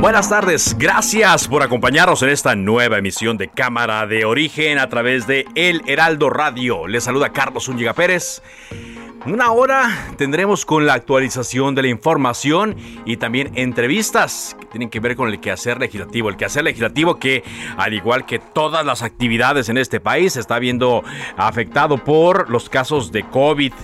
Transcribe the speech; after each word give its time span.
Buenas 0.00 0.30
tardes, 0.30 0.74
gracias 0.78 1.46
por 1.46 1.62
acompañarnos 1.62 2.22
en 2.22 2.30
esta 2.30 2.56
nueva 2.56 2.96
emisión 2.96 3.36
de 3.36 3.48
Cámara 3.48 4.06
de 4.06 4.24
Origen 4.24 4.78
a 4.78 4.88
través 4.88 5.26
de 5.26 5.44
El 5.54 5.82
Heraldo 5.86 6.30
Radio. 6.30 6.88
Les 6.88 7.04
saluda 7.04 7.34
Carlos 7.34 7.66
Zúñiga 7.66 7.92
Pérez. 7.92 8.40
Una 9.26 9.52
hora 9.52 10.08
tendremos 10.16 10.64
con 10.64 10.86
la 10.86 10.94
actualización 10.94 11.74
de 11.74 11.82
la 11.82 11.88
información 11.88 12.76
y 13.04 13.18
también 13.18 13.52
entrevistas 13.56 14.56
que 14.58 14.66
tienen 14.68 14.88
que 14.88 15.00
ver 15.00 15.16
con 15.16 15.28
el 15.28 15.38
quehacer 15.38 15.78
legislativo. 15.78 16.30
El 16.30 16.38
quehacer 16.38 16.64
legislativo 16.64 17.18
que, 17.18 17.44
al 17.76 17.92
igual 17.92 18.24
que 18.24 18.38
todas 18.38 18.86
las 18.86 19.02
actividades 19.02 19.68
en 19.68 19.76
este 19.76 20.00
país, 20.00 20.38
está 20.38 20.58
viendo 20.58 21.04
afectado 21.36 21.98
por 22.02 22.48
los 22.48 22.70
casos 22.70 23.12
de 23.12 23.24
COVID 23.24 23.74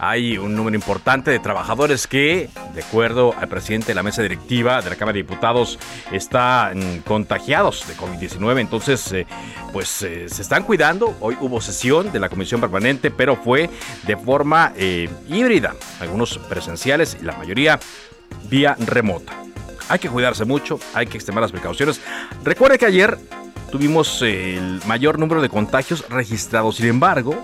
hay 0.00 0.38
un 0.38 0.56
número 0.56 0.74
importante 0.74 1.30
de 1.30 1.38
trabajadores 1.38 2.06
que, 2.06 2.48
de 2.74 2.82
acuerdo 2.82 3.34
al 3.38 3.48
presidente 3.48 3.88
de 3.88 3.94
la 3.94 4.02
mesa 4.02 4.22
directiva 4.22 4.80
de 4.80 4.88
la 4.88 4.96
Cámara 4.96 5.14
de 5.16 5.22
Diputados, 5.22 5.78
están 6.10 7.02
contagiados 7.02 7.86
de 7.86 7.94
COVID-19. 7.94 8.60
Entonces, 8.60 9.12
eh, 9.12 9.26
pues 9.74 10.00
eh, 10.02 10.26
se 10.30 10.40
están 10.40 10.62
cuidando. 10.64 11.14
Hoy 11.20 11.36
hubo 11.40 11.60
sesión 11.60 12.10
de 12.12 12.18
la 12.18 12.30
Comisión 12.30 12.62
Permanente, 12.62 13.10
pero 13.10 13.36
fue 13.36 13.68
de 14.06 14.16
forma 14.16 14.72
eh, 14.74 15.10
híbrida. 15.28 15.74
Algunos 16.00 16.38
presenciales 16.38 17.18
y 17.20 17.24
la 17.24 17.36
mayoría 17.36 17.78
vía 18.48 18.76
remota. 18.78 19.34
Hay 19.90 19.98
que 19.98 20.08
cuidarse 20.08 20.46
mucho, 20.46 20.80
hay 20.94 21.08
que 21.08 21.18
extremar 21.18 21.42
las 21.42 21.52
precauciones. 21.52 22.00
Recuerde 22.42 22.78
que 22.78 22.86
ayer 22.86 23.18
tuvimos 23.70 24.22
el 24.22 24.80
mayor 24.86 25.18
número 25.18 25.42
de 25.42 25.50
contagios 25.50 26.08
registrados. 26.08 26.76
Sin 26.76 26.86
embargo, 26.86 27.36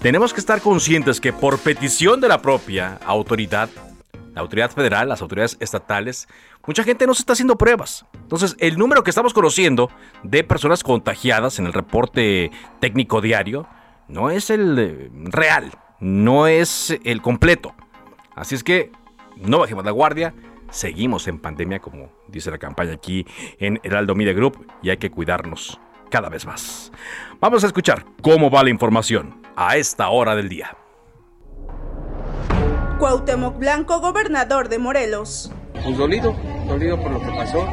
tenemos 0.00 0.32
que 0.32 0.40
estar 0.40 0.60
conscientes 0.62 1.20
que 1.20 1.32
por 1.32 1.58
petición 1.58 2.20
de 2.20 2.28
la 2.28 2.40
propia 2.40 2.98
autoridad, 3.04 3.68
la 4.34 4.40
autoridad 4.40 4.70
federal, 4.70 5.10
las 5.10 5.20
autoridades 5.20 5.58
estatales, 5.60 6.26
mucha 6.66 6.84
gente 6.84 7.06
no 7.06 7.12
se 7.12 7.20
está 7.20 7.34
haciendo 7.34 7.58
pruebas. 7.58 8.06
Entonces, 8.14 8.56
el 8.60 8.78
número 8.78 9.04
que 9.04 9.10
estamos 9.10 9.34
conociendo 9.34 9.90
de 10.22 10.42
personas 10.42 10.82
contagiadas 10.82 11.58
en 11.58 11.66
el 11.66 11.74
reporte 11.74 12.50
técnico 12.80 13.20
diario 13.20 13.66
no 14.08 14.30
es 14.30 14.48
el 14.48 14.78
eh, 14.78 15.10
real, 15.24 15.70
no 16.00 16.46
es 16.46 16.98
el 17.04 17.20
completo. 17.20 17.74
Así 18.34 18.54
es 18.54 18.64
que 18.64 18.90
no 19.36 19.58
bajemos 19.58 19.84
la 19.84 19.90
guardia, 19.90 20.32
seguimos 20.70 21.28
en 21.28 21.38
pandemia, 21.38 21.80
como 21.80 22.10
dice 22.28 22.50
la 22.50 22.58
campaña 22.58 22.94
aquí 22.94 23.26
en 23.58 23.78
Heraldo 23.82 24.14
Media 24.14 24.32
Group, 24.32 24.66
y 24.82 24.88
hay 24.88 24.96
que 24.96 25.10
cuidarnos 25.10 25.78
cada 26.10 26.30
vez 26.30 26.46
más. 26.46 26.90
Vamos 27.38 27.64
a 27.64 27.66
escuchar 27.66 28.06
cómo 28.22 28.50
va 28.50 28.64
la 28.64 28.70
información 28.70 29.39
a 29.56 29.76
esta 29.76 30.08
hora 30.08 30.34
del 30.34 30.48
día. 30.48 30.76
Cuauhtémoc 32.98 33.58
Blanco, 33.58 34.00
gobernador 34.00 34.68
de 34.68 34.78
Morelos. 34.78 35.50
Pues 35.82 35.96
dolido, 35.96 36.36
dolido 36.66 37.00
por 37.00 37.12
lo 37.12 37.20
que 37.20 37.30
pasó. 37.30 37.66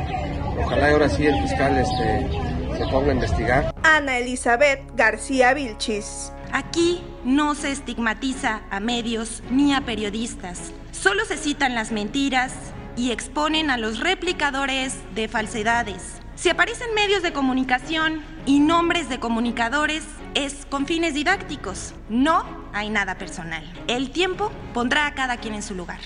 Ojalá 0.58 0.92
ahora 0.92 1.10
sí 1.10 1.26
el 1.26 1.42
fiscal 1.42 1.78
este, 1.78 2.30
se 2.78 2.88
ponga 2.92 3.12
a 3.12 3.14
investigar. 3.14 3.76
Ana 3.84 4.18
Elizabeth 4.18 4.82
García 4.96 5.54
Vilchis. 5.54 6.32
Aquí 6.54 7.04
no 7.26 7.56
se 7.56 7.72
estigmatiza 7.72 8.62
a 8.70 8.80
medios 8.80 9.44
ni 9.52 9.74
a 9.74 9.82
periodistas. 9.82 10.72
Solo 10.92 11.26
se 11.26 11.38
citan 11.38 11.76
las 11.76 11.92
mentiras 11.92 12.54
y 12.96 13.12
exponen 13.12 13.70
a 13.70 13.78
los 13.78 14.00
replicadores 14.00 14.96
de 15.14 15.28
falsedades. 15.28 16.22
Si 16.38 16.50
aparecen 16.50 16.94
medios 16.94 17.24
de 17.24 17.34
comunicación 17.34 18.22
y 18.46 18.59
nombres 18.59 19.09
de 19.09 19.20
comunicadores, 19.20 20.03
es 20.36 20.68
con 20.70 20.86
fines 20.86 21.16
didácticos. 21.16 21.96
No 22.09 22.46
hay 22.74 22.92
nada 22.92 23.18
personal. 23.18 23.64
El 23.88 24.12
tiempo 24.12 24.52
pondrá 24.72 25.08
a 25.08 25.16
cada 25.16 25.38
quien 25.38 25.56
en 25.56 25.64
su 25.64 25.74
lugar. 25.74 26.00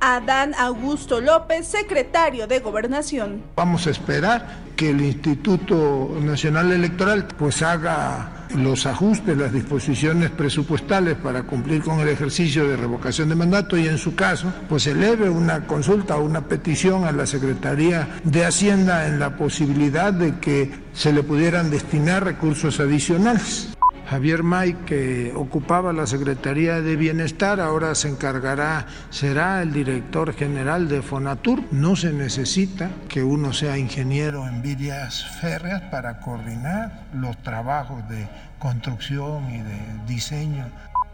Adán 0.00 0.54
Augusto 0.58 1.22
López, 1.22 1.66
secretario 1.66 2.46
de 2.46 2.60
Gobernación. 2.60 3.42
Vamos 3.56 3.86
a 3.86 3.90
esperar 3.90 4.46
que 4.76 4.90
el 4.90 5.00
Instituto 5.00 6.14
Nacional 6.20 6.70
Electoral 6.70 7.26
pues 7.26 7.62
haga 7.62 8.37
los 8.56 8.86
ajustes, 8.86 9.36
las 9.36 9.52
disposiciones 9.52 10.30
presupuestales 10.30 11.16
para 11.16 11.42
cumplir 11.42 11.82
con 11.82 12.00
el 12.00 12.08
ejercicio 12.08 12.68
de 12.68 12.76
revocación 12.76 13.28
de 13.28 13.34
mandato 13.34 13.76
y 13.76 13.86
en 13.86 13.98
su 13.98 14.14
caso 14.14 14.52
pues 14.68 14.86
eleve 14.86 15.28
una 15.28 15.66
consulta 15.66 16.16
o 16.16 16.24
una 16.24 16.42
petición 16.42 17.04
a 17.04 17.12
la 17.12 17.26
Secretaría 17.26 18.08
de 18.24 18.44
Hacienda 18.44 19.06
en 19.06 19.18
la 19.18 19.36
posibilidad 19.36 20.12
de 20.12 20.38
que 20.38 20.70
se 20.92 21.12
le 21.12 21.22
pudieran 21.22 21.70
destinar 21.70 22.24
recursos 22.24 22.80
adicionales. 22.80 23.77
Javier 24.08 24.42
May, 24.42 24.72
que 24.86 25.34
ocupaba 25.36 25.92
la 25.92 26.06
Secretaría 26.06 26.80
de 26.80 26.96
Bienestar, 26.96 27.60
ahora 27.60 27.94
se 27.94 28.08
encargará, 28.08 28.86
será 29.10 29.60
el 29.60 29.70
director 29.74 30.32
general 30.32 30.88
de 30.88 31.02
Fonatur. 31.02 31.62
No 31.72 31.94
se 31.94 32.14
necesita 32.14 32.88
que 33.10 33.22
uno 33.22 33.52
sea 33.52 33.76
ingeniero 33.76 34.48
en 34.48 34.62
vías 34.62 35.26
férreas 35.42 35.82
para 35.90 36.20
coordinar 36.20 37.02
los 37.12 37.36
trabajos 37.42 38.08
de 38.08 38.26
construcción 38.58 39.50
y 39.50 39.58
de 39.58 39.78
diseño. 40.06 40.64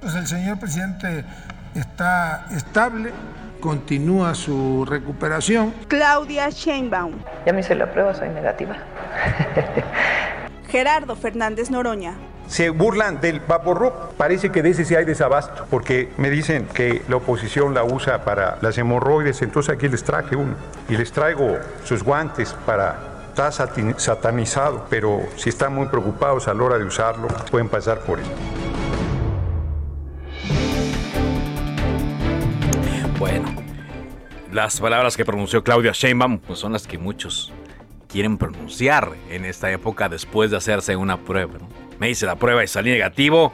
Pues 0.01 0.15
el 0.15 0.29
señor 0.29 0.61
presidente 0.61 1.25
está 1.75 2.47
estable, 2.53 3.11
continúa 3.59 4.37
su 4.37 4.85
recuperación. 4.85 5.75
Claudia 5.89 6.49
Sheinbaum. 6.49 7.15
Ya 7.45 7.53
me 7.53 7.61
hice 7.61 7.75
la 7.75 7.91
prueba, 7.91 8.15
soy 8.15 8.29
negativa. 8.29 8.77
Gerardo 10.75 11.15
Fernández 11.15 11.71
Noroña 11.71 12.17
se 12.49 12.69
burlan 12.69 13.21
del 13.21 13.39
Vaporrup. 13.39 13.95
Parece 14.17 14.51
que 14.51 14.61
de 14.61 14.71
ese 14.71 14.85
sí 14.85 14.97
hay 14.97 15.05
desabasto, 15.05 15.67
porque 15.71 16.11
me 16.17 16.31
dicen 16.31 16.67
que 16.67 17.01
la 17.09 17.15
oposición 17.15 17.75
la 17.75 17.85
usa 17.85 18.25
para 18.25 18.59
las 18.61 18.77
hemorroides, 18.77 19.41
entonces 19.43 19.73
aquí 19.73 19.87
les 19.89 20.03
traje 20.03 20.35
uno. 20.35 20.57
Y 20.89 20.97
les 20.97 21.13
traigo 21.13 21.59
sus 21.85 22.03
guantes 22.03 22.57
para... 22.67 22.99
Está 23.29 23.53
satanizado, 23.53 24.89
pero 24.91 25.21
si 25.37 25.49
están 25.49 25.73
muy 25.77 25.87
preocupados 25.87 26.49
a 26.49 26.55
la 26.55 26.65
hora 26.65 26.77
de 26.77 26.85
usarlo, 26.85 27.29
pueden 27.53 27.69
pasar 27.69 28.01
por 28.01 28.19
él. 28.19 28.27
Bueno, 33.21 33.49
las 34.51 34.81
palabras 34.81 35.17
que 35.17 35.25
pronunció 35.25 35.63
Claudia 35.63 35.93
Sheinbaum 35.93 36.41
pues 36.41 36.59
son 36.59 36.73
las 36.73 36.85
que 36.89 36.99
muchos 36.99 37.53
quieren 38.15 38.39
pronunciar 38.39 39.11
en 39.29 39.45
esta 39.45 39.73
época 39.73 40.09
después 40.09 40.49
de 40.49 40.57
hacerse 40.57 40.95
una 40.95 41.17
prueba. 41.17 41.55
Me 41.99 42.11
hice 42.11 42.27
la 42.27 42.37
prueba 42.37 42.63
y 42.63 42.69
salí 42.69 42.93
negativo. 42.93 43.53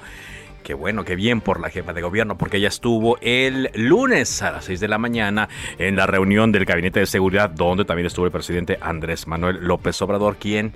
Qué 0.63 0.75
bueno, 0.75 1.03
qué 1.03 1.17
bien 1.17 1.41
por 1.41 1.61
la 1.61 1.71
jefa 1.71 1.95
de 1.95 2.03
gobierno, 2.03 2.37
porque 2.37 2.59
ella 2.59 2.69
estuvo 2.69 3.17
el 3.23 3.71
lunes 3.73 4.43
a 4.43 4.51
las 4.51 4.67
6 4.67 4.79
de 4.81 4.89
la 4.89 4.99
mañana 4.99 5.49
en 5.79 5.97
la 5.97 6.07
reunión 6.07 6.53
del 6.53 6.67
Gabinete 6.67 7.01
de 7.01 7.07
Seguridad, 7.07 7.49
donde 7.49 7.87
también 7.87 8.05
estuvo 8.05 8.27
el 8.27 8.33
presidente 8.33 8.79
Andrés 8.83 9.27
Manuel 9.27 9.65
López 9.65 10.03
Obrador, 10.03 10.37
quien 10.37 10.75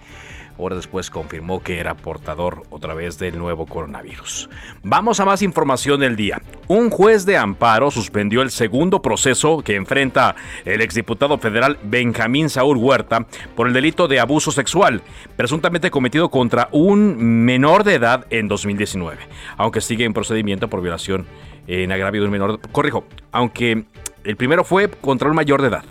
Horas 0.56 0.78
después 0.78 1.10
confirmó 1.10 1.62
que 1.62 1.78
era 1.80 1.94
portador 1.96 2.62
otra 2.70 2.94
vez 2.94 3.18
del 3.18 3.38
nuevo 3.38 3.66
coronavirus. 3.66 4.48
Vamos 4.82 5.18
a 5.18 5.24
más 5.24 5.42
información 5.42 6.00
del 6.00 6.14
día. 6.14 6.40
Un 6.68 6.90
juez 6.90 7.26
de 7.26 7.36
amparo 7.36 7.90
suspendió 7.90 8.40
el 8.40 8.50
segundo 8.50 9.02
proceso 9.02 9.62
que 9.62 9.74
enfrenta 9.74 10.36
el 10.64 10.80
exdiputado 10.80 11.38
federal 11.38 11.78
Benjamín 11.82 12.48
Saúl 12.48 12.76
Huerta 12.76 13.26
por 13.56 13.66
el 13.66 13.72
delito 13.72 14.06
de 14.06 14.20
abuso 14.20 14.52
sexual, 14.52 15.02
presuntamente 15.36 15.90
cometido 15.90 16.30
contra 16.30 16.68
un 16.70 17.44
menor 17.44 17.82
de 17.84 17.94
edad 17.94 18.26
en 18.30 18.46
2019, 18.46 19.18
aunque 19.56 19.80
sigue 19.80 20.04
en 20.04 20.14
procedimiento 20.14 20.68
por 20.68 20.82
violación 20.82 21.26
en 21.66 21.90
agravio 21.92 22.20
de 22.20 22.26
un 22.26 22.32
menor. 22.32 22.60
Corrijo, 22.70 23.04
aunque 23.32 23.84
el 24.22 24.36
primero 24.36 24.64
fue 24.64 24.88
contra 24.88 25.28
un 25.28 25.34
mayor 25.34 25.60
de 25.62 25.68
edad 25.68 25.84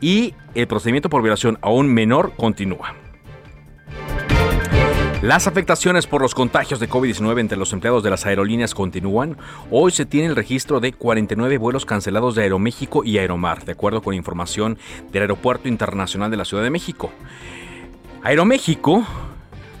y 0.00 0.34
el 0.54 0.66
procedimiento 0.66 1.08
por 1.08 1.22
violación 1.22 1.58
a 1.62 1.70
un 1.70 1.92
menor 1.92 2.32
continúa. 2.36 3.01
Las 5.22 5.46
afectaciones 5.46 6.08
por 6.08 6.20
los 6.20 6.34
contagios 6.34 6.80
de 6.80 6.90
COVID-19 6.90 7.38
entre 7.38 7.56
los 7.56 7.72
empleados 7.72 8.02
de 8.02 8.10
las 8.10 8.26
aerolíneas 8.26 8.74
continúan. 8.74 9.36
Hoy 9.70 9.92
se 9.92 10.04
tiene 10.04 10.26
el 10.26 10.34
registro 10.34 10.80
de 10.80 10.92
49 10.92 11.58
vuelos 11.58 11.86
cancelados 11.86 12.34
de 12.34 12.42
Aeroméxico 12.42 13.04
y 13.04 13.18
Aeromar, 13.18 13.64
de 13.64 13.70
acuerdo 13.70 14.02
con 14.02 14.14
información 14.14 14.78
del 15.12 15.22
Aeropuerto 15.22 15.68
Internacional 15.68 16.28
de 16.28 16.38
la 16.38 16.44
Ciudad 16.44 16.64
de 16.64 16.70
México. 16.70 17.12
Aeroméxico, 18.24 19.06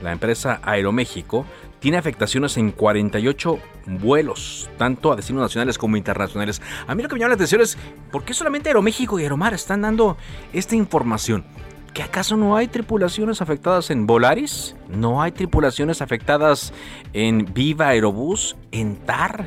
la 0.00 0.12
empresa 0.12 0.60
Aeroméxico, 0.62 1.44
tiene 1.80 1.98
afectaciones 1.98 2.56
en 2.56 2.70
48 2.70 3.58
vuelos, 3.86 4.70
tanto 4.78 5.10
a 5.10 5.16
destinos 5.16 5.42
nacionales 5.42 5.76
como 5.76 5.96
internacionales. 5.96 6.62
A 6.86 6.94
mí 6.94 7.02
lo 7.02 7.08
que 7.08 7.16
me 7.16 7.18
llama 7.18 7.30
la 7.30 7.34
atención 7.34 7.62
es 7.62 7.76
por 8.12 8.22
qué 8.22 8.32
solamente 8.32 8.68
Aeroméxico 8.68 9.18
y 9.18 9.24
Aeromar 9.24 9.54
están 9.54 9.82
dando 9.82 10.16
esta 10.52 10.76
información. 10.76 11.44
¿Que 11.94 12.02
acaso 12.02 12.38
no 12.38 12.56
hay 12.56 12.68
tripulaciones 12.68 13.42
afectadas 13.42 13.90
en 13.90 14.06
Volaris? 14.06 14.74
¿No 14.88 15.20
hay 15.20 15.30
tripulaciones 15.30 16.00
afectadas 16.00 16.72
en 17.12 17.52
Viva 17.52 17.88
Aerobús? 17.88 18.56
¿En 18.70 18.96
TAR? 18.96 19.44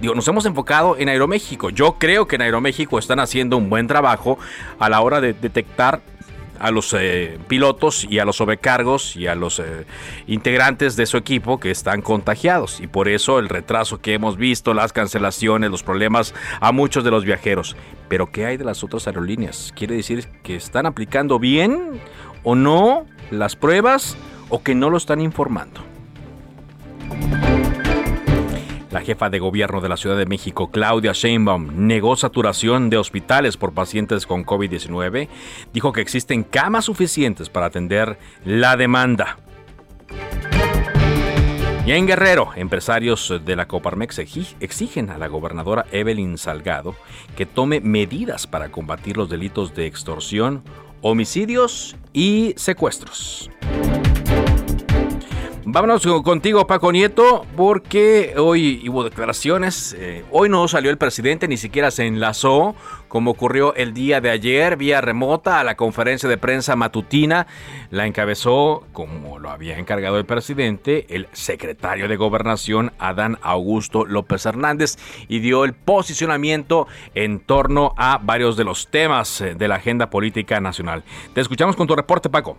Digo, 0.00 0.14
nos 0.14 0.26
hemos 0.26 0.44
enfocado 0.46 0.98
en 0.98 1.08
Aeroméxico. 1.08 1.70
Yo 1.70 1.94
creo 1.98 2.26
que 2.26 2.36
en 2.36 2.42
Aeroméxico 2.42 2.98
están 2.98 3.20
haciendo 3.20 3.56
un 3.56 3.70
buen 3.70 3.86
trabajo 3.86 4.36
a 4.80 4.88
la 4.90 5.00
hora 5.00 5.20
de 5.20 5.32
detectar 5.32 6.02
a 6.60 6.70
los 6.70 6.94
eh, 6.98 7.38
pilotos 7.48 8.06
y 8.08 8.18
a 8.18 8.24
los 8.24 8.36
sobrecargos 8.36 9.16
y 9.16 9.26
a 9.26 9.34
los 9.34 9.58
eh, 9.58 9.86
integrantes 10.26 10.96
de 10.96 11.06
su 11.06 11.16
equipo 11.16 11.60
que 11.60 11.70
están 11.70 12.02
contagiados. 12.02 12.80
Y 12.80 12.86
por 12.86 13.08
eso 13.08 13.38
el 13.38 13.48
retraso 13.48 14.00
que 14.00 14.14
hemos 14.14 14.36
visto, 14.36 14.74
las 14.74 14.92
cancelaciones, 14.92 15.70
los 15.70 15.82
problemas 15.82 16.34
a 16.60 16.72
muchos 16.72 17.04
de 17.04 17.10
los 17.10 17.24
viajeros. 17.24 17.76
Pero 18.08 18.30
¿qué 18.30 18.46
hay 18.46 18.56
de 18.56 18.64
las 18.64 18.84
otras 18.84 19.06
aerolíneas? 19.06 19.72
¿Quiere 19.74 19.96
decir 19.96 20.28
que 20.42 20.56
están 20.56 20.86
aplicando 20.86 21.38
bien 21.38 22.00
o 22.42 22.54
no 22.54 23.06
las 23.30 23.56
pruebas 23.56 24.16
o 24.48 24.62
que 24.62 24.74
no 24.74 24.90
lo 24.90 24.96
están 24.96 25.20
informando? 25.20 25.80
La 28.96 29.02
jefa 29.02 29.28
de 29.28 29.38
gobierno 29.38 29.82
de 29.82 29.90
la 29.90 29.98
Ciudad 29.98 30.16
de 30.16 30.24
México, 30.24 30.70
Claudia 30.70 31.12
Sheinbaum, 31.12 31.86
negó 31.86 32.16
saturación 32.16 32.88
de 32.88 32.96
hospitales 32.96 33.58
por 33.58 33.74
pacientes 33.74 34.26
con 34.26 34.46
COVID-19. 34.46 35.28
Dijo 35.74 35.92
que 35.92 36.00
existen 36.00 36.42
camas 36.42 36.86
suficientes 36.86 37.50
para 37.50 37.66
atender 37.66 38.18
la 38.46 38.74
demanda. 38.78 39.36
Y 41.84 41.92
en 41.92 42.06
Guerrero, 42.06 42.52
empresarios 42.56 43.38
de 43.44 43.54
la 43.54 43.68
Coparmex 43.68 44.18
exigen 44.60 45.10
a 45.10 45.18
la 45.18 45.26
gobernadora 45.26 45.84
Evelyn 45.92 46.38
Salgado 46.38 46.96
que 47.36 47.44
tome 47.44 47.82
medidas 47.82 48.46
para 48.46 48.70
combatir 48.70 49.18
los 49.18 49.28
delitos 49.28 49.74
de 49.74 49.84
extorsión, 49.84 50.62
homicidios 51.02 51.96
y 52.14 52.54
secuestros. 52.56 53.50
Vámonos 55.68 56.06
contigo, 56.22 56.68
Paco 56.68 56.92
Nieto, 56.92 57.44
porque 57.56 58.34
hoy 58.38 58.88
hubo 58.88 59.02
declaraciones. 59.02 59.96
Eh, 59.98 60.24
hoy 60.30 60.48
no 60.48 60.68
salió 60.68 60.92
el 60.92 60.96
presidente, 60.96 61.48
ni 61.48 61.56
siquiera 61.56 61.90
se 61.90 62.06
enlazó, 62.06 62.76
como 63.08 63.32
ocurrió 63.32 63.74
el 63.74 63.92
día 63.92 64.20
de 64.20 64.30
ayer, 64.30 64.76
vía 64.76 65.00
remota, 65.00 65.58
a 65.58 65.64
la 65.64 65.74
conferencia 65.74 66.28
de 66.28 66.38
prensa 66.38 66.76
matutina. 66.76 67.48
La 67.90 68.06
encabezó, 68.06 68.86
como 68.92 69.40
lo 69.40 69.50
había 69.50 69.76
encargado 69.76 70.18
el 70.18 70.24
presidente, 70.24 71.04
el 71.08 71.26
secretario 71.32 72.06
de 72.06 72.14
Gobernación, 72.14 72.92
Adán 73.00 73.36
Augusto 73.42 74.04
López 74.04 74.46
Hernández, 74.46 74.98
y 75.26 75.40
dio 75.40 75.64
el 75.64 75.72
posicionamiento 75.72 76.86
en 77.16 77.40
torno 77.40 77.92
a 77.96 78.20
varios 78.22 78.56
de 78.56 78.62
los 78.62 78.86
temas 78.86 79.40
eh, 79.40 79.56
de 79.56 79.66
la 79.66 79.74
agenda 79.74 80.10
política 80.10 80.60
nacional. 80.60 81.02
Te 81.34 81.40
escuchamos 81.40 81.74
con 81.74 81.88
tu 81.88 81.96
reporte, 81.96 82.30
Paco. 82.30 82.56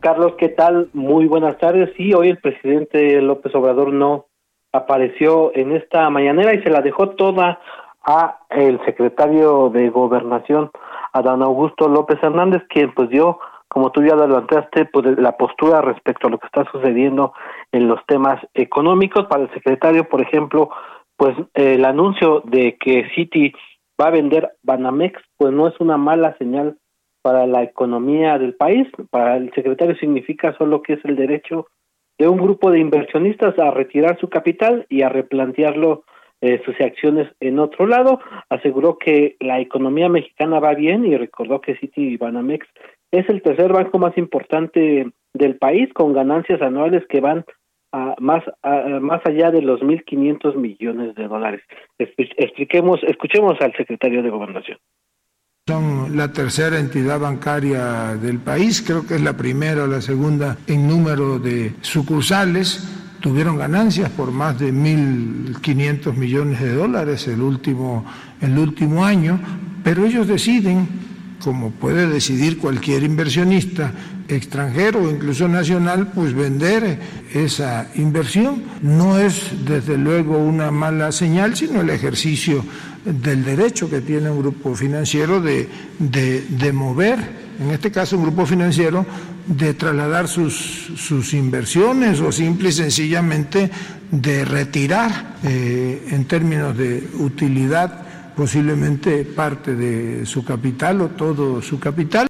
Carlos, 0.00 0.32
¿qué 0.38 0.48
tal? 0.48 0.88
Muy 0.94 1.26
buenas 1.26 1.58
tardes. 1.58 1.92
Sí, 1.96 2.14
hoy 2.14 2.30
el 2.30 2.38
presidente 2.38 3.20
López 3.20 3.54
Obrador 3.54 3.92
no 3.92 4.26
apareció 4.72 5.54
en 5.54 5.76
esta 5.76 6.08
mañanera 6.08 6.54
y 6.54 6.62
se 6.62 6.70
la 6.70 6.80
dejó 6.80 7.10
toda 7.10 7.60
a 8.02 8.38
el 8.48 8.82
secretario 8.86 9.68
de 9.68 9.90
Gobernación, 9.90 10.70
Adán 11.12 11.42
Augusto 11.42 11.86
López 11.86 12.18
Hernández, 12.22 12.62
quien 12.70 12.94
pues 12.94 13.10
dio, 13.10 13.38
como 13.68 13.92
tú 13.92 14.02
ya 14.02 14.14
adelantaste, 14.14 14.86
pues 14.86 15.18
la 15.18 15.36
postura 15.36 15.82
respecto 15.82 16.26
a 16.28 16.30
lo 16.30 16.38
que 16.38 16.46
está 16.46 16.64
sucediendo 16.72 17.34
en 17.70 17.86
los 17.86 18.00
temas 18.06 18.40
económicos. 18.54 19.26
Para 19.26 19.42
el 19.42 19.52
secretario, 19.52 20.08
por 20.08 20.22
ejemplo, 20.22 20.70
pues 21.16 21.36
el 21.52 21.84
anuncio 21.84 22.40
de 22.46 22.78
que 22.80 23.06
Citi 23.14 23.52
va 24.00 24.06
a 24.06 24.12
vender 24.12 24.50
Banamex, 24.62 25.20
pues 25.36 25.52
no 25.52 25.68
es 25.68 25.78
una 25.78 25.98
mala 25.98 26.34
señal 26.38 26.78
para 27.22 27.46
la 27.46 27.62
economía 27.62 28.38
del 28.38 28.54
país. 28.54 28.88
Para 29.10 29.36
el 29.36 29.52
secretario 29.52 29.96
significa 29.96 30.56
solo 30.56 30.82
que 30.82 30.94
es 30.94 31.04
el 31.04 31.16
derecho 31.16 31.66
de 32.18 32.28
un 32.28 32.38
grupo 32.38 32.70
de 32.70 32.80
inversionistas 32.80 33.58
a 33.58 33.70
retirar 33.70 34.18
su 34.20 34.28
capital 34.28 34.86
y 34.88 35.02
a 35.02 35.08
replantearlo 35.08 36.04
eh, 36.42 36.60
sus 36.64 36.78
acciones 36.80 37.30
en 37.40 37.58
otro 37.58 37.86
lado. 37.86 38.20
Aseguró 38.48 38.98
que 38.98 39.36
la 39.40 39.60
economía 39.60 40.08
mexicana 40.08 40.60
va 40.60 40.74
bien 40.74 41.04
y 41.04 41.16
recordó 41.16 41.60
que 41.60 41.76
City 41.76 42.16
Banamex 42.16 42.66
es 43.10 43.28
el 43.28 43.42
tercer 43.42 43.72
banco 43.72 43.98
más 43.98 44.16
importante 44.16 45.10
del 45.34 45.56
país 45.56 45.92
con 45.92 46.12
ganancias 46.12 46.62
anuales 46.62 47.04
que 47.08 47.20
van 47.20 47.44
a 47.92 48.14
más 48.20 48.44
a, 48.62 49.00
más 49.00 49.20
allá 49.26 49.50
de 49.50 49.62
los 49.62 49.80
1.500 49.80 50.56
millones 50.56 51.14
de 51.14 51.26
dólares. 51.26 51.62
Expliquemos, 51.98 53.00
escuchemos 53.04 53.60
al 53.60 53.74
secretario 53.74 54.22
de 54.22 54.30
Gobernación. 54.30 54.78
Son 55.70 56.16
la 56.16 56.32
tercera 56.32 56.80
entidad 56.80 57.20
bancaria 57.20 58.16
del 58.16 58.38
país, 58.38 58.82
creo 58.84 59.06
que 59.06 59.14
es 59.14 59.20
la 59.20 59.36
primera 59.36 59.84
o 59.84 59.86
la 59.86 60.02
segunda 60.02 60.58
en 60.66 60.88
número 60.88 61.38
de 61.38 61.76
sucursales. 61.80 62.88
Tuvieron 63.20 63.56
ganancias 63.56 64.10
por 64.10 64.32
más 64.32 64.58
de 64.58 64.74
1.500 64.74 66.12
millones 66.14 66.60
de 66.60 66.74
dólares 66.74 67.28
el 67.28 67.40
último, 67.40 68.04
el 68.40 68.58
último 68.58 69.04
año, 69.04 69.38
pero 69.84 70.04
ellos 70.04 70.26
deciden 70.26 70.88
como 71.42 71.70
puede 71.70 72.06
decidir 72.06 72.58
cualquier 72.58 73.02
inversionista 73.02 73.92
extranjero 74.28 75.02
o 75.02 75.10
incluso 75.10 75.48
nacional, 75.48 76.12
pues 76.14 76.34
vender 76.34 76.98
esa 77.34 77.88
inversión. 77.96 78.62
No 78.82 79.18
es 79.18 79.64
desde 79.64 79.98
luego 79.98 80.38
una 80.38 80.70
mala 80.70 81.10
señal, 81.12 81.56
sino 81.56 81.80
el 81.80 81.90
ejercicio 81.90 82.64
del 83.04 83.44
derecho 83.44 83.90
que 83.90 84.00
tiene 84.00 84.30
un 84.30 84.40
grupo 84.40 84.74
financiero 84.74 85.40
de, 85.40 85.68
de, 85.98 86.72
mover, 86.72 87.18
en 87.58 87.70
este 87.70 87.90
caso 87.90 88.16
un 88.16 88.24
grupo 88.24 88.46
financiero, 88.46 89.04
de 89.46 89.74
trasladar 89.74 90.28
sus, 90.28 90.92
sus 90.96 91.34
inversiones 91.34 92.20
o 92.20 92.30
simple 92.30 92.68
y 92.68 92.72
sencillamente 92.72 93.70
de 94.10 94.44
retirar 94.44 95.36
eh, 95.42 96.08
en 96.10 96.24
términos 96.26 96.76
de 96.76 97.08
utilidad 97.18 98.09
posiblemente 98.36 99.24
parte 99.24 99.74
de 99.74 100.26
su 100.26 100.44
capital 100.44 101.00
o 101.00 101.08
todo 101.08 101.60
su 101.62 101.78
capital. 101.78 102.26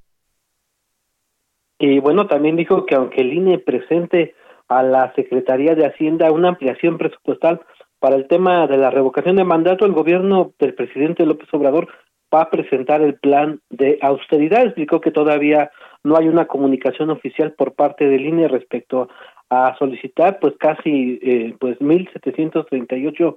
Y 1.79 1.99
bueno, 1.99 2.27
también 2.27 2.57
dijo 2.57 2.85
que 2.85 2.95
aunque 2.95 3.23
el 3.23 3.33
INE 3.33 3.59
presente 3.59 4.35
a 4.69 4.83
la 4.83 5.13
Secretaría 5.15 5.75
de 5.75 5.87
Hacienda 5.87 6.31
una 6.31 6.51
ampliación 6.51 6.99
presupuestal 6.99 7.61
para 7.99 8.17
el 8.17 8.29
tema 8.29 8.67
de 8.67 8.77
la 8.77 8.91
revocación 8.91 9.37
de 9.37 9.45
mandato, 9.45 9.87
el 9.87 9.93
gobierno 9.93 10.53
del 10.59 10.75
presidente 10.75 11.25
López 11.25 11.49
Obrador 11.53 11.89
va 12.33 12.43
a 12.43 12.51
presentar 12.51 13.03
el 13.03 13.15
plan 13.15 13.61
de 13.71 13.99
austeridad. 14.03 14.65
Explicó 14.65 15.01
que 15.01 15.11
todavía 15.11 15.71
no 16.05 16.17
hay 16.17 16.29
una 16.29 16.47
comunicación 16.47 17.11
oficial 17.11 17.53
por 17.53 17.75
parte 17.75 18.07
del 18.07 18.27
INE 18.27 18.49
respecto 18.49 19.09
a 19.51 19.77
solicitar 19.79 20.39
pues 20.39 20.55
casi 20.59 21.19
eh, 21.23 21.57
pues 21.59 21.79
1.738 21.81 23.37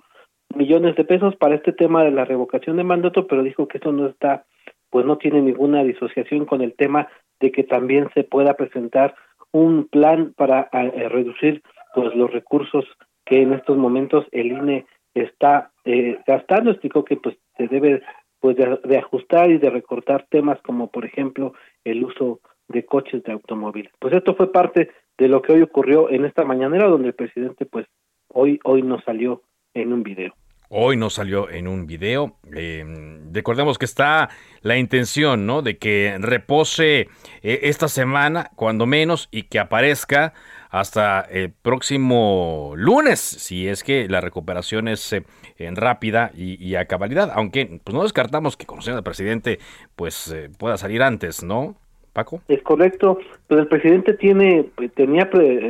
millones 0.55 0.95
de 0.95 1.05
pesos 1.05 1.35
para 1.35 1.55
este 1.55 1.73
tema 1.73 2.03
de 2.03 2.11
la 2.11 2.25
revocación 2.25 2.77
de 2.77 2.83
mandato, 2.83 3.27
pero 3.27 3.43
dijo 3.43 3.67
que 3.67 3.77
eso 3.77 3.91
no 3.91 4.07
está, 4.07 4.45
pues 4.89 5.05
no 5.05 5.17
tiene 5.17 5.41
ninguna 5.41 5.83
disociación 5.83 6.45
con 6.45 6.61
el 6.61 6.73
tema 6.73 7.07
de 7.39 7.51
que 7.51 7.63
también 7.63 8.09
se 8.13 8.23
pueda 8.23 8.53
presentar 8.53 9.15
un 9.51 9.87
plan 9.87 10.33
para 10.35 10.69
eh, 10.71 11.09
reducir 11.09 11.61
pues 11.93 12.15
los 12.15 12.31
recursos 12.31 12.85
que 13.25 13.41
en 13.41 13.53
estos 13.53 13.77
momentos 13.77 14.25
el 14.31 14.47
INE 14.47 14.85
está 15.13 15.71
eh, 15.85 16.19
gastando. 16.25 16.71
Explicó 16.71 17.05
que 17.05 17.17
pues 17.17 17.37
se 17.57 17.67
debe 17.67 18.01
pues 18.39 18.57
de, 18.57 18.97
ajustar 18.97 19.51
y 19.51 19.57
de 19.57 19.69
recortar 19.69 20.25
temas 20.29 20.61
como 20.63 20.89
por 20.89 21.05
ejemplo 21.05 21.53
el 21.85 22.03
uso 22.03 22.41
de 22.67 22.85
coches 22.85 23.23
de 23.23 23.31
automóviles. 23.31 23.93
Pues 23.99 24.13
esto 24.13 24.35
fue 24.35 24.51
parte 24.51 24.89
de 25.17 25.27
lo 25.27 25.41
que 25.41 25.53
hoy 25.53 25.61
ocurrió 25.61 26.09
en 26.09 26.25
esta 26.25 26.43
mañanera 26.43 26.87
donde 26.87 27.09
el 27.09 27.13
presidente 27.13 27.65
pues 27.65 27.85
hoy 28.27 28.59
hoy 28.63 28.81
nos 28.81 29.03
salió 29.03 29.43
en 29.73 29.93
un 29.93 30.03
video. 30.03 30.33
Hoy 30.75 30.97
nos 30.97 31.13
salió 31.13 31.51
en 31.51 31.67
un 31.67 31.85
video. 31.85 32.33
Eh, 32.51 32.83
recordemos 33.31 33.77
que 33.77 33.85
está 33.85 34.29
la 34.63 34.75
intención, 34.75 35.45
¿no? 35.45 35.61
De 35.61 35.77
que 35.77 36.17
repose 36.19 37.09
eh, 37.43 37.59
esta 37.61 37.87
semana, 37.87 38.49
cuando 38.55 38.87
menos, 38.87 39.29
y 39.29 39.43
que 39.43 39.59
aparezca 39.59 40.33
hasta 40.71 41.21
el 41.21 41.51
próximo 41.51 42.73
lunes, 42.75 43.19
si 43.19 43.67
es 43.67 43.83
que 43.83 44.09
la 44.09 44.19
recuperación 44.19 44.87
es 44.87 45.13
eh, 45.13 45.23
en 45.59 45.75
rápida 45.75 46.31
y, 46.33 46.73
a 46.73 46.85
cabalidad. 46.85 47.31
Aunque 47.35 47.79
pues 47.83 47.93
no 47.93 48.01
descartamos 48.01 48.57
que 48.57 48.65
conociendo 48.65 48.97
al 48.97 49.03
presidente, 49.03 49.59
pues 49.95 50.35
pueda 50.57 50.77
salir 50.77 51.03
antes, 51.03 51.43
¿no? 51.43 51.75
Paco. 52.13 52.41
Es 52.47 52.63
correcto. 52.63 53.19
Pues 53.47 53.59
el 53.59 53.67
presidente 53.67 54.15
tiene 54.15 54.65
tenía 54.95 55.29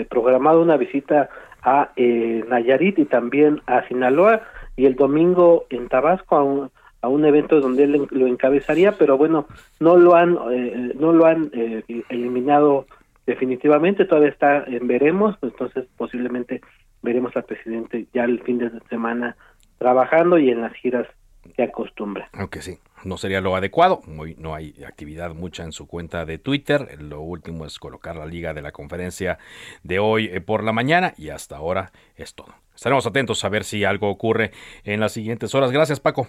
programado 0.09 0.61
una 0.61 0.77
visita 0.77 1.29
a 1.61 1.91
Nayarit 1.97 2.99
y 2.99 3.05
también 3.05 3.61
a 3.65 3.85
Sinaloa 3.89 4.43
y 4.75 4.85
el 4.85 4.95
domingo 4.95 5.65
en 5.69 5.87
Tabasco 5.87 6.35
a 6.35 6.43
un, 6.43 6.71
a 7.01 7.07
un 7.07 7.25
evento 7.25 7.59
donde 7.59 7.83
él 7.83 8.07
lo 8.09 8.27
encabezaría, 8.27 8.93
pero 8.93 9.17
bueno, 9.17 9.45
no 9.79 9.97
lo 9.97 10.15
han 10.15 10.37
eh, 10.51 10.93
no 10.99 11.11
lo 11.11 11.25
han 11.25 11.49
eh, 11.53 11.83
eliminado 12.09 12.87
definitivamente, 13.25 14.05
todavía 14.05 14.29
está 14.29 14.63
en 14.65 14.87
veremos, 14.87 15.37
entonces 15.41 15.85
posiblemente 15.97 16.61
veremos 17.01 17.35
al 17.35 17.43
presidente 17.43 18.07
ya 18.13 18.23
el 18.23 18.41
fin 18.41 18.57
de 18.57 18.71
semana 18.89 19.35
trabajando 19.77 20.37
y 20.37 20.49
en 20.49 20.61
las 20.61 20.73
giras 20.73 21.07
que 21.55 21.63
acostumbra. 21.63 22.29
Aunque 22.33 22.61
sí, 22.61 22.79
no 23.03 23.17
sería 23.17 23.41
lo 23.41 23.55
adecuado, 23.55 24.01
Muy, 24.07 24.35
no 24.35 24.55
hay 24.55 24.75
actividad 24.87 25.33
mucha 25.33 25.63
en 25.63 25.71
su 25.71 25.87
cuenta 25.87 26.25
de 26.25 26.37
Twitter, 26.37 27.01
lo 27.01 27.21
último 27.21 27.65
es 27.65 27.79
colocar 27.79 28.15
la 28.15 28.25
liga 28.25 28.53
de 28.53 28.61
la 28.61 28.71
conferencia 28.71 29.37
de 29.83 29.99
hoy 29.99 30.29
eh, 30.31 30.41
por 30.41 30.63
la 30.63 30.71
mañana 30.71 31.13
y 31.17 31.29
hasta 31.29 31.57
ahora 31.57 31.91
es 32.15 32.33
todo. 32.35 32.53
Estaremos 32.75 33.05
atentos 33.05 33.43
a 33.45 33.49
ver 33.49 33.63
si 33.63 33.83
algo 33.83 34.09
ocurre 34.09 34.51
en 34.83 34.99
las 34.99 35.11
siguientes 35.11 35.53
horas. 35.53 35.71
Gracias, 35.71 35.99
Paco. 35.99 36.27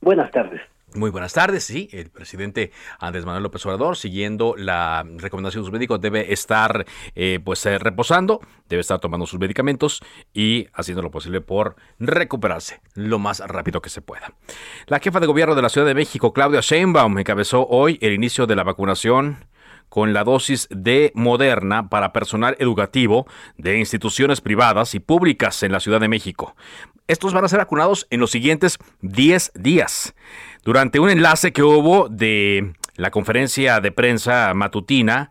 Buenas 0.00 0.30
tardes. 0.30 0.60
Muy 0.94 1.10
buenas 1.10 1.34
tardes. 1.34 1.64
Sí, 1.64 1.90
el 1.92 2.08
presidente 2.08 2.72
Andrés 2.98 3.26
Manuel 3.26 3.42
López 3.42 3.64
Obrador, 3.66 3.98
siguiendo 3.98 4.54
la 4.56 5.04
recomendación 5.16 5.62
de 5.62 5.66
sus 5.66 5.72
médicos, 5.72 6.00
debe 6.00 6.32
estar 6.32 6.86
eh, 7.14 7.40
pues 7.44 7.64
eh, 7.66 7.78
reposando, 7.78 8.40
debe 8.70 8.80
estar 8.80 8.98
tomando 8.98 9.26
sus 9.26 9.38
medicamentos 9.38 10.00
y 10.32 10.66
haciendo 10.72 11.02
lo 11.02 11.10
posible 11.10 11.42
por 11.42 11.76
recuperarse 11.98 12.80
lo 12.94 13.18
más 13.18 13.40
rápido 13.40 13.82
que 13.82 13.90
se 13.90 14.00
pueda. 14.00 14.32
La 14.86 14.98
jefa 14.98 15.20
de 15.20 15.26
gobierno 15.26 15.54
de 15.54 15.60
la 15.60 15.68
Ciudad 15.68 15.86
de 15.86 15.94
México, 15.94 16.32
Claudia 16.32 16.60
Sheinbaum, 16.62 17.18
encabezó 17.18 17.66
hoy 17.68 17.98
el 18.00 18.14
inicio 18.14 18.46
de 18.46 18.56
la 18.56 18.64
vacunación 18.64 19.46
con 19.88 20.12
la 20.12 20.24
dosis 20.24 20.68
de 20.70 21.12
Moderna 21.14 21.88
para 21.88 22.12
personal 22.12 22.56
educativo 22.58 23.26
de 23.56 23.78
instituciones 23.78 24.40
privadas 24.40 24.94
y 24.94 25.00
públicas 25.00 25.62
en 25.62 25.72
la 25.72 25.80
Ciudad 25.80 26.00
de 26.00 26.08
México. 26.08 26.54
Estos 27.06 27.32
van 27.32 27.44
a 27.44 27.48
ser 27.48 27.58
vacunados 27.58 28.06
en 28.10 28.20
los 28.20 28.30
siguientes 28.30 28.78
10 29.00 29.52
días. 29.54 30.14
Durante 30.64 31.00
un 31.00 31.10
enlace 31.10 31.52
que 31.52 31.62
hubo 31.62 32.08
de 32.08 32.74
la 32.96 33.10
conferencia 33.10 33.80
de 33.80 33.92
prensa 33.92 34.52
matutina, 34.54 35.30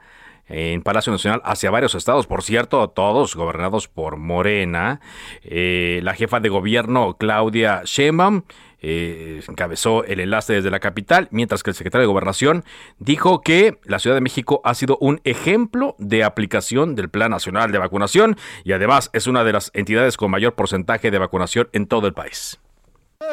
en 0.50 0.82
Palacio 0.82 1.12
Nacional 1.12 1.42
hacia 1.44 1.72
varios 1.72 1.96
estados, 1.96 2.26
por 2.26 2.42
cierto, 2.42 2.88
todos 2.90 3.36
gobernados 3.36 3.88
por 3.88 4.18
Morena. 4.18 5.02
Eh, 5.44 6.00
la 6.04 6.14
jefa 6.14 6.40
de 6.40 6.50
gobierno, 6.50 7.18
Claudia 7.20 7.82
Sheinbaum, 7.84 8.44
eh, 8.80 9.42
encabezó 9.48 10.04
el 10.04 10.20
enlace 10.20 10.54
desde 10.54 10.70
la 10.70 10.80
capital, 10.80 11.28
mientras 11.32 11.64
que 11.64 11.72
el 11.72 11.76
secretario 11.76 12.04
de 12.04 12.12
Gobernación 12.12 12.64
dijo 13.00 13.42
que 13.42 13.80
la 13.86 14.00
Ciudad 14.00 14.16
de 14.16 14.22
México 14.22 14.62
ha 14.64 14.76
sido 14.76 14.98
un 15.02 15.20
ejemplo 15.24 15.96
de 15.98 16.24
aplicación 16.24 16.96
del 16.96 17.10
Plan 17.10 17.32
Nacional 17.32 17.72
de 17.72 17.80
Vacunación 17.80 18.38
y 18.64 18.74
además 18.74 19.10
es 19.14 19.28
una 19.28 19.44
de 19.44 19.54
las 19.54 19.72
entidades 19.74 20.18
con 20.18 20.32
mayor 20.32 20.54
porcentaje 20.54 21.10
de 21.10 21.18
vacunación 21.18 21.70
en 21.74 21.88
todo 21.88 22.08
el 22.08 22.14
país. 22.14 22.60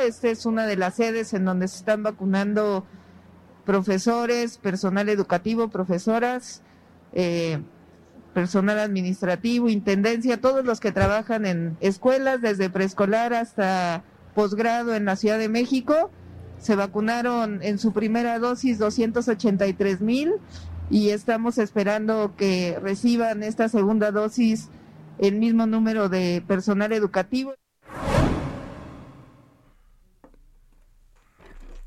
Esta 0.03 0.29
es 0.29 0.47
una 0.47 0.67
de 0.67 0.77
las 0.77 0.95
sedes 0.95 1.35
en 1.35 1.45
donde 1.45 1.69
se 1.69 1.77
están 1.77 2.03
vacunando 2.03 2.87
profesores, 3.67 4.57
personal 4.57 5.09
educativo, 5.11 5.69
profesoras, 5.69 6.63
eh, 7.13 7.61
personal 8.33 8.79
administrativo, 8.79 9.69
intendencia, 9.69 10.41
todos 10.41 10.65
los 10.65 10.81
que 10.81 10.91
trabajan 10.91 11.47
en 11.47 11.77
escuelas, 11.81 12.41
desde 12.41 12.71
preescolar 12.71 13.35
hasta 13.35 14.03
posgrado 14.35 14.95
en 14.95 15.05
la 15.05 15.17
Ciudad 15.17 15.39
de 15.39 15.49
México. 15.49 16.11
Se 16.59 16.77
vacunaron 16.77 17.63
en 17.63 17.79
su 17.79 17.93
primera 17.93 18.39
dosis 18.39 18.79
283 18.79 20.01
mil 20.01 20.35
y 20.91 21.11
estamos 21.11 21.59
esperando 21.59 22.35
que 22.37 22.79
reciban 22.83 23.43
esta 23.43 23.69
segunda 23.69 24.11
dosis 24.11 24.71
el 25.19 25.37
mismo 25.37 25.67
número 25.67 26.09
de 26.09 26.43
personal 26.47 26.93
educativo. 26.93 27.55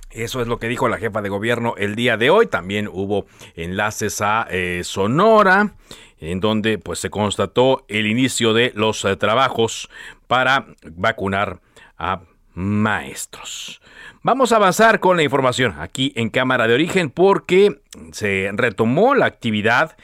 Eso 0.10 0.42
es 0.42 0.48
lo 0.48 0.58
que 0.58 0.68
dijo 0.68 0.88
la 0.88 0.98
jefa 0.98 1.22
de 1.22 1.30
gobierno 1.30 1.76
el 1.78 1.96
día 1.96 2.18
de 2.18 2.32
hoy. 2.32 2.48
También 2.48 2.88
hubo 2.92 3.28
enlaces 3.56 4.22
a 4.22 4.48
eh, 4.50 4.82
Sonora, 4.84 5.76
en 6.20 6.40
donde 6.40 6.80
pues 6.80 7.00
se 7.00 7.12
constató 7.12 7.86
el 7.88 8.08
inicio 8.08 8.54
de 8.54 8.72
los 8.74 9.06
eh, 9.06 9.16
trabajos 9.16 9.90
para 10.28 10.66
vacunar 10.96 11.62
a 12.00 12.22
maestros. 12.58 13.80
Vamos 14.24 14.52
a 14.52 14.56
avanzar 14.56 15.00
con 15.00 15.16
la 15.16 15.24
información 15.24 15.76
aquí 15.78 16.12
en 16.16 16.30
Cámara 16.30 16.68
de 16.68 16.74
Origen 16.74 17.12
porque 17.12 17.82
se 18.12 18.50
retomó 18.54 19.14
la 19.14 19.28
actividad 19.28 19.96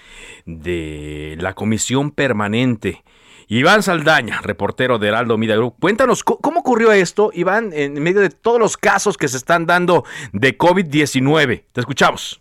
de 0.45 1.35
la 1.39 1.53
comisión 1.55 2.11
permanente. 2.11 3.03
Iván 3.47 3.81
Saldaña, 3.81 4.39
reportero 4.41 4.99
de 4.99 5.07
Heraldo 5.07 5.37
Media 5.37 5.55
Group, 5.55 5.75
cuéntanos 5.79 6.23
cómo 6.23 6.59
ocurrió 6.59 6.91
esto, 6.91 7.31
Iván, 7.33 7.71
en 7.73 8.01
medio 8.01 8.21
de 8.21 8.29
todos 8.29 8.59
los 8.59 8.77
casos 8.77 9.17
que 9.17 9.27
se 9.27 9.37
están 9.37 9.65
dando 9.65 10.03
de 10.31 10.55
COVID-19. 10.55 11.63
Te 11.71 11.79
escuchamos. 11.79 12.39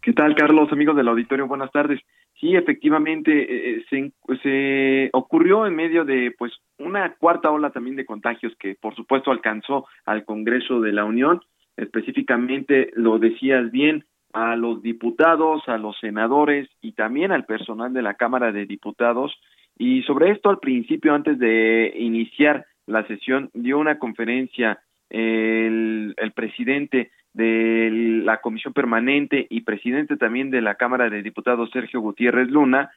¿Qué 0.00 0.12
tal, 0.12 0.34
Carlos, 0.34 0.70
amigos 0.72 0.96
del 0.96 1.06
auditorio? 1.06 1.46
Buenas 1.46 1.70
tardes. 1.70 2.00
Sí, 2.42 2.56
efectivamente, 2.56 3.30
eh, 3.30 3.84
eh, 3.88 4.10
se, 4.42 5.10
ocurrió 5.12 5.64
en 5.64 5.76
medio 5.76 6.04
de 6.04 6.34
pues 6.36 6.52
una 6.76 7.14
cuarta 7.14 7.52
ola 7.52 7.70
también 7.70 7.94
de 7.94 8.04
contagios 8.04 8.52
que 8.58 8.74
por 8.74 8.96
supuesto 8.96 9.30
alcanzó 9.30 9.86
al 10.06 10.24
Congreso 10.24 10.80
de 10.80 10.90
la 10.90 11.04
Unión, 11.04 11.40
específicamente 11.76 12.90
lo 12.94 13.20
decías 13.20 13.70
bien, 13.70 14.06
a 14.32 14.56
los 14.56 14.82
diputados, 14.82 15.62
a 15.68 15.78
los 15.78 15.96
senadores 16.00 16.68
y 16.80 16.94
también 16.94 17.30
al 17.30 17.44
personal 17.44 17.92
de 17.92 18.02
la 18.02 18.14
Cámara 18.14 18.50
de 18.50 18.66
Diputados. 18.66 19.32
Y 19.78 20.02
sobre 20.02 20.32
esto 20.32 20.50
al 20.50 20.58
principio, 20.58 21.14
antes 21.14 21.38
de 21.38 21.94
iniciar 21.96 22.66
la 22.88 23.06
sesión, 23.06 23.50
dio 23.54 23.78
una 23.78 24.00
conferencia 24.00 24.80
el 25.10 26.32
presidente 26.34 27.12
de 27.32 27.90
la 28.24 28.38
Comisión 28.38 28.72
Permanente 28.72 29.46
y 29.48 29.62
presidente 29.62 30.16
también 30.16 30.50
de 30.50 30.60
la 30.60 30.74
Cámara 30.74 31.08
de 31.08 31.22
Diputados, 31.22 31.70
Sergio 31.70 32.00
Gutiérrez 32.00 32.48
Luna, 32.48 32.90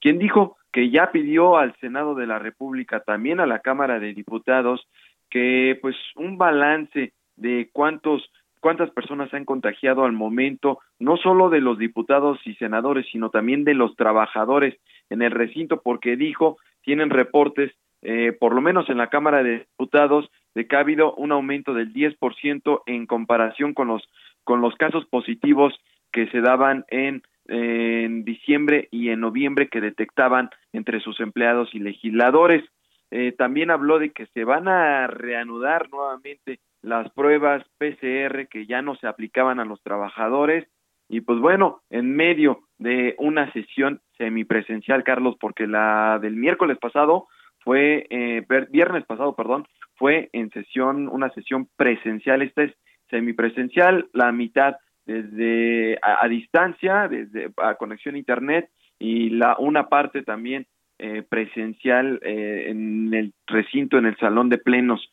quien 0.00 0.18
dijo 0.18 0.56
que 0.72 0.90
ya 0.90 1.12
pidió 1.12 1.58
al 1.58 1.76
Senado 1.76 2.14
de 2.14 2.26
la 2.26 2.38
República, 2.38 3.00
también 3.00 3.40
a 3.40 3.46
la 3.46 3.60
Cámara 3.60 4.00
de 4.00 4.14
Diputados, 4.14 4.88
que 5.30 5.78
pues 5.80 5.96
un 6.16 6.38
balance 6.38 7.12
de 7.36 7.68
cuántos 7.72 8.30
cuántas 8.62 8.90
personas 8.90 9.34
han 9.34 9.44
contagiado 9.44 10.04
al 10.04 10.12
momento, 10.12 10.78
no 11.00 11.16
solo 11.16 11.50
de 11.50 11.60
los 11.60 11.78
diputados 11.78 12.38
y 12.44 12.54
senadores, 12.54 13.06
sino 13.10 13.28
también 13.28 13.64
de 13.64 13.74
los 13.74 13.96
trabajadores 13.96 14.78
en 15.10 15.20
el 15.20 15.32
recinto, 15.32 15.82
porque 15.82 16.16
dijo, 16.16 16.58
tienen 16.82 17.10
reportes, 17.10 17.72
eh, 18.02 18.32
por 18.32 18.54
lo 18.54 18.60
menos 18.60 18.88
en 18.88 18.98
la 18.98 19.08
Cámara 19.08 19.42
de 19.42 19.60
Diputados, 19.60 20.30
de 20.54 20.66
que 20.66 20.76
ha 20.76 20.80
habido 20.80 21.14
un 21.14 21.32
aumento 21.32 21.72
del 21.72 21.92
10% 21.92 22.82
en 22.86 23.06
comparación 23.06 23.74
con 23.74 23.88
los 23.88 24.02
con 24.44 24.60
los 24.60 24.74
casos 24.74 25.06
positivos 25.06 25.72
que 26.12 26.26
se 26.28 26.40
daban 26.40 26.84
en, 26.88 27.22
en 27.46 28.24
diciembre 28.24 28.88
y 28.90 29.10
en 29.10 29.20
noviembre 29.20 29.68
que 29.68 29.80
detectaban 29.80 30.50
entre 30.72 31.00
sus 31.00 31.20
empleados 31.20 31.72
y 31.74 31.78
legisladores. 31.78 32.64
Eh, 33.12 33.32
también 33.32 33.70
habló 33.70 33.98
de 33.98 34.10
que 34.10 34.26
se 34.26 34.44
van 34.44 34.66
a 34.66 35.06
reanudar 35.06 35.88
nuevamente 35.90 36.58
las 36.82 37.08
pruebas 37.12 37.64
PCR 37.78 38.48
que 38.48 38.66
ya 38.66 38.82
no 38.82 38.96
se 38.96 39.06
aplicaban 39.06 39.60
a 39.60 39.64
los 39.64 39.80
trabajadores 39.82 40.66
y 41.08 41.20
pues 41.20 41.38
bueno, 41.40 41.82
en 41.90 42.16
medio 42.16 42.60
de 42.78 43.14
una 43.18 43.52
sesión 43.52 44.00
semipresencial, 44.16 45.04
Carlos, 45.04 45.36
porque 45.38 45.66
la 45.66 46.18
del 46.22 46.36
miércoles 46.36 46.78
pasado 46.78 47.28
fue, 47.64 48.06
eh, 48.10 48.44
viernes 48.70 49.04
pasado, 49.04 49.34
perdón, 49.34 49.66
fue 49.96 50.30
en 50.32 50.50
sesión, 50.50 51.08
una 51.08 51.30
sesión 51.30 51.68
presencial, 51.76 52.42
esta 52.42 52.64
es 52.64 52.74
semipresencial, 53.10 54.08
la 54.12 54.32
mitad 54.32 54.76
desde 55.06 55.98
a, 56.02 56.26
distancia, 56.28 57.08
desde 57.08 57.50
a 57.56 57.74
conexión 57.74 58.14
a 58.14 58.18
internet 58.18 58.70
y 58.98 59.30
la 59.30 59.56
una 59.58 59.88
parte 59.88 60.22
también 60.22 60.66
eh, 60.98 61.22
presencial 61.28 62.20
eh, 62.22 62.66
en 62.68 63.12
el 63.12 63.32
recinto, 63.46 63.98
en 63.98 64.06
el 64.06 64.16
salón 64.16 64.48
de 64.48 64.58
plenos. 64.58 65.10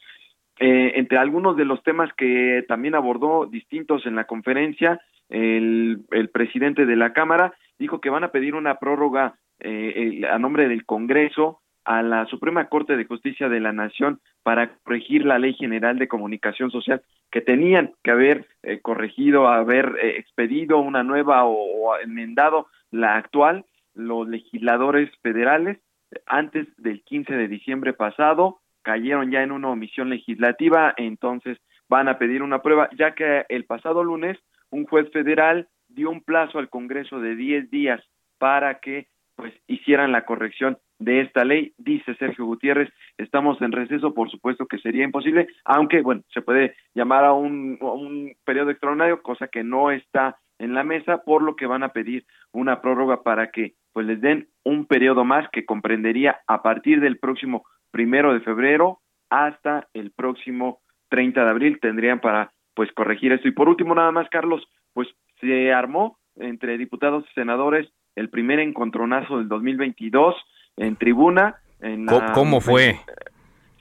Eh, 0.59 0.93
entre 0.95 1.17
algunos 1.17 1.55
de 1.55 1.65
los 1.65 1.81
temas 1.83 2.11
que 2.17 2.63
también 2.67 2.93
abordó 2.93 3.45
distintos 3.45 4.05
en 4.05 4.15
la 4.15 4.25
conferencia, 4.25 4.99
el, 5.29 6.01
el 6.11 6.29
presidente 6.29 6.85
de 6.85 6.95
la 6.95 7.13
Cámara 7.13 7.53
dijo 7.77 8.01
que 8.01 8.09
van 8.09 8.23
a 8.23 8.31
pedir 8.31 8.55
una 8.55 8.75
prórroga 8.75 9.35
eh, 9.59 10.21
a 10.29 10.37
nombre 10.39 10.67
del 10.67 10.85
Congreso 10.85 11.61
a 11.85 12.01
la 12.01 12.25
Suprema 12.27 12.67
Corte 12.67 12.97
de 12.97 13.05
Justicia 13.05 13.49
de 13.49 13.59
la 13.59 13.73
Nación 13.73 14.19
para 14.43 14.75
corregir 14.83 15.25
la 15.25 15.39
Ley 15.39 15.53
General 15.53 15.97
de 15.97 16.07
Comunicación 16.07 16.71
Social 16.71 17.01
que 17.31 17.41
tenían 17.41 17.93
que 18.03 18.11
haber 18.11 18.47
eh, 18.63 18.79
corregido, 18.81 19.47
haber 19.47 19.97
eh, 20.01 20.17
expedido 20.17 20.79
una 20.79 21.03
nueva 21.03 21.45
o, 21.45 21.97
enmendado 21.97 22.67
la 22.91 23.15
actual 23.15 23.65
los 23.93 24.27
legisladores 24.27 25.09
federales. 25.21 25.79
Antes 26.25 26.67
del 26.77 27.03
15 27.03 27.33
de 27.33 27.47
diciembre 27.47 27.93
pasado 27.93 28.59
cayeron 28.81 29.31
ya 29.31 29.43
en 29.43 29.51
una 29.51 29.69
omisión 29.69 30.09
legislativa, 30.09 30.93
entonces 30.97 31.57
van 31.87 32.07
a 32.07 32.17
pedir 32.17 32.43
una 32.43 32.61
prueba, 32.61 32.89
ya 32.97 33.13
que 33.13 33.45
el 33.49 33.65
pasado 33.65 34.03
lunes 34.03 34.37
un 34.69 34.85
juez 34.85 35.11
federal 35.11 35.67
dio 35.87 36.09
un 36.09 36.21
plazo 36.21 36.59
al 36.59 36.69
Congreso 36.69 37.19
de 37.19 37.35
10 37.35 37.69
días 37.71 38.01
para 38.37 38.79
que 38.79 39.07
pues 39.35 39.53
hicieran 39.67 40.11
la 40.11 40.25
corrección 40.25 40.77
de 40.99 41.21
esta 41.21 41.45
ley, 41.45 41.73
dice 41.77 42.13
Sergio 42.15 42.45
Gutiérrez, 42.45 42.89
estamos 43.17 43.61
en 43.61 43.71
receso, 43.71 44.13
por 44.13 44.29
supuesto 44.29 44.67
que 44.67 44.79
sería 44.79 45.05
imposible, 45.05 45.47
aunque 45.63 46.01
bueno, 46.01 46.21
se 46.33 46.41
puede 46.41 46.75
llamar 46.93 47.23
a 47.23 47.33
un, 47.33 47.77
un 47.81 48.33
periodo 48.43 48.71
extraordinario, 48.71 49.21
cosa 49.21 49.47
que 49.47 49.63
no 49.63 49.91
está 49.91 50.37
en 50.59 50.73
la 50.73 50.83
mesa, 50.83 51.23
por 51.23 51.41
lo 51.41 51.55
que 51.55 51.65
van 51.65 51.83
a 51.83 51.93
pedir 51.93 52.25
una 52.51 52.81
prórroga 52.81 53.23
para 53.23 53.49
que 53.49 53.75
pues 53.93 54.05
les 54.05 54.19
den 54.21 54.49
un 54.63 54.85
periodo 54.85 55.23
más 55.23 55.49
que 55.51 55.65
comprendería 55.65 56.41
a 56.47 56.61
partir 56.61 56.99
del 56.99 57.17
próximo 57.17 57.63
primero 57.91 58.33
de 58.33 58.41
febrero 58.41 58.99
hasta 59.29 59.87
el 59.93 60.11
próximo 60.11 60.81
30 61.09 61.43
de 61.43 61.49
abril 61.49 61.79
tendrían 61.79 62.19
para 62.19 62.51
pues 62.75 62.91
corregir 62.93 63.31
esto. 63.31 63.47
Y 63.47 63.51
por 63.51 63.69
último, 63.69 63.95
nada 63.95 64.11
más, 64.11 64.29
Carlos, 64.29 64.67
pues 64.93 65.07
se 65.39 65.71
armó 65.73 66.17
entre 66.35 66.77
diputados 66.77 67.25
y 67.29 67.33
senadores 67.33 67.89
el 68.15 68.29
primer 68.29 68.59
encontronazo 68.59 69.37
del 69.37 69.47
2022 69.47 70.35
en 70.79 70.95
tribuna. 70.95 71.57
En 71.81 72.07
¿Cómo 72.33 72.59
fue? 72.61 72.99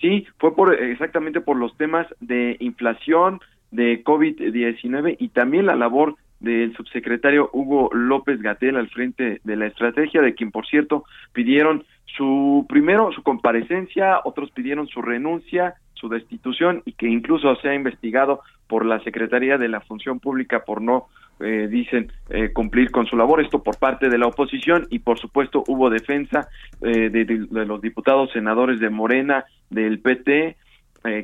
Sí, 0.01 0.27
fue 0.39 0.55
por 0.55 0.75
exactamente 0.75 1.41
por 1.41 1.57
los 1.57 1.77
temas 1.77 2.07
de 2.21 2.57
inflación, 2.61 3.41
de 3.71 4.03
COVID-19 4.05 5.17
y 5.19 5.29
también 5.29 5.67
la 5.67 5.77
labor 5.77 6.17
del 6.41 6.75
subsecretario 6.77 7.51
Hugo 7.53 7.91
López 7.93 8.41
Gatel 8.41 8.77
al 8.77 8.89
frente 8.89 9.41
de 9.43 9.57
la 9.57 9.67
estrategia, 9.67 10.23
de 10.23 10.35
quien 10.35 10.51
por 10.51 10.67
cierto 10.67 11.05
pidieron 11.33 11.85
su 12.17 12.65
primero 12.69 13.13
su 13.13 13.23
comparecencia, 13.23 14.21
otros 14.25 14.51
pidieron 14.53 14.87
su 14.87 15.03
renuncia, 15.03 15.75
su 15.95 16.09
destitución 16.09 16.83
y 16.85 16.93
que 16.93 17.09
incluso 17.09 17.55
se 17.57 17.69
ha 17.69 17.75
investigado 17.75 18.41
por 18.69 18.87
la 18.87 19.01
Secretaría 19.01 19.59
de 19.59 19.69
la 19.69 19.81
Función 19.81 20.21
Pública 20.21 20.65
por 20.65 20.81
no 20.81 21.09
eh, 21.41 21.69
dicen 21.69 22.13
eh, 22.31 22.53
cumplir 22.53 22.91
con 22.91 23.07
su 23.07 23.17
labor, 23.17 23.41
esto 23.41 23.63
por 23.63 23.79
parte 23.79 24.09
de 24.09 24.19
la 24.19 24.27
oposición 24.27 24.87
y 24.91 24.99
por 24.99 25.19
supuesto 25.19 25.63
hubo 25.69 25.89
defensa 25.89 26.49
eh, 26.83 27.11
de, 27.11 27.25
de, 27.25 27.65
los 27.65 27.81
diputados 27.81 28.33
senadores 28.33 28.81
de 28.81 28.91
Morena, 28.91 29.45
del 29.71 30.01
PT, 30.01 30.57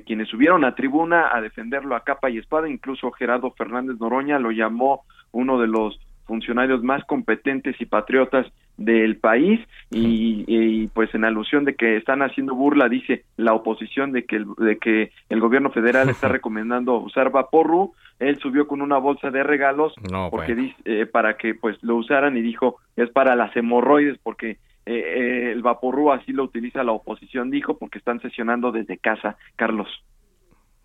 quienes 0.06 0.28
subieron 0.28 0.64
a 0.64 0.74
tribuna 0.74 1.30
a 1.34 1.40
defenderlo 1.42 1.94
a 1.96 2.04
capa 2.04 2.30
y 2.30 2.38
espada, 2.38 2.70
incluso 2.70 3.10
Gerardo 3.10 3.50
Fernández 3.50 3.98
Noroña 4.00 4.38
lo 4.38 4.50
llamó 4.50 5.02
uno 5.32 5.58
de 5.58 5.66
los 5.66 6.00
funcionarios 6.24 6.82
más 6.82 7.04
competentes 7.04 7.80
y 7.80 7.86
patriotas 7.86 8.46
del 8.76 9.16
país 9.18 9.60
y, 9.90 10.88
pues 10.88 11.14
en 11.14 11.24
alusión 11.24 11.64
de 11.64 11.74
que 11.74 11.96
están 11.96 12.22
haciendo 12.22 12.54
burla 12.54 12.88
dice 12.88 13.24
la 13.36 13.54
oposición 13.54 14.12
de 14.12 14.24
que 14.24 14.36
el, 14.36 14.46
de 14.58 14.78
que 14.78 15.12
el 15.28 15.40
gobierno 15.40 15.70
federal 15.70 16.08
está 16.08 16.28
recomendando 16.28 16.96
usar 16.98 17.30
vaporru. 17.30 17.92
Él 18.18 18.38
subió 18.40 18.66
con 18.66 18.82
una 18.82 18.98
bolsa 18.98 19.30
de 19.30 19.42
regalos 19.42 19.94
porque 20.30 20.54
dice, 20.54 20.76
eh, 20.84 21.06
para 21.06 21.36
que 21.36 21.54
pues 21.54 21.76
lo 21.82 21.96
usaran 21.96 22.36
y 22.36 22.42
dijo 22.42 22.76
es 22.96 23.10
para 23.10 23.36
las 23.36 23.54
hemorroides 23.56 24.18
porque 24.22 24.50
eh, 24.50 24.58
eh, 24.86 25.52
el 25.52 25.62
vaporru 25.62 26.12
así 26.12 26.32
lo 26.32 26.44
utiliza 26.44 26.84
la 26.84 26.92
oposición 26.92 27.50
dijo 27.50 27.78
porque 27.78 27.98
están 27.98 28.20
sesionando 28.20 28.72
desde 28.72 28.98
casa 28.98 29.36
Carlos. 29.56 29.88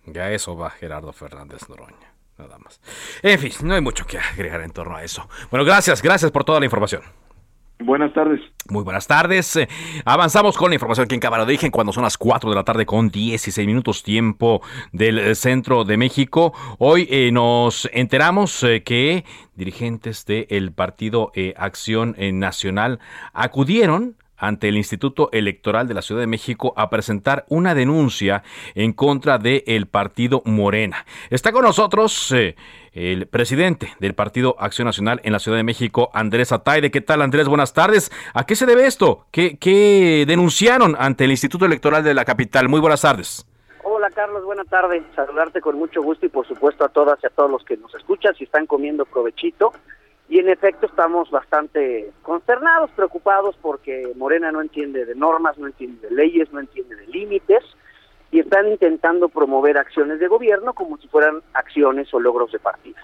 Ya 0.05 0.31
eso 0.31 0.55
va 0.55 0.69
Gerardo 0.69 1.11
Fernández 1.13 1.69
Noroña 1.69 2.18
nada 2.39 2.57
más. 2.57 2.81
En 3.21 3.39
fin, 3.39 3.51
no 3.63 3.75
hay 3.75 3.81
mucho 3.81 4.05
que 4.05 4.17
agregar 4.17 4.61
en 4.61 4.71
torno 4.71 4.95
a 4.95 5.03
eso. 5.03 5.27
Bueno, 5.51 5.65
gracias, 5.65 6.01
gracias 6.01 6.31
por 6.31 6.43
toda 6.43 6.59
la 6.59 6.65
información. 6.65 7.01
Buenas 7.81 8.13
tardes. 8.13 8.41
Muy 8.69 8.83
buenas 8.83 9.07
tardes. 9.07 9.55
Eh, 9.55 9.69
avanzamos 10.03 10.57
con 10.57 10.69
la 10.69 10.75
información 10.75 11.05
aquí 11.05 11.15
en 11.15 11.21
Cámara 11.21 11.45
de 11.45 11.53
Origen 11.53 11.71
cuando 11.71 11.93
son 11.93 12.03
las 12.03 12.17
4 12.17 12.49
de 12.49 12.55
la 12.55 12.65
tarde 12.65 12.85
con 12.85 13.09
16 13.09 13.65
minutos 13.65 14.03
tiempo 14.03 14.61
del 14.91 15.17
eh, 15.17 15.33
centro 15.33 15.85
de 15.85 15.95
México. 15.95 16.53
Hoy 16.77 17.07
eh, 17.09 17.31
nos 17.31 17.89
enteramos 17.93 18.65
que 18.83 19.23
dirigentes 19.55 20.25
del 20.25 20.73
Partido 20.73 21.31
Acción 21.55 22.15
Nacional 22.17 22.99
acudieron 23.31 24.17
ante 24.39 24.69
el 24.69 24.77
Instituto 24.77 25.29
Electoral 25.31 25.87
de 25.87 25.93
la 25.93 26.01
Ciudad 26.01 26.21
de 26.21 26.27
México 26.27 26.73
a 26.75 26.89
presentar 26.89 27.45
una 27.49 27.75
denuncia 27.75 28.43
en 28.75 28.93
contra 28.93 29.37
del 29.37 29.87
partido 29.87 30.41
Morena. 30.45 31.05
Está 31.29 31.51
con 31.51 31.63
nosotros 31.63 32.31
eh, 32.31 32.55
el 32.93 33.27
presidente 33.27 33.93
del 33.99 34.15
Partido 34.15 34.55
Acción 34.59 34.85
Nacional 34.85 35.21
en 35.23 35.33
la 35.33 35.39
Ciudad 35.39 35.57
de 35.57 35.63
México, 35.63 36.09
Andrés 36.13 36.51
Ataide. 36.51 36.91
¿Qué 36.91 37.01
tal, 37.01 37.21
Andrés? 37.21 37.47
Buenas 37.47 37.73
tardes. 37.73 38.11
¿A 38.33 38.45
qué 38.45 38.55
se 38.55 38.65
debe 38.65 38.87
esto? 38.87 39.25
¿Qué, 39.31 39.57
qué 39.57 40.25
denunciaron 40.27 40.95
ante 40.97 41.25
el 41.25 41.31
Instituto 41.31 41.65
Electoral 41.65 42.03
de 42.03 42.13
la 42.13 42.25
capital? 42.25 42.69
Muy 42.69 42.79
buenas 42.79 43.01
tardes. 43.01 43.45
Hola 43.83 44.09
Carlos, 44.11 44.43
buenas 44.43 44.67
tardes. 44.67 45.03
Saludarte 45.15 45.61
con 45.61 45.77
mucho 45.77 46.01
gusto 46.01 46.25
y 46.25 46.29
por 46.29 46.47
supuesto 46.47 46.85
a 46.85 46.89
todas 46.89 47.17
y 47.23 47.27
a 47.27 47.29
todos 47.29 47.49
los 47.49 47.63
que 47.63 47.75
nos 47.77 47.93
escuchan, 47.95 48.35
si 48.35 48.43
están 48.43 48.65
comiendo 48.65 49.05
provechito. 49.05 49.71
Y 50.29 50.37
en 50.37 50.47
efecto 50.47 50.85
estamos 50.85 51.31
bastante 51.31 52.11
consternados, 52.21 52.91
preocupados 52.91 53.57
porque 53.63 54.13
Morena 54.15 54.51
no 54.51 54.61
entiende 54.61 55.03
de 55.05 55.15
normas, 55.15 55.57
no 55.57 55.65
entiende 55.65 56.07
de 56.07 56.15
leyes, 56.15 56.53
no 56.53 56.59
entiende 56.59 56.95
de 56.95 57.07
límites 57.07 57.63
y 58.29 58.39
están 58.39 58.67
intentando 58.67 59.29
promover 59.29 59.79
acciones 59.79 60.19
de 60.19 60.27
gobierno 60.27 60.73
como 60.73 60.97
si 60.97 61.07
fueran 61.07 61.41
acciones 61.55 62.13
o 62.13 62.19
logros 62.19 62.51
de 62.51 62.59
partido. 62.59 62.99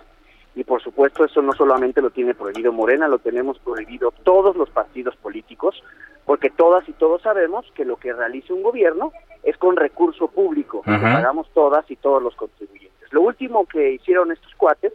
Y 0.54 0.64
por 0.64 0.84
supuesto 0.84 1.26
eso 1.26 1.42
no 1.42 1.54
solamente 1.54 2.00
lo 2.00 2.12
tiene 2.12 2.36
prohibido 2.36 2.72
Morena, 2.72 3.08
lo 3.08 3.18
tenemos 3.18 3.58
prohibido 3.58 4.14
todos 4.24 4.56
los 4.56 4.70
partidos 4.70 5.16
políticos, 5.16 5.84
porque 6.26 6.52
todas 6.52 6.88
y 6.88 6.94
todos 6.94 7.24
sabemos 7.24 7.66
que 7.74 7.86
lo 7.86 7.98
que 7.98 8.14
realiza 8.14 8.54
un 8.54 8.62
gobierno 8.62 9.12
es 9.42 9.58
con 9.58 9.76
recurso 9.76 10.28
público, 10.28 10.84
que 10.84 10.92
pagamos 10.92 11.50
todas 11.56 11.90
y 11.90 11.96
todos 11.96 12.22
los 12.22 12.36
contribuyentes. 12.36 13.12
Lo 13.12 13.22
último 13.22 13.66
que 13.66 13.94
hicieron 13.94 14.32
estos 14.32 14.54
cuates 14.56 14.94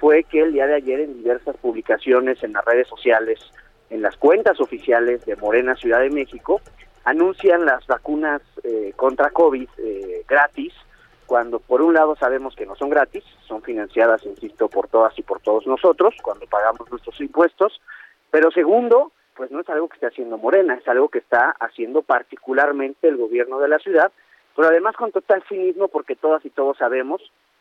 fue 0.00 0.24
que 0.24 0.40
el 0.40 0.54
día 0.54 0.66
de 0.66 0.76
ayer 0.76 1.00
en 1.00 1.18
diversas 1.18 1.56
publicaciones 1.58 2.42
en 2.42 2.54
las 2.54 2.64
redes 2.64 2.88
sociales, 2.88 3.38
en 3.90 4.00
las 4.00 4.16
cuentas 4.16 4.58
oficiales 4.58 5.24
de 5.26 5.36
Morena 5.36 5.76
Ciudad 5.76 6.00
de 6.00 6.08
México, 6.08 6.62
anuncian 7.04 7.66
las 7.66 7.86
vacunas 7.86 8.40
eh, 8.64 8.94
contra 8.96 9.30
COVID 9.30 9.68
eh, 9.76 10.24
gratis, 10.26 10.72
cuando 11.26 11.60
por 11.60 11.82
un 11.82 11.92
lado 11.92 12.16
sabemos 12.16 12.56
que 12.56 12.64
no 12.64 12.74
son 12.76 12.88
gratis, 12.88 13.22
son 13.46 13.62
financiadas, 13.62 14.24
insisto, 14.24 14.68
por 14.68 14.88
todas 14.88 15.16
y 15.18 15.22
por 15.22 15.40
todos 15.40 15.66
nosotros, 15.66 16.14
cuando 16.22 16.46
pagamos 16.46 16.90
nuestros 16.90 17.20
impuestos, 17.20 17.80
pero 18.30 18.50
segundo, 18.50 19.12
pues 19.36 19.50
no 19.50 19.60
es 19.60 19.68
algo 19.68 19.88
que 19.88 19.94
esté 19.96 20.06
haciendo 20.06 20.38
Morena, 20.38 20.74
es 20.74 20.88
algo 20.88 21.08
que 21.08 21.18
está 21.18 21.54
haciendo 21.60 22.02
particularmente 22.02 23.06
el 23.06 23.18
gobierno 23.18 23.60
de 23.60 23.68
la 23.68 23.78
ciudad, 23.78 24.10
pero 24.56 24.68
además 24.68 24.96
con 24.96 25.12
total 25.12 25.44
cinismo 25.46 25.88
porque 25.88 26.16
todas 26.16 26.44
y 26.46 26.50
todos 26.50 26.78
sabemos 26.78 27.20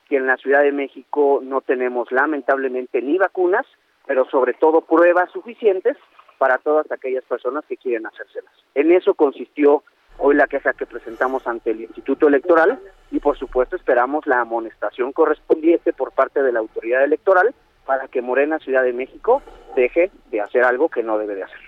que 0.09 0.17
en 0.17 0.25
la 0.27 0.37
Ciudad 0.37 0.63
de 0.63 0.71
México 0.71 1.39
no 1.43 1.61
tenemos 1.61 2.11
lamentablemente 2.11 3.01
ni 3.01 3.17
vacunas, 3.17 3.65
pero 4.07 4.25
sobre 4.25 4.53
todo 4.55 4.81
pruebas 4.81 5.31
suficientes 5.31 5.95
para 6.39 6.57
todas 6.57 6.91
aquellas 6.91 7.23
personas 7.25 7.63
que 7.65 7.77
quieren 7.77 8.07
hacérselas. 8.07 8.51
En 8.73 8.91
eso 8.91 9.13
consistió 9.13 9.83
hoy 10.17 10.35
la 10.35 10.47
queja 10.47 10.73
que 10.73 10.85
presentamos 10.85 11.45
ante 11.47 11.71
el 11.71 11.81
Instituto 11.81 12.27
Electoral 12.27 12.79
y 13.11 13.19
por 13.19 13.37
supuesto 13.37 13.75
esperamos 13.75 14.25
la 14.25 14.41
amonestación 14.41 15.11
correspondiente 15.13 15.93
por 15.93 16.11
parte 16.11 16.41
de 16.41 16.51
la 16.51 16.59
autoridad 16.59 17.03
electoral 17.03 17.53
para 17.85 18.07
que 18.07 18.21
Morena 18.21 18.59
Ciudad 18.59 18.83
de 18.83 18.93
México 18.93 19.41
deje 19.75 20.11
de 20.31 20.41
hacer 20.41 20.63
algo 20.63 20.89
que 20.89 21.03
no 21.03 21.17
debe 21.17 21.35
de 21.35 21.43
hacer. 21.43 21.59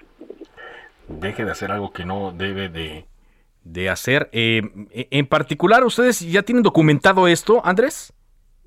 Deje 1.07 1.45
de 1.45 1.51
hacer 1.51 1.71
algo 1.71 1.91
que 1.91 2.05
no 2.05 2.31
debe 2.31 2.69
de, 2.69 3.89
hacer. 3.89 4.29
Eh, 4.31 4.61
en 4.91 5.27
particular, 5.27 5.83
¿ustedes 5.83 6.19
ya 6.19 6.43
tienen 6.43 6.63
documentado 6.63 7.27
esto, 7.27 7.61
Andrés? 7.65 8.13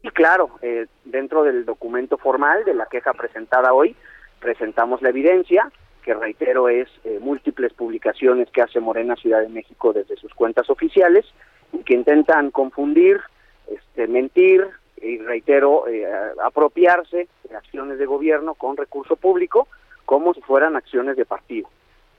Y 0.04 0.10
claro, 0.10 0.50
eh, 0.60 0.86
dentro 1.06 1.44
del 1.44 1.64
documento 1.64 2.18
formal 2.18 2.62
de 2.66 2.74
la 2.74 2.84
queja 2.84 3.14
presentada 3.14 3.72
hoy, 3.72 3.96
presentamos 4.38 5.00
la 5.00 5.08
evidencia, 5.08 5.72
que 6.02 6.12
reitero 6.12 6.68
es 6.68 6.90
eh, 7.04 7.18
múltiples 7.22 7.72
publicaciones 7.72 8.50
que 8.50 8.60
hace 8.60 8.80
Morena 8.80 9.16
Ciudad 9.16 9.40
de 9.40 9.48
México 9.48 9.94
desde 9.94 10.16
sus 10.16 10.34
cuentas 10.34 10.68
oficiales 10.68 11.24
y 11.72 11.78
que 11.84 11.94
intentan 11.94 12.50
confundir, 12.50 13.18
este, 13.66 14.06
mentir 14.06 14.68
y 15.00 15.16
reitero, 15.20 15.88
eh, 15.88 16.06
apropiarse 16.44 17.26
de 17.48 17.56
acciones 17.56 17.98
de 17.98 18.04
gobierno 18.04 18.52
con 18.52 18.76
recurso 18.76 19.16
público 19.16 19.68
como 20.04 20.34
si 20.34 20.42
fueran 20.42 20.76
acciones 20.76 21.16
de 21.16 21.24
partido. 21.24 21.70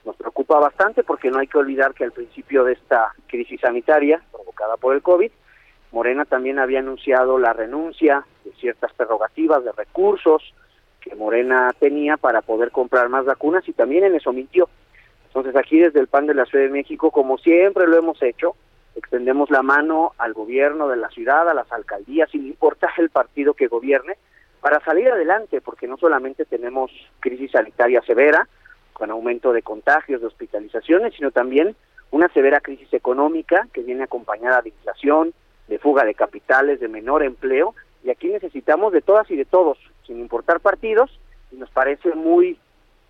Nos 0.05 0.15
preocupa 0.15 0.57
bastante 0.57 1.03
porque 1.03 1.29
no 1.29 1.37
hay 1.37 1.45
que 1.45 1.59
olvidar 1.59 1.93
que 1.93 2.05
al 2.05 2.13
principio 2.13 2.63
de 2.63 2.73
esta 2.73 3.13
crisis 3.27 3.61
sanitaria 3.61 4.23
provocada 4.31 4.75
por 4.75 4.95
el 4.95 5.03
COVID, 5.03 5.29
Morena 5.91 6.25
también 6.25 6.59
había 6.59 6.79
anunciado 6.79 7.37
la 7.37 7.53
renuncia 7.53 8.25
de 8.43 8.51
ciertas 8.53 8.93
prerrogativas 8.93 9.63
de 9.63 9.71
recursos 9.71 10.53
que 10.99 11.15
Morena 11.15 11.73
tenía 11.79 12.17
para 12.17 12.41
poder 12.41 12.71
comprar 12.71 13.09
más 13.09 13.25
vacunas 13.25 13.67
y 13.67 13.73
también 13.73 14.03
en 14.03 14.15
eso 14.15 14.33
mintió. 14.33 14.67
Entonces 15.27 15.55
aquí 15.55 15.79
desde 15.79 15.99
el 15.99 16.07
PAN 16.07 16.27
de 16.27 16.33
la 16.33 16.45
Ciudad 16.45 16.65
de 16.65 16.71
México, 16.71 17.11
como 17.11 17.37
siempre 17.37 17.87
lo 17.87 17.97
hemos 17.97 18.21
hecho, 18.23 18.55
extendemos 18.95 19.49
la 19.51 19.61
mano 19.61 20.13
al 20.17 20.33
gobierno 20.33 20.87
de 20.87 20.97
la 20.97 21.09
ciudad, 21.09 21.49
a 21.49 21.53
las 21.53 21.71
alcaldías, 21.71 22.31
sin 22.31 22.47
importar 22.47 22.91
el 22.97 23.09
partido 23.09 23.53
que 23.53 23.67
gobierne, 23.67 24.15
para 24.61 24.79
salir 24.79 25.09
adelante, 25.09 25.61
porque 25.61 25.87
no 25.87 25.97
solamente 25.97 26.45
tenemos 26.45 26.91
crisis 27.19 27.51
sanitaria 27.51 28.01
severa, 28.01 28.47
con 28.93 29.11
aumento 29.11 29.51
de 29.51 29.61
contagios, 29.61 30.21
de 30.21 30.27
hospitalizaciones, 30.27 31.13
sino 31.13 31.31
también 31.31 31.75
una 32.11 32.29
severa 32.29 32.61
crisis 32.61 32.91
económica 32.93 33.67
que 33.73 33.83
viene 33.83 34.05
acompañada 34.05 34.61
de 34.61 34.69
inflación, 34.69 35.33
de 35.67 35.79
fuga 35.79 36.03
de 36.03 36.13
capitales, 36.13 36.79
de 36.79 36.87
menor 36.87 37.23
empleo, 37.23 37.75
y 38.03 38.11
aquí 38.11 38.27
necesitamos 38.27 38.93
de 38.93 39.01
todas 39.01 39.29
y 39.31 39.35
de 39.35 39.45
todos, 39.45 39.77
sin 40.05 40.19
importar 40.19 40.59
partidos, 40.59 41.19
y 41.51 41.55
nos 41.55 41.69
parece 41.71 42.13
muy 42.13 42.57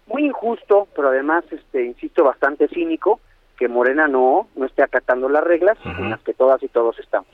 muy 0.07 0.25
injusto, 0.25 0.87
pero 0.95 1.09
además, 1.09 1.43
este, 1.51 1.83
insisto, 1.83 2.23
bastante 2.23 2.67
cínico, 2.67 3.19
que 3.57 3.67
Morena 3.67 4.07
no, 4.07 4.47
no 4.55 4.65
esté 4.65 4.83
acatando 4.83 5.29
las 5.29 5.43
reglas 5.43 5.77
en 5.83 6.09
las 6.09 6.21
que 6.21 6.33
todas 6.33 6.61
y 6.61 6.67
todos 6.67 6.99
estamos. 6.99 7.31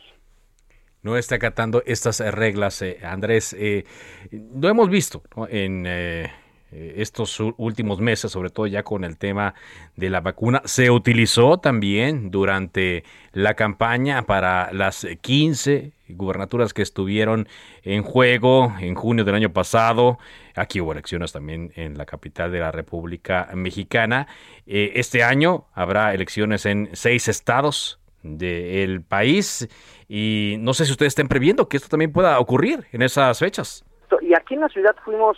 No 1.01 1.17
esté 1.17 1.35
acatando 1.35 1.81
estas 1.85 2.19
reglas, 2.33 2.81
eh, 2.83 2.99
Andrés. 3.03 3.55
Eh, 3.57 3.85
lo 4.31 4.69
hemos 4.69 4.89
visto 4.89 5.23
en 5.49 5.85
eh, 5.87 6.31
estos 6.71 7.39
últimos 7.57 7.99
meses, 7.99 8.31
sobre 8.31 8.49
todo 8.49 8.67
ya 8.67 8.83
con 8.83 9.03
el 9.03 9.17
tema 9.17 9.53
de 9.95 10.09
la 10.09 10.21
vacuna. 10.21 10.61
Se 10.65 10.89
utilizó 10.89 11.59
también 11.59 12.31
durante 12.31 13.03
la 13.33 13.53
campaña 13.55 14.23
para 14.23 14.71
las 14.73 15.05
15 15.21 15.93
gubernaturas 16.09 16.73
que 16.73 16.81
estuvieron 16.81 17.47
en 17.83 18.03
juego 18.03 18.73
en 18.79 18.95
junio 18.95 19.25
del 19.25 19.35
año 19.35 19.53
pasado. 19.53 20.17
Aquí 20.55 20.81
hubo 20.81 20.91
elecciones 20.91 21.31
también 21.31 21.71
en 21.75 21.97
la 21.97 22.05
capital 22.05 22.51
de 22.51 22.59
la 22.59 22.71
República 22.71 23.49
Mexicana. 23.53 24.27
Eh, 24.67 24.93
este 24.95 25.23
año 25.23 25.65
habrá 25.73 26.13
elecciones 26.13 26.65
en 26.65 26.89
seis 26.93 27.27
estados 27.27 27.99
del 28.23 29.01
país 29.01 29.67
y 30.07 30.57
no 30.59 30.73
sé 30.73 30.85
si 30.85 30.91
ustedes 30.91 31.11
estén 31.11 31.27
previendo 31.27 31.67
que 31.67 31.77
esto 31.77 31.89
también 31.89 32.11
pueda 32.11 32.39
ocurrir 32.39 32.85
en 32.91 33.01
esas 33.01 33.39
fechas. 33.39 33.85
Y 34.21 34.33
aquí 34.33 34.53
en 34.53 34.61
la 34.61 34.69
ciudad 34.69 34.95
fuimos 35.03 35.37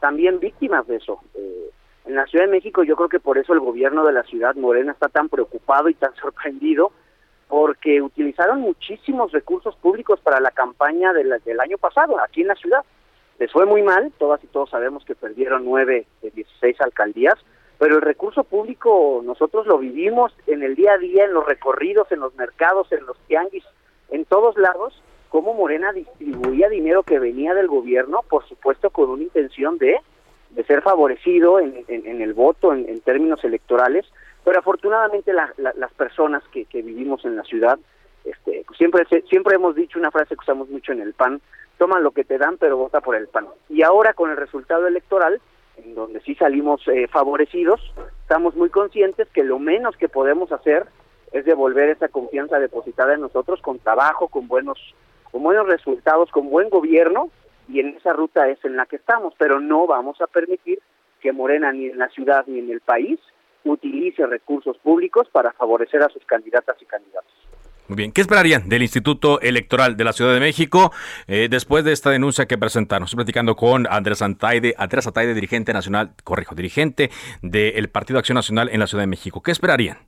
también 0.00 0.40
víctimas 0.40 0.86
de 0.86 0.96
eso. 0.96 1.20
Eh, 1.34 1.70
en 2.06 2.14
la 2.14 2.26
Ciudad 2.26 2.46
de 2.46 2.50
México 2.50 2.82
yo 2.82 2.96
creo 2.96 3.08
que 3.08 3.20
por 3.20 3.38
eso 3.38 3.52
el 3.52 3.60
gobierno 3.60 4.04
de 4.04 4.12
la 4.12 4.22
ciudad 4.22 4.54
Morena 4.56 4.92
está 4.92 5.08
tan 5.08 5.28
preocupado 5.28 5.88
y 5.88 5.94
tan 5.94 6.14
sorprendido 6.20 6.92
porque 7.48 8.02
utilizaron 8.02 8.60
muchísimos 8.60 9.32
recursos 9.32 9.74
públicos 9.76 10.20
para 10.20 10.40
la 10.40 10.50
campaña 10.50 11.12
del 11.12 11.60
año 11.60 11.78
pasado 11.78 12.20
aquí 12.20 12.42
en 12.42 12.48
la 12.48 12.54
ciudad. 12.54 12.84
Les 13.38 13.50
fue 13.52 13.64
muy 13.64 13.82
mal, 13.82 14.12
todas 14.18 14.42
y 14.44 14.48
todos 14.48 14.68
sabemos 14.70 15.04
que 15.04 15.14
perdieron 15.14 15.64
nueve 15.64 16.06
de 16.22 16.30
16 16.30 16.80
alcaldías, 16.80 17.36
pero 17.78 17.96
el 17.96 18.02
recurso 18.02 18.44
público 18.44 19.22
nosotros 19.24 19.66
lo 19.66 19.78
vivimos 19.78 20.34
en 20.46 20.62
el 20.62 20.74
día 20.74 20.94
a 20.94 20.98
día, 20.98 21.24
en 21.24 21.32
los 21.32 21.46
recorridos, 21.46 22.10
en 22.10 22.20
los 22.20 22.34
mercados, 22.34 22.90
en 22.92 23.06
los 23.06 23.16
tianguis, 23.28 23.64
en 24.10 24.24
todos 24.24 24.56
lados, 24.58 25.00
cómo 25.28 25.54
Morena 25.54 25.92
distribuía 25.92 26.68
dinero 26.68 27.02
que 27.02 27.18
venía 27.18 27.54
del 27.54 27.66
gobierno, 27.66 28.22
por 28.28 28.46
supuesto 28.48 28.90
con 28.90 29.10
una 29.10 29.22
intención 29.22 29.78
de, 29.78 29.96
de 30.50 30.64
ser 30.64 30.82
favorecido 30.82 31.60
en, 31.60 31.84
el 31.88 32.34
voto, 32.34 32.72
en 32.72 33.00
términos 33.00 33.42
electorales, 33.44 34.06
pero 34.48 34.60
afortunadamente 34.60 35.34
las 35.34 35.92
personas 35.92 36.42
que, 36.50 36.66
vivimos 36.72 37.22
en 37.26 37.36
la 37.36 37.44
ciudad, 37.44 37.78
este, 38.24 38.64
siempre, 38.78 39.04
siempre 39.28 39.56
hemos 39.56 39.74
dicho 39.74 39.98
una 39.98 40.10
frase 40.10 40.34
que 40.34 40.40
usamos 40.40 40.70
mucho 40.70 40.92
en 40.92 41.02
el 41.02 41.12
PAN, 41.12 41.42
toma 41.76 42.00
lo 42.00 42.12
que 42.12 42.24
te 42.24 42.38
dan 42.38 42.56
pero 42.56 42.78
vota 42.78 43.02
por 43.02 43.14
el 43.14 43.28
PAN. 43.28 43.46
Y 43.68 43.82
ahora 43.82 44.14
con 44.14 44.30
el 44.30 44.38
resultado 44.38 44.86
electoral, 44.86 45.42
en 45.76 45.94
donde 45.94 46.20
sí 46.20 46.34
salimos 46.34 46.80
eh, 46.88 47.08
favorecidos, 47.08 47.92
estamos 48.22 48.56
muy 48.56 48.70
conscientes 48.70 49.28
que 49.34 49.44
lo 49.44 49.58
menos 49.58 49.98
que 49.98 50.08
podemos 50.08 50.50
hacer 50.50 50.86
es 51.32 51.44
devolver 51.44 51.90
esa 51.90 52.08
confianza 52.08 52.58
depositada 52.58 53.12
en 53.12 53.20
nosotros 53.20 53.60
con 53.60 53.78
trabajo, 53.78 54.28
con 54.28 54.48
buenos, 54.48 54.78
con 55.30 55.42
buenos 55.42 55.66
resultados, 55.66 56.30
con 56.30 56.50
buen 56.50 56.68
gobierno, 56.68 57.30
y 57.68 57.80
en 57.80 57.88
esa 57.96 58.12
ruta 58.12 58.48
es 58.48 58.64
en 58.64 58.76
la 58.76 58.86
que 58.86 58.96
estamos, 58.96 59.34
pero 59.38 59.60
no 59.60 59.86
vamos 59.86 60.20
a 60.20 60.26
permitir 60.26 60.80
que 61.20 61.32
Morena 61.32 61.72
ni 61.72 61.86
en 61.86 61.98
la 61.98 62.08
ciudad 62.08 62.44
ni 62.46 62.58
en 62.58 62.70
el 62.70 62.80
país 62.80 63.18
utilice 63.64 64.26
recursos 64.26 64.78
públicos 64.78 65.28
para 65.30 65.52
favorecer 65.52 66.02
a 66.02 66.08
sus 66.08 66.24
candidatas 66.24 66.76
y 66.80 66.86
candidatos. 66.86 67.32
Muy 67.88 67.96
bien, 67.96 68.12
¿qué 68.12 68.20
esperarían 68.20 68.68
del 68.68 68.82
Instituto 68.82 69.40
Electoral 69.40 69.96
de 69.96 70.04
la 70.04 70.12
Ciudad 70.12 70.34
de 70.34 70.40
México 70.40 70.92
eh, 71.26 71.48
después 71.50 71.84
de 71.84 71.92
esta 71.92 72.10
denuncia 72.10 72.46
que 72.46 72.58
presentaron? 72.58 73.04
Estoy 73.04 73.16
platicando 73.16 73.56
con 73.56 73.86
Andrés 73.90 74.20
Antaide, 74.20 74.74
Andrés 74.76 75.06
Antaide, 75.06 75.32
dirigente 75.32 75.72
nacional, 75.72 76.12
corrijo, 76.22 76.54
dirigente 76.54 77.10
del 77.40 77.88
Partido 77.88 78.18
Acción 78.18 78.36
Nacional 78.36 78.68
en 78.70 78.80
la 78.80 78.86
Ciudad 78.86 79.04
de 79.04 79.08
México. 79.08 79.42
¿Qué 79.42 79.52
esperarían? 79.52 79.98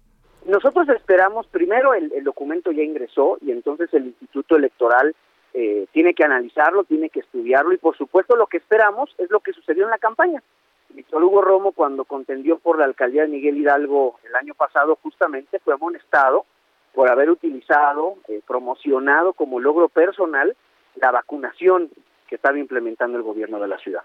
Nosotros 0.50 0.88
esperamos, 0.88 1.46
primero 1.46 1.94
el, 1.94 2.24
documento 2.24 2.72
ya 2.72 2.82
ingresó 2.82 3.38
y 3.40 3.52
entonces 3.52 3.88
el 3.94 4.06
Instituto 4.06 4.56
Electoral 4.56 5.14
eh, 5.54 5.86
tiene 5.92 6.12
que 6.12 6.24
analizarlo, 6.24 6.82
tiene 6.82 7.08
que 7.08 7.20
estudiarlo 7.20 7.72
y 7.72 7.78
por 7.78 7.96
supuesto 7.96 8.34
lo 8.34 8.48
que 8.48 8.56
esperamos 8.56 9.14
es 9.18 9.30
lo 9.30 9.38
que 9.38 9.52
sucedió 9.52 9.84
en 9.84 9.90
la 9.90 9.98
campaña. 9.98 10.42
Víctor 10.88 11.22
Hugo 11.22 11.40
Romo, 11.40 11.70
cuando 11.70 12.04
contendió 12.04 12.58
por 12.58 12.80
la 12.80 12.84
alcaldía 12.86 13.22
de 13.22 13.28
Miguel 13.28 13.58
Hidalgo 13.58 14.18
el 14.24 14.34
año 14.34 14.54
pasado, 14.54 14.98
justamente 15.00 15.60
fue 15.60 15.74
amonestado 15.74 16.46
por 16.94 17.08
haber 17.08 17.30
utilizado, 17.30 18.16
eh, 18.26 18.40
promocionado 18.44 19.34
como 19.34 19.60
logro 19.60 19.88
personal 19.88 20.56
la 20.96 21.12
vacunación 21.12 21.90
que 22.26 22.34
estaba 22.34 22.58
implementando 22.58 23.16
el 23.16 23.22
gobierno 23.22 23.60
de 23.60 23.68
la 23.68 23.78
ciudad. 23.78 24.02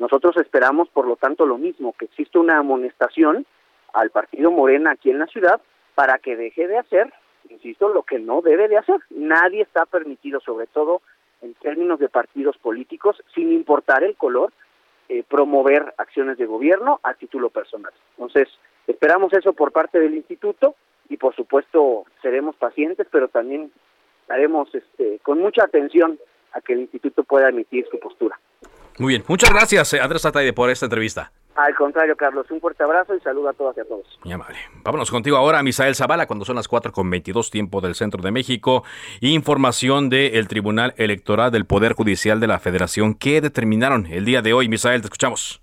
Nosotros 0.00 0.36
esperamos, 0.38 0.88
por 0.88 1.06
lo 1.06 1.14
tanto, 1.14 1.46
lo 1.46 1.56
mismo, 1.56 1.94
que 1.96 2.06
exista 2.06 2.40
una 2.40 2.58
amonestación 2.58 3.46
al 3.92 4.10
partido 4.10 4.50
Morena 4.50 4.90
aquí 4.90 5.10
en 5.10 5.20
la 5.20 5.28
ciudad 5.28 5.60
para 5.94 6.18
que 6.18 6.36
deje 6.36 6.66
de 6.66 6.78
hacer, 6.78 7.12
insisto, 7.48 7.88
lo 7.88 8.02
que 8.02 8.18
no 8.18 8.42
debe 8.42 8.68
de 8.68 8.78
hacer. 8.78 8.96
Nadie 9.10 9.62
está 9.62 9.86
permitido, 9.86 10.40
sobre 10.40 10.66
todo 10.66 11.02
en 11.42 11.54
términos 11.54 11.98
de 11.98 12.08
partidos 12.08 12.56
políticos, 12.58 13.22
sin 13.34 13.52
importar 13.52 14.02
el 14.02 14.16
color, 14.16 14.52
eh, 15.08 15.22
promover 15.28 15.94
acciones 15.98 16.38
de 16.38 16.46
gobierno 16.46 17.00
a 17.02 17.14
título 17.14 17.50
personal. 17.50 17.92
Entonces, 18.12 18.48
esperamos 18.86 19.32
eso 19.34 19.52
por 19.52 19.72
parte 19.72 20.00
del 20.00 20.14
instituto 20.14 20.74
y 21.08 21.18
por 21.18 21.36
supuesto 21.36 22.04
seremos 22.22 22.56
pacientes, 22.56 23.06
pero 23.10 23.28
también 23.28 23.70
haremos 24.28 24.74
este, 24.74 25.18
con 25.22 25.38
mucha 25.40 25.64
atención 25.64 26.18
a 26.52 26.60
que 26.62 26.72
el 26.72 26.80
instituto 26.80 27.24
pueda 27.24 27.50
emitir 27.50 27.86
su 27.90 27.98
postura. 27.98 28.38
Muy 28.98 29.10
bien, 29.14 29.24
muchas 29.28 29.50
gracias 29.50 29.92
eh, 29.92 30.00
Andrés 30.00 30.24
Ataide 30.24 30.52
por 30.52 30.70
esta 30.70 30.86
entrevista. 30.86 31.30
Al 31.56 31.74
contrario, 31.76 32.16
Carlos, 32.16 32.50
un 32.50 32.60
fuerte 32.60 32.82
abrazo 32.82 33.14
y 33.14 33.20
saludo 33.20 33.48
a 33.48 33.52
todas 33.52 33.76
y 33.76 33.80
a 33.80 33.84
todos. 33.84 34.06
Muy 34.24 34.32
amable. 34.32 34.56
Vámonos 34.82 35.10
contigo 35.10 35.36
ahora, 35.36 35.62
Misael 35.62 35.94
Zavala, 35.94 36.26
cuando 36.26 36.44
son 36.44 36.56
las 36.56 36.66
4 36.66 36.90
con 36.90 37.08
22 37.08 37.50
tiempo 37.50 37.80
del 37.80 37.94
centro 37.94 38.20
de 38.22 38.32
México. 38.32 38.82
Información 39.20 40.08
del 40.08 40.48
Tribunal 40.48 40.94
Electoral 40.96 41.52
del 41.52 41.64
Poder 41.64 41.92
Judicial 41.92 42.40
de 42.40 42.48
la 42.48 42.58
Federación. 42.58 43.14
¿Qué 43.14 43.40
determinaron 43.40 44.06
el 44.06 44.24
día 44.24 44.42
de 44.42 44.52
hoy, 44.52 44.68
Misael? 44.68 45.00
Te 45.00 45.06
escuchamos. 45.06 45.60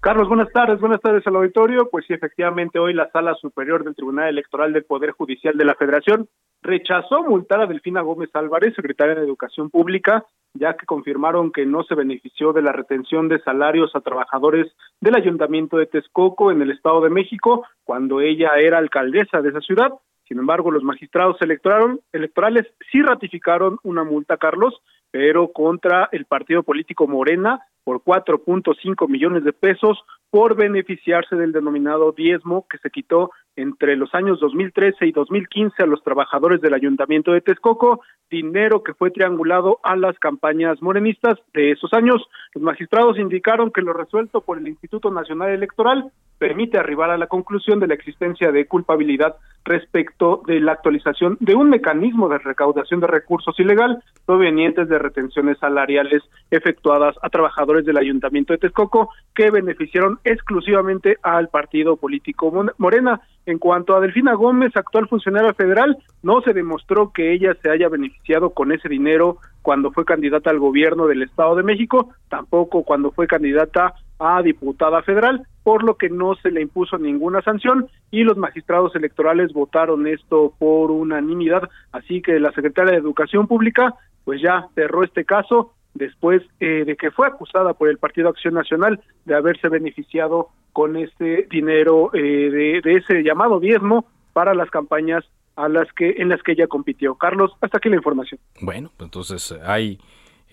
Carlos, 0.00 0.28
buenas 0.28 0.50
tardes, 0.50 0.80
buenas 0.80 1.00
tardes 1.00 1.24
al 1.26 1.36
auditorio. 1.36 1.88
Pues 1.90 2.06
sí, 2.06 2.14
efectivamente, 2.14 2.78
hoy 2.78 2.94
la 2.94 3.10
Sala 3.10 3.34
Superior 3.34 3.84
del 3.84 3.94
Tribunal 3.94 4.28
Electoral 4.30 4.72
del 4.72 4.84
Poder 4.84 5.12
Judicial 5.12 5.56
de 5.56 5.64
la 5.64 5.74
Federación 5.74 6.26
rechazó 6.62 7.22
multar 7.22 7.60
a 7.60 7.66
Delfina 7.66 8.02
Gómez 8.02 8.30
Álvarez, 8.34 8.74
secretaria 8.74 9.14
de 9.14 9.24
Educación 9.24 9.70
Pública, 9.70 10.24
ya 10.54 10.74
que 10.74 10.86
confirmaron 10.86 11.52
que 11.52 11.64
no 11.64 11.84
se 11.84 11.94
benefició 11.94 12.52
de 12.52 12.62
la 12.62 12.72
retención 12.72 13.28
de 13.28 13.40
salarios 13.40 13.94
a 13.94 14.00
trabajadores 14.00 14.66
del 15.00 15.16
Ayuntamiento 15.16 15.76
de 15.76 15.86
Texcoco 15.86 16.50
en 16.50 16.60
el 16.62 16.70
Estado 16.70 17.00
de 17.00 17.10
México 17.10 17.66
cuando 17.84 18.20
ella 18.20 18.56
era 18.58 18.78
alcaldesa 18.78 19.40
de 19.40 19.50
esa 19.50 19.60
ciudad. 19.60 19.92
Sin 20.26 20.38
embargo, 20.38 20.70
los 20.70 20.84
magistrados 20.84 21.38
electorales 21.40 22.66
sí 22.90 23.02
ratificaron 23.02 23.78
una 23.82 24.04
multa, 24.04 24.36
Carlos, 24.36 24.80
pero 25.10 25.52
contra 25.52 26.08
el 26.12 26.24
partido 26.24 26.62
político 26.62 27.08
Morena 27.08 27.60
por 27.84 28.02
4.5 28.02 29.08
millones 29.08 29.44
de 29.44 29.52
pesos 29.52 29.98
por 30.30 30.54
beneficiarse 30.54 31.34
del 31.34 31.52
denominado 31.52 32.12
diezmo 32.12 32.66
que 32.70 32.78
se 32.78 32.90
quitó 32.90 33.32
entre 33.56 33.96
los 33.96 34.14
años 34.14 34.38
2013 34.40 35.06
y 35.06 35.12
2015 35.12 35.82
a 35.82 35.86
los 35.86 36.02
trabajadores 36.04 36.60
del 36.60 36.74
Ayuntamiento 36.74 37.32
de 37.32 37.40
Texcoco, 37.40 38.00
dinero 38.30 38.82
que 38.82 38.94
fue 38.94 39.10
triangulado 39.10 39.80
a 39.82 39.96
las 39.96 40.18
campañas 40.18 40.80
morenistas 40.80 41.38
de 41.52 41.72
esos 41.72 41.92
años. 41.92 42.22
Los 42.54 42.62
magistrados 42.62 43.18
indicaron 43.18 43.72
que 43.72 43.82
lo 43.82 43.92
resuelto 43.92 44.40
por 44.40 44.58
el 44.58 44.68
Instituto 44.68 45.10
Nacional 45.10 45.50
Electoral 45.50 46.12
permite 46.38 46.78
arribar 46.78 47.10
a 47.10 47.18
la 47.18 47.26
conclusión 47.26 47.80
de 47.80 47.86
la 47.86 47.94
existencia 47.94 48.50
de 48.50 48.66
culpabilidad 48.66 49.36
respecto 49.64 50.42
de 50.46 50.58
la 50.58 50.72
actualización 50.72 51.36
de 51.40 51.54
un 51.54 51.68
mecanismo 51.68 52.30
de 52.30 52.38
recaudación 52.38 53.00
de 53.00 53.08
recursos 53.08 53.60
ilegal 53.60 54.02
provenientes 54.24 54.88
de 54.88 54.98
retenciones 54.98 55.58
salariales 55.58 56.22
efectuadas 56.50 57.14
a 57.20 57.28
trabajadores 57.28 57.79
del 57.84 57.98
Ayuntamiento 57.98 58.52
de 58.52 58.58
Texcoco 58.58 59.10
que 59.34 59.50
beneficiaron 59.50 60.18
exclusivamente 60.24 61.16
al 61.22 61.48
partido 61.48 61.96
político 61.96 62.52
Morena. 62.78 63.20
En 63.46 63.58
cuanto 63.58 63.96
a 63.96 64.00
Delfina 64.00 64.34
Gómez, 64.34 64.76
actual 64.76 65.08
funcionaria 65.08 65.54
federal, 65.54 65.96
no 66.22 66.40
se 66.42 66.52
demostró 66.52 67.10
que 67.12 67.32
ella 67.32 67.56
se 67.62 67.70
haya 67.70 67.88
beneficiado 67.88 68.50
con 68.50 68.70
ese 68.72 68.88
dinero 68.88 69.38
cuando 69.62 69.90
fue 69.90 70.04
candidata 70.04 70.50
al 70.50 70.58
gobierno 70.58 71.06
del 71.06 71.22
Estado 71.22 71.56
de 71.56 71.62
México, 71.62 72.10
tampoco 72.28 72.82
cuando 72.84 73.10
fue 73.10 73.26
candidata 73.26 73.94
a 74.18 74.42
diputada 74.42 75.02
federal, 75.02 75.46
por 75.62 75.82
lo 75.82 75.96
que 75.96 76.10
no 76.10 76.34
se 76.36 76.50
le 76.50 76.60
impuso 76.62 76.98
ninguna 76.98 77.40
sanción 77.42 77.88
y 78.10 78.22
los 78.22 78.36
magistrados 78.36 78.94
electorales 78.94 79.52
votaron 79.52 80.06
esto 80.06 80.52
por 80.58 80.90
unanimidad. 80.90 81.68
Así 81.92 82.20
que 82.20 82.38
la 82.38 82.52
secretaria 82.52 82.92
de 82.92 82.98
Educación 82.98 83.46
Pública 83.46 83.94
pues 84.24 84.40
ya 84.42 84.68
cerró 84.74 85.02
este 85.02 85.24
caso 85.24 85.72
después 85.94 86.42
eh, 86.60 86.84
de 86.84 86.96
que 86.96 87.10
fue 87.10 87.26
acusada 87.26 87.74
por 87.74 87.88
el 87.88 87.98
Partido 87.98 88.28
Acción 88.28 88.54
Nacional 88.54 89.00
de 89.24 89.34
haberse 89.34 89.68
beneficiado 89.68 90.48
con 90.72 90.96
este 90.96 91.46
dinero 91.50 92.10
eh, 92.14 92.80
de, 92.82 92.92
ese 92.96 93.22
llamado 93.22 93.60
diezmo 93.60 94.06
para 94.32 94.54
las 94.54 94.70
campañas 94.70 95.24
a 95.56 95.68
las 95.68 95.92
que 95.92 96.14
en 96.18 96.28
las 96.28 96.42
que 96.42 96.52
ella 96.52 96.68
compitió. 96.68 97.16
Carlos, 97.16 97.52
hasta 97.60 97.78
aquí 97.78 97.88
la 97.88 97.96
información. 97.96 98.40
Bueno, 98.60 98.90
pues 98.96 99.06
entonces 99.06 99.52
hay 99.64 99.98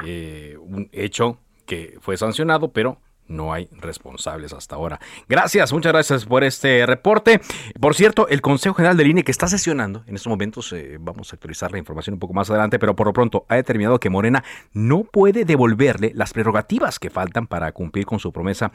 eh, 0.06 0.58
un 0.60 0.90
hecho 0.92 1.38
que 1.66 1.98
fue 2.02 2.18
sancionado, 2.18 2.72
pero 2.72 2.98
no 3.28 3.54
hay 3.54 3.70
responsables 3.72 4.54
hasta 4.54 4.76
ahora. 4.76 5.00
Gracias, 5.28 5.72
muchas 5.74 5.94
gracias 5.94 6.26
por 6.26 6.44
este 6.44 6.86
reporte. 6.86 7.42
Por 7.80 7.96
cierto, 7.96 8.28
el 8.28 8.42
Consejo 8.42 8.76
General 8.76 8.98
del 8.98 9.08
INE 9.08 9.24
que 9.24 9.32
está 9.32 9.48
sesionando, 9.48 10.04
en 10.08 10.16
estos 10.16 10.30
momentos 10.30 10.72
eh, 10.74 10.98
vamos 11.00 11.32
a 11.32 11.36
actualizar 11.36 11.72
la 11.72 11.78
información 11.78 12.14
un 12.14 12.20
poco 12.20 12.34
más 12.34 12.50
adelante, 12.50 12.80
pero 12.80 12.96
por 12.96 13.08
lo 13.08 13.14
pronto 13.14 13.46
ha 13.50 13.56
determinado 13.56 14.00
que 14.00 14.10
Morena 14.10 14.44
no 14.74 15.04
puede 15.04 15.46
devolverle 15.46 16.12
las 16.16 16.34
prerrogativas 16.34 17.00
que 17.00 17.10
faltan 17.10 17.48
para 17.48 17.72
cumplir 17.72 18.06
con 18.06 18.20
su 18.20 18.32
promesa 18.32 18.72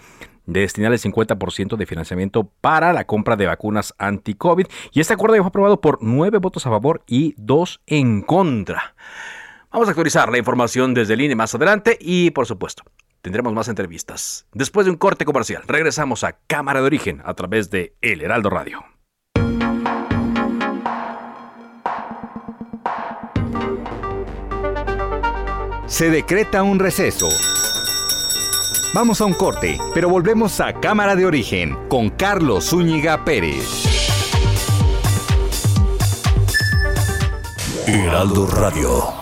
de 0.47 0.61
destinar 0.61 0.93
el 0.93 0.99
50% 0.99 1.77
de 1.77 1.87
financiamiento 1.87 2.51
para 2.61 2.93
la 2.93 3.07
compra 3.07 3.37
de 3.37 3.47
vacunas 3.47 3.95
anti-COVID. 3.99 4.67
Y 4.93 5.01
este 5.01 5.15
acuerdo 5.15 5.37
fue 5.37 5.47
aprobado 5.47 5.81
por 5.81 5.99
nueve 6.03 6.39
votos 6.39 6.67
a 6.67 6.71
favor 6.71 7.03
y 7.07 7.35
dos 7.37 7.81
en 7.87 8.23
contra. 8.23 8.95
Vamos 9.71 9.89
a 9.89 9.93
actualizar 9.93 10.31
la 10.31 10.39
información 10.39 10.93
desde 10.93 11.15
el 11.15 11.23
INE 11.23 11.35
más 11.35 11.55
adelante 11.55 11.97
y, 11.99 12.31
por 12.33 12.47
supuesto, 12.47 12.83
tendremos 13.23 13.55
más 13.55 13.69
entrevistas. 13.69 14.47
Después 14.53 14.85
de 14.85 14.91
un 14.91 14.99
corte 14.99 15.25
comercial, 15.25 15.63
regresamos 15.67 16.25
a 16.25 16.33
Cámara 16.47 16.81
de 16.81 16.87
Origen 16.87 17.23
a 17.25 17.35
través 17.35 17.71
de 17.71 17.95
El 18.03 18.21
Heraldo 18.21 18.51
Radio. 18.51 18.85
Se 25.87 26.11
decreta 26.11 26.63
un 26.63 26.79
receso. 26.79 27.29
Vamos 28.95 29.21
a 29.21 29.27
un 29.27 29.35
corte, 29.35 29.79
pero 29.95 30.09
volvemos 30.09 30.61
a 30.61 30.81
Cámara 30.81 31.15
de 31.17 31.27
Origen 31.27 31.77
con 31.89 32.11
Carlos 32.11 32.71
Zúñiga 32.71 33.25
Pérez. 33.25 33.67
Heraldo 37.87 38.47
Radio. 38.47 39.22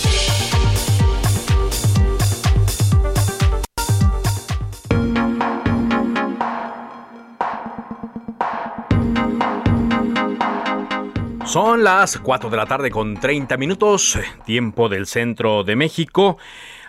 Son 11.51 11.83
las 11.83 12.17
4 12.17 12.49
de 12.49 12.55
la 12.55 12.65
tarde 12.65 12.89
con 12.89 13.19
30 13.19 13.57
minutos, 13.57 14.17
tiempo 14.45 14.87
del 14.87 15.05
centro 15.05 15.65
de 15.65 15.75
México. 15.75 16.37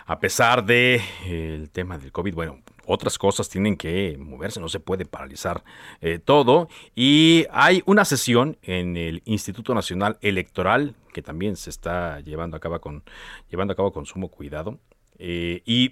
A 0.05 0.19
pesar 0.19 0.63
de 0.63 1.01
eh, 1.25 1.67
tema 1.73 1.97
del 1.97 2.13
COVID, 2.13 2.33
bueno, 2.33 2.61
otras 2.85 3.17
cosas 3.17 3.49
tienen 3.49 3.75
que 3.75 4.15
moverse, 4.17 4.61
no 4.61 4.69
se 4.69 4.79
puede 4.79 5.03
paralizar 5.03 5.65
eh, 5.99 6.17
todo. 6.17 6.69
Y 6.95 7.45
hay 7.51 7.83
una 7.85 8.05
sesión 8.05 8.57
en 8.61 8.95
el 8.95 9.21
Instituto 9.25 9.73
Nacional 9.75 10.17
Electoral 10.21 10.95
que 11.11 11.21
también 11.21 11.57
se 11.57 11.69
está 11.69 12.21
llevando 12.21 12.55
a 12.55 12.61
cabo 12.61 12.79
con, 12.79 13.03
llevando 13.49 13.73
a 13.73 13.75
cabo 13.75 13.91
con 13.91 14.05
sumo 14.05 14.29
cuidado. 14.29 14.79
Eh, 15.19 15.61
y 15.65 15.89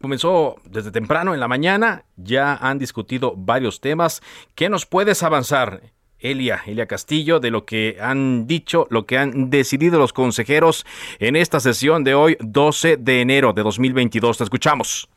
comenzó 0.00 0.56
desde 0.64 0.90
temprano 0.90 1.34
en 1.34 1.40
la 1.40 1.46
mañana, 1.46 2.04
ya 2.16 2.56
han 2.56 2.80
discutido 2.80 3.34
varios 3.36 3.80
temas. 3.80 4.22
¿Qué 4.56 4.68
nos 4.68 4.86
puedes 4.86 5.22
avanzar, 5.22 5.82
Elia, 6.20 6.60
Elia 6.66 6.86
Castillo, 6.86 7.40
de 7.40 7.50
lo 7.50 7.64
que 7.64 7.96
han 8.00 8.46
dicho, 8.46 8.86
lo 8.90 9.06
que 9.06 9.18
han 9.18 9.50
decidido 9.50 9.98
los 9.98 10.12
consejeros 10.12 10.86
en 11.18 11.36
esta 11.36 11.60
sesión 11.60 12.04
de 12.04 12.14
hoy, 12.14 12.36
12 12.40 12.96
de 12.96 13.20
enero 13.20 13.52
de 13.52 13.62
2022. 13.62 14.38
Te 14.38 14.44
escuchamos. 14.44 15.08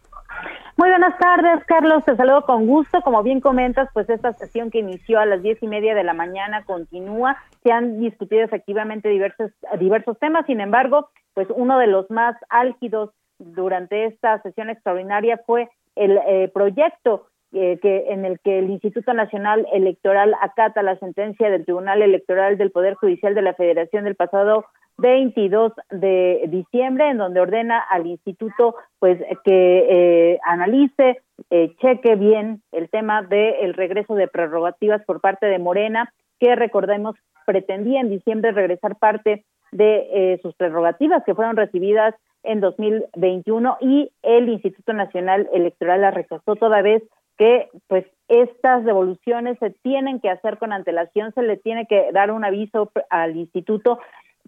Muy 0.78 0.90
buenas 0.90 1.18
tardes, 1.20 1.64
Carlos. 1.66 2.04
Te 2.06 2.16
saludo 2.16 2.44
con 2.46 2.66
gusto. 2.66 3.02
Como 3.02 3.22
bien 3.22 3.40
comentas, 3.40 3.90
pues 3.94 4.10
esta 4.10 4.34
sesión 4.34 4.72
que 4.72 4.80
inició 4.80 5.20
a 5.20 5.26
las 5.26 5.44
diez 5.44 5.62
y 5.62 5.68
media 5.68 5.94
de 5.94 6.04
la 6.04 6.14
mañana 6.14 6.64
continúa. 6.64 7.38
Se 7.64 7.72
han 7.72 8.00
discutido 8.00 8.44
efectivamente 8.44 9.10
diversos, 9.10 9.52
diversos 9.80 10.18
temas. 10.18 10.46
Sin 10.48 10.60
embargo, 10.60 11.10
pues 11.34 11.48
uno 11.54 11.78
de 11.78 11.88
los 11.88 12.10
más 12.10 12.36
álgidos 12.50 13.12
durante 13.38 14.06
esta 14.06 14.42
sesión 14.42 14.70
extraordinaria 14.70 15.40
fue 15.46 15.70
el 15.96 16.18
eh, 16.26 16.50
proyecto 16.54 17.28
eh, 17.54 17.80
que 17.82 18.06
en 18.10 18.26
el 18.26 18.40
que 18.40 18.60
el 18.60 18.70
Instituto 18.70 19.14
Nacional 19.14 19.68
Electoral 19.74 20.36
acata 20.42 20.84
la 20.84 20.98
sentencia 20.98 21.50
del 21.50 21.66
Tribunal 21.66 22.02
Electoral 22.02 22.58
del 22.58 22.72
Poder 22.72 22.96
Judicial 22.96 23.36
de 23.36 23.42
la 23.42 23.54
Federación 23.54 24.06
del 24.06 24.16
pasado 24.16 24.66
22 24.98 25.74
de 25.90 26.46
diciembre, 26.48 27.10
en 27.10 27.18
donde 27.18 27.42
ordena 27.42 27.80
al 27.80 28.06
instituto 28.06 28.76
pues 29.00 29.20
que 29.44 30.34
eh, 30.34 30.40
analice, 30.46 31.22
eh, 31.50 31.76
cheque 31.82 32.16
bien 32.16 32.62
el 32.72 32.90
tema 32.90 33.24
del 33.24 33.74
regreso 33.74 34.16
de 34.16 34.28
prerrogativas 34.28 35.04
por 35.06 35.20
parte 35.20 35.48
de 35.48 35.60
Morena, 35.60 36.14
que 36.40 36.56
recordemos 36.56 37.16
pretendía 37.46 38.02
en 38.02 38.10
diciembre 38.10 38.52
regresar 38.52 38.96
parte 38.98 39.44
de 39.72 40.08
eh, 40.34 40.40
sus 40.42 40.54
prerrogativas 40.56 41.24
que 41.26 41.36
fueron 41.36 41.56
recibidas 41.56 42.14
en 42.44 42.60
2021 42.60 43.78
y 43.82 44.12
el 44.22 44.50
Instituto 44.50 44.94
Nacional 44.94 45.50
Electoral 45.54 46.02
la 46.02 46.12
rechazó 46.12 46.56
toda 46.56 46.82
vez 46.82 47.04
que 47.38 47.70
pues 47.88 48.06
estas 48.28 48.86
devoluciones 48.86 49.58
se 49.60 49.72
tienen 49.72 50.20
que 50.20 50.30
hacer 50.30 50.58
con 50.58 50.72
antelación, 50.72 51.34
se 51.34 51.42
le 51.42 51.58
tiene 51.58 51.86
que 51.86 52.12
dar 52.14 52.32
un 52.32 52.46
aviso 52.46 52.92
al 53.10 53.36
instituto 53.36 54.00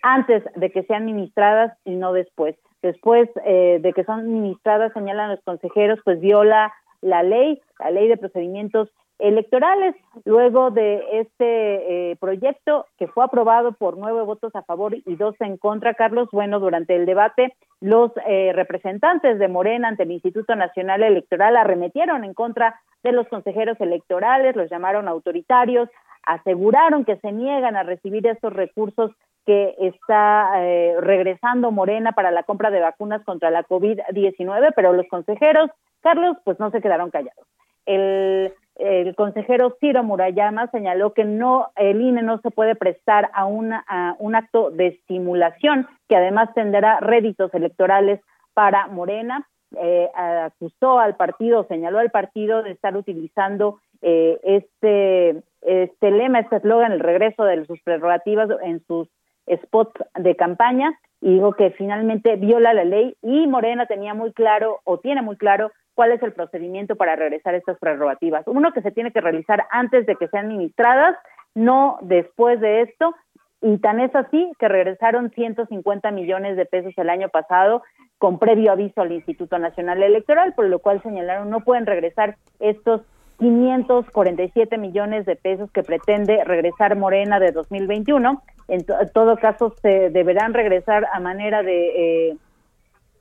antes 0.01 0.43
de 0.55 0.71
que 0.71 0.83
sean 0.83 1.05
ministradas 1.05 1.77
y 1.85 1.95
no 1.95 2.13
después. 2.13 2.55
Después 2.81 3.29
eh, 3.45 3.79
de 3.81 3.93
que 3.93 4.03
son 4.03 4.31
ministradas, 4.31 4.93
señalan 4.93 5.31
los 5.31 5.41
consejeros, 5.43 5.99
pues 6.03 6.19
viola 6.19 6.73
la 7.01 7.23
ley, 7.23 7.61
la 7.79 7.91
ley 7.91 8.07
de 8.07 8.17
procedimientos 8.17 8.89
electorales. 9.19 9.95
Luego 10.25 10.71
de 10.71 11.03
este 11.19 12.11
eh, 12.11 12.15
proyecto 12.17 12.85
que 12.97 13.07
fue 13.07 13.23
aprobado 13.23 13.73
por 13.73 13.97
nueve 13.97 14.21
votos 14.23 14.55
a 14.55 14.63
favor 14.63 14.95
y 14.95 15.15
dos 15.15 15.35
en 15.39 15.57
contra, 15.57 15.93
Carlos, 15.93 16.29
bueno, 16.31 16.59
durante 16.59 16.95
el 16.95 17.05
debate, 17.05 17.55
los 17.79 18.11
eh, 18.27 18.51
representantes 18.53 19.39
de 19.39 19.47
Morena 19.47 19.87
ante 19.87 20.03
el 20.03 20.11
Instituto 20.11 20.55
Nacional 20.55 21.03
Electoral 21.03 21.57
arremetieron 21.57 22.23
en 22.23 22.33
contra 22.33 22.79
de 23.03 23.11
los 23.11 23.27
consejeros 23.27 23.79
electorales, 23.81 24.55
los 24.55 24.69
llamaron 24.69 25.07
autoritarios, 25.07 25.89
aseguraron 26.25 27.03
que 27.03 27.17
se 27.17 27.31
niegan 27.31 27.75
a 27.75 27.83
recibir 27.83 28.25
estos 28.27 28.53
recursos 28.53 29.11
que 29.45 29.75
está 29.79 30.51
eh, 30.63 30.95
regresando 31.01 31.71
Morena 31.71 32.13
para 32.13 32.31
la 32.31 32.43
compra 32.43 32.71
de 32.71 32.79
vacunas 32.79 33.23
contra 33.25 33.51
la 33.51 33.63
COVID-19, 33.65 34.71
pero 34.75 34.93
los 34.93 35.07
consejeros, 35.07 35.69
Carlos, 36.01 36.37
pues 36.45 36.59
no 36.59 36.71
se 36.71 36.81
quedaron 36.81 37.11
callados. 37.11 37.45
El, 37.85 38.53
el 38.75 39.15
consejero 39.15 39.77
Ciro 39.79 40.03
Murayama 40.03 40.67
señaló 40.67 41.13
que 41.13 41.25
no 41.25 41.69
el 41.75 42.01
INE 42.01 42.23
no 42.23 42.39
se 42.39 42.51
puede 42.51 42.75
prestar 42.75 43.29
a, 43.33 43.45
una, 43.45 43.85
un 44.19 44.35
acto 44.35 44.71
de 44.71 44.99
simulación 45.07 45.87
que 46.09 46.15
además 46.15 46.53
tendrá 46.55 46.99
réditos 46.99 47.53
electorales 47.53 48.19
para 48.53 48.87
Morena. 48.87 49.47
Eh, 49.75 50.09
acusó 50.13 50.99
al 50.99 51.15
partido, 51.15 51.65
señaló 51.67 51.99
al 51.99 52.11
partido 52.11 52.61
de 52.61 52.71
estar 52.71 52.95
utilizando 52.95 53.79
eh, 54.01 54.39
este, 54.43 55.41
este 55.61 56.11
lema, 56.11 56.39
este 56.39 56.57
eslogan, 56.57 56.91
el 56.91 56.99
regreso 56.99 57.43
de 57.43 57.65
sus 57.65 57.81
prerrogativas 57.81 58.49
en 58.61 58.83
sus 58.85 59.07
spots 59.49 60.03
de 60.15 60.35
campaña 60.35 60.97
y 61.21 61.35
dijo 61.35 61.53
que 61.53 61.71
finalmente 61.71 62.35
viola 62.35 62.73
la 62.73 62.83
ley 62.83 63.15
y 63.21 63.47
Morena 63.47 63.85
tenía 63.85 64.13
muy 64.13 64.33
claro 64.33 64.81
o 64.83 64.99
tiene 64.99 65.21
muy 65.21 65.37
claro 65.37 65.71
cuál 65.95 66.11
es 66.11 66.21
el 66.23 66.33
procedimiento 66.33 66.95
para 66.95 67.15
regresar 67.15 67.55
estas 67.55 67.77
prerrogativas. 67.79 68.43
Uno 68.47 68.73
que 68.73 68.81
se 68.81 68.91
tiene 68.91 69.11
que 69.11 69.21
realizar 69.21 69.65
antes 69.69 70.05
de 70.05 70.15
que 70.15 70.27
sean 70.27 70.47
administradas, 70.47 71.15
no 71.55 71.97
después 72.01 72.59
de 72.59 72.81
esto, 72.81 73.15
y 73.61 73.77
tan 73.77 74.01
es 74.01 74.13
así 74.13 74.51
que 74.59 74.67
regresaron 74.67 75.31
150 75.31 76.11
millones 76.11 76.57
de 76.57 76.65
pesos 76.65 76.93
el 76.97 77.09
año 77.09 77.29
pasado 77.29 77.83
con 78.17 78.37
previo 78.37 78.71
aviso 78.71 79.01
al 79.01 79.13
Instituto 79.13 79.57
Nacional 79.57 80.03
Electoral, 80.03 80.53
por 80.53 80.65
lo 80.65 80.79
cual 80.79 81.01
señalaron 81.01 81.49
no 81.49 81.61
pueden 81.61 81.85
regresar 81.85 82.35
estos 82.59 83.01
547 83.39 84.77
millones 84.77 85.25
de 85.25 85.35
pesos 85.35 85.71
que 85.71 85.83
pretende 85.83 86.43
regresar 86.43 86.95
Morena 86.95 87.39
de 87.39 87.51
2021. 87.51 88.41
En, 88.67 88.85
todo 89.13 89.37
caso, 89.37 89.75
se 89.81 90.09
deberán 90.09 90.53
regresar 90.53 91.07
a 91.11 91.19
manera 91.19 91.63
de, 91.63 92.29
eh, 92.29 92.37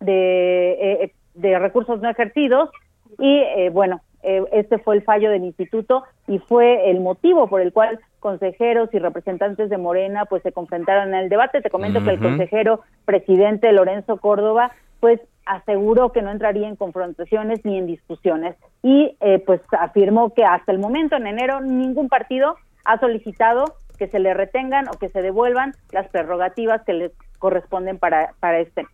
de, 0.00 0.72
eh, 0.72 1.12
de, 1.34 1.58
recursos 1.58 2.00
no 2.00 2.08
ejercidos. 2.08 2.70
Y 3.18 3.38
eh, 3.56 3.70
bueno, 3.70 4.00
este 4.22 4.78
fue 4.78 4.94
el 4.94 5.02
fallo 5.02 5.30
del 5.30 5.44
instituto 5.44 6.04
y 6.28 6.38
fue 6.38 6.90
el 6.90 7.00
motivo 7.00 7.48
por 7.48 7.60
el 7.60 7.72
cual 7.72 7.98
consejeros 8.20 8.88
y 8.92 9.00
representantes 9.00 9.68
de 9.68 9.78
Morena 9.78 10.26
pues 10.26 10.44
se 10.44 10.52
confrontaron 10.52 11.08
en 11.08 11.24
el 11.24 11.28
debate. 11.28 11.60
Te 11.60 11.70
comento 11.70 12.04
que 12.04 12.10
el 12.10 12.20
consejero 12.20 12.82
presidente 13.04 13.72
Lorenzo 13.72 14.18
Córdoba 14.18 14.70
pues 15.00 15.20
aseguró 15.46 16.12
que 16.12 16.22
no 16.22 16.30
entraría 16.30 16.68
en 16.68 16.76
confrontaciones 16.76 17.64
ni 17.64 17.78
en 17.78 17.86
discusiones 17.86 18.56
y 18.82 19.16
eh, 19.20 19.42
pues 19.44 19.60
afirmó 19.78 20.32
que 20.34 20.44
hasta 20.44 20.72
el 20.72 20.78
momento 20.78 21.16
en 21.16 21.26
enero 21.26 21.60
ningún 21.60 22.08
partido 22.08 22.56
ha 22.84 22.98
solicitado 22.98 23.76
que 23.98 24.08
se 24.08 24.18
le 24.18 24.34
retengan 24.34 24.88
o 24.88 24.92
que 24.92 25.08
se 25.08 25.22
devuelvan 25.22 25.74
las 25.92 26.08
prerrogativas 26.08 26.82
que 26.82 26.92
le 26.92 27.12
corresponden 27.38 27.98
para, 27.98 28.34
para 28.40 28.60
este. 28.60 28.86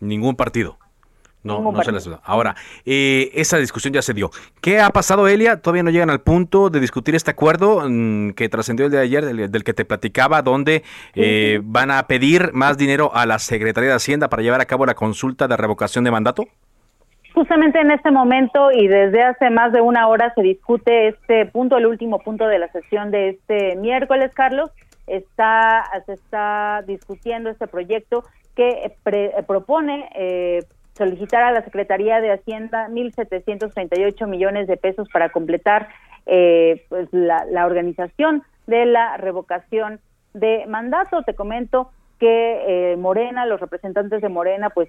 Ningún 0.00 0.36
partido. 0.36 0.78
No, 1.44 1.72
no 1.72 1.82
se 1.82 1.92
les 1.92 2.08
Ahora, 2.24 2.56
eh, 2.84 3.30
esa 3.34 3.58
discusión 3.58 3.94
ya 3.94 4.02
se 4.02 4.12
dio. 4.12 4.30
¿Qué 4.60 4.80
ha 4.80 4.90
pasado, 4.90 5.28
Elia? 5.28 5.60
Todavía 5.60 5.84
no 5.84 5.90
llegan 5.90 6.10
al 6.10 6.20
punto 6.20 6.68
de 6.68 6.80
discutir 6.80 7.14
este 7.14 7.30
acuerdo 7.30 7.88
mm, 7.88 8.30
que 8.30 8.48
trascendió 8.48 8.86
el 8.86 8.92
de 8.92 8.98
ayer, 8.98 9.24
del, 9.24 9.64
que 9.64 9.72
te 9.72 9.84
platicaba, 9.84 10.42
donde 10.42 10.82
eh, 11.14 11.60
van 11.62 11.90
a 11.90 12.02
pedir 12.08 12.50
más 12.54 12.76
dinero 12.76 13.12
a 13.14 13.24
la 13.24 13.38
Secretaría 13.38 13.90
de 13.90 13.96
Hacienda 13.96 14.28
para 14.28 14.42
llevar 14.42 14.60
a 14.60 14.66
cabo 14.66 14.84
la 14.84 14.94
consulta 14.94 15.46
de 15.46 15.56
revocación 15.56 16.04
de 16.04 16.10
mandato. 16.10 16.44
Justamente 17.34 17.80
en 17.80 17.92
este 17.92 18.10
momento 18.10 18.72
y 18.72 18.88
desde 18.88 19.22
hace 19.22 19.48
más 19.50 19.72
de 19.72 19.80
una 19.80 20.08
hora 20.08 20.32
se 20.34 20.42
discute 20.42 21.08
este 21.08 21.46
punto, 21.46 21.76
el 21.76 21.86
último 21.86 22.18
punto 22.18 22.48
de 22.48 22.58
la 22.58 22.68
sesión 22.72 23.12
de 23.12 23.30
este 23.30 23.76
miércoles, 23.76 24.32
Carlos. 24.34 24.70
Está, 25.06 25.84
se 26.04 26.12
está 26.14 26.82
discutiendo 26.86 27.48
este 27.48 27.66
proyecto 27.66 28.24
que 28.54 28.92
propone 29.46 30.10
eh, 30.14 30.64
solicitar 30.98 31.42
a 31.42 31.52
la 31.52 31.62
Secretaría 31.62 32.20
de 32.20 32.32
Hacienda 32.32 32.88
1.738 32.88 34.26
millones 34.26 34.66
de 34.66 34.76
pesos 34.76 35.08
para 35.10 35.30
completar 35.30 35.88
eh, 36.26 36.84
pues 36.88 37.08
la, 37.12 37.46
la 37.46 37.64
organización 37.64 38.42
de 38.66 38.84
la 38.84 39.16
revocación 39.16 40.00
de 40.34 40.66
mandato. 40.66 41.22
Te 41.22 41.34
comento 41.34 41.90
que 42.18 42.92
eh, 42.92 42.96
Morena, 42.96 43.46
los 43.46 43.60
representantes 43.60 44.20
de 44.20 44.28
Morena, 44.28 44.70
pues, 44.70 44.88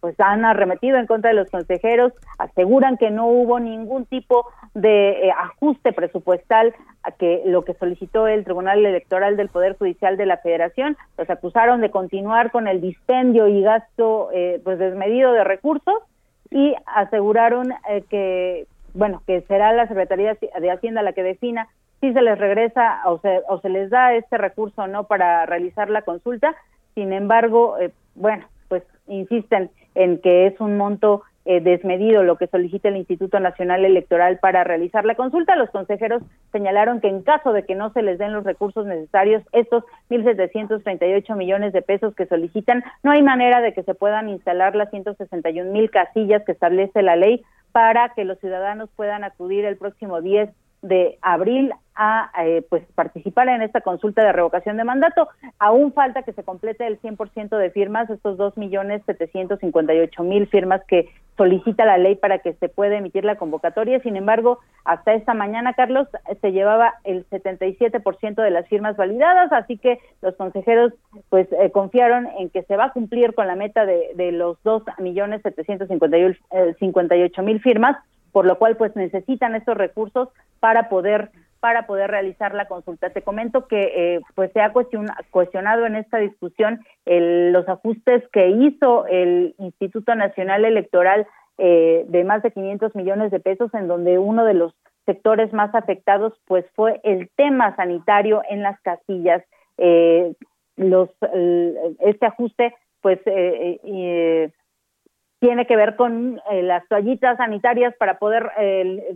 pues 0.00 0.18
han 0.20 0.44
arremetido 0.44 0.98
en 0.98 1.06
contra 1.06 1.30
de 1.30 1.36
los 1.36 1.50
consejeros, 1.50 2.12
aseguran 2.38 2.96
que 2.96 3.10
no 3.10 3.26
hubo 3.26 3.58
ningún 3.58 4.06
tipo 4.06 4.46
de 4.74 5.26
eh, 5.28 5.32
ajuste 5.32 5.92
presupuestal 5.92 6.74
a 7.02 7.12
que 7.12 7.42
lo 7.46 7.64
que 7.64 7.74
solicitó 7.74 8.26
el 8.26 8.44
Tribunal 8.44 8.84
Electoral 8.84 9.36
del 9.36 9.48
Poder 9.48 9.76
Judicial 9.76 10.16
de 10.16 10.26
la 10.26 10.36
Federación, 10.38 10.96
los 11.16 11.28
acusaron 11.30 11.80
de 11.80 11.90
continuar 11.90 12.50
con 12.50 12.68
el 12.68 12.80
dispendio 12.80 13.48
y 13.48 13.62
gasto 13.62 14.30
eh, 14.32 14.60
pues 14.62 14.78
desmedido 14.78 15.32
de 15.32 15.44
recursos 15.44 16.02
y 16.50 16.74
aseguraron 16.86 17.74
que 18.08 18.66
bueno 18.94 19.22
que 19.26 19.40
será 19.42 19.72
la 19.72 19.88
Secretaría 19.88 20.34
de 20.34 20.70
Hacienda 20.70 21.02
la 21.02 21.12
que 21.12 21.22
defina 21.22 21.68
si 22.00 22.12
se 22.12 22.22
les 22.22 22.38
regresa 22.38 23.00
o 23.06 23.18
se, 23.18 23.42
o 23.48 23.60
se 23.60 23.68
les 23.68 23.90
da 23.90 24.14
este 24.14 24.38
recurso 24.38 24.82
o 24.82 24.86
no 24.86 25.04
para 25.04 25.46
realizar 25.46 25.90
la 25.90 26.02
consulta. 26.02 26.54
Sin 26.94 27.12
embargo, 27.12 27.78
eh, 27.78 27.90
bueno, 28.14 28.46
pues 28.68 28.82
insisten 29.06 29.70
en 29.94 30.18
que 30.20 30.46
es 30.46 30.60
un 30.60 30.76
monto 30.76 31.22
eh, 31.48 31.60
desmedido 31.60 32.24
lo 32.24 32.38
que 32.38 32.48
solicita 32.48 32.88
el 32.88 32.96
Instituto 32.96 33.38
Nacional 33.38 33.84
Electoral 33.84 34.38
para 34.38 34.64
realizar 34.64 35.04
la 35.04 35.14
consulta. 35.14 35.54
Los 35.54 35.70
consejeros 35.70 36.22
señalaron 36.50 37.00
que 37.00 37.06
en 37.06 37.22
caso 37.22 37.52
de 37.52 37.64
que 37.64 37.76
no 37.76 37.92
se 37.92 38.02
les 38.02 38.18
den 38.18 38.32
los 38.32 38.42
recursos 38.42 38.84
necesarios, 38.84 39.44
estos 39.52 39.84
1.738 40.10 41.36
millones 41.36 41.72
de 41.72 41.82
pesos 41.82 42.16
que 42.16 42.26
solicitan, 42.26 42.82
no 43.04 43.12
hay 43.12 43.22
manera 43.22 43.60
de 43.60 43.72
que 43.74 43.84
se 43.84 43.94
puedan 43.94 44.28
instalar 44.28 44.74
las 44.74 44.90
161 44.90 45.70
mil 45.70 45.88
casillas 45.88 46.42
que 46.44 46.50
establece 46.50 47.02
la 47.02 47.14
ley 47.14 47.44
para 47.70 48.08
que 48.14 48.24
los 48.24 48.40
ciudadanos 48.40 48.90
puedan 48.96 49.22
acudir 49.22 49.64
el 49.66 49.76
próximo 49.76 50.20
10 50.20 50.50
de 50.86 51.18
abril 51.22 51.72
a 51.96 52.30
eh, 52.44 52.62
pues 52.68 52.84
participar 52.94 53.48
en 53.48 53.62
esta 53.62 53.80
consulta 53.80 54.22
de 54.22 54.32
revocación 54.32 54.76
de 54.76 54.84
mandato. 54.84 55.28
Aún 55.58 55.92
falta 55.92 56.22
que 56.22 56.32
se 56.32 56.44
complete 56.44 56.86
el 56.86 57.00
100% 57.00 57.56
de 57.56 57.70
firmas, 57.70 58.10
estos 58.10 58.36
dos 58.36 58.56
millones 58.56 59.02
setecientos 59.06 59.60
cincuenta 59.60 59.94
y 59.94 60.00
ocho 60.00 60.22
mil 60.22 60.46
firmas 60.46 60.82
que 60.86 61.08
solicita 61.36 61.84
la 61.84 61.98
ley 61.98 62.14
para 62.14 62.38
que 62.38 62.54
se 62.54 62.68
pueda 62.68 62.96
emitir 62.96 63.24
la 63.24 63.36
convocatoria. 63.36 64.00
Sin 64.00 64.16
embargo, 64.16 64.58
hasta 64.84 65.14
esta 65.14 65.34
mañana, 65.34 65.74
Carlos, 65.74 66.08
se 66.40 66.52
llevaba 66.52 66.94
el 67.04 67.28
77% 67.28 68.42
de 68.42 68.50
las 68.50 68.66
firmas 68.68 68.96
validadas, 68.96 69.52
así 69.52 69.76
que 69.76 69.98
los 70.22 70.34
consejeros 70.36 70.92
pues 71.28 71.46
eh, 71.52 71.70
confiaron 71.70 72.26
en 72.38 72.48
que 72.50 72.62
se 72.62 72.76
va 72.76 72.86
a 72.86 72.92
cumplir 72.92 73.34
con 73.34 73.46
la 73.46 73.56
meta 73.56 73.84
de, 73.84 74.12
de 74.14 74.32
los 74.32 74.62
dos 74.62 74.82
millones 74.98 75.42
setecientos 75.42 75.88
cincuenta 75.88 77.16
y 77.16 77.22
ocho 77.22 77.42
mil 77.42 77.60
firmas 77.60 77.96
por 78.32 78.46
lo 78.46 78.58
cual 78.58 78.76
pues 78.76 78.94
necesitan 78.96 79.54
estos 79.54 79.76
recursos 79.76 80.28
para 80.60 80.88
poder 80.88 81.30
para 81.60 81.86
poder 81.86 82.10
realizar 82.10 82.54
la 82.54 82.68
consulta. 82.68 83.10
Te 83.10 83.22
comento 83.22 83.66
que 83.66 83.80
eh, 83.96 84.20
pues 84.34 84.52
se 84.52 84.60
ha 84.60 84.72
cuestionado 84.72 85.86
en 85.86 85.96
esta 85.96 86.18
discusión 86.18 86.84
los 87.04 87.68
ajustes 87.68 88.22
que 88.32 88.50
hizo 88.50 89.06
el 89.06 89.54
Instituto 89.58 90.14
Nacional 90.14 90.64
Electoral 90.64 91.26
eh, 91.58 92.04
de 92.08 92.24
más 92.24 92.42
de 92.42 92.52
500 92.52 92.94
millones 92.94 93.30
de 93.30 93.40
pesos, 93.40 93.72
en 93.74 93.88
donde 93.88 94.18
uno 94.18 94.44
de 94.44 94.54
los 94.54 94.74
sectores 95.06 95.52
más 95.52 95.74
afectados 95.74 96.34
pues 96.46 96.64
fue 96.74 97.00
el 97.04 97.30
tema 97.36 97.74
sanitario 97.74 98.42
en 98.48 98.62
las 98.62 98.78
casillas. 98.82 99.42
Eh, 99.78 100.34
los 100.76 101.08
este 102.00 102.26
ajuste 102.26 102.74
pues 103.00 103.18
tiene 105.38 105.66
que 105.66 105.76
ver 105.76 105.96
con 105.96 106.40
eh, 106.50 106.62
las 106.62 106.86
toallitas 106.88 107.36
sanitarias 107.36 107.94
para 107.98 108.18
poder 108.18 108.50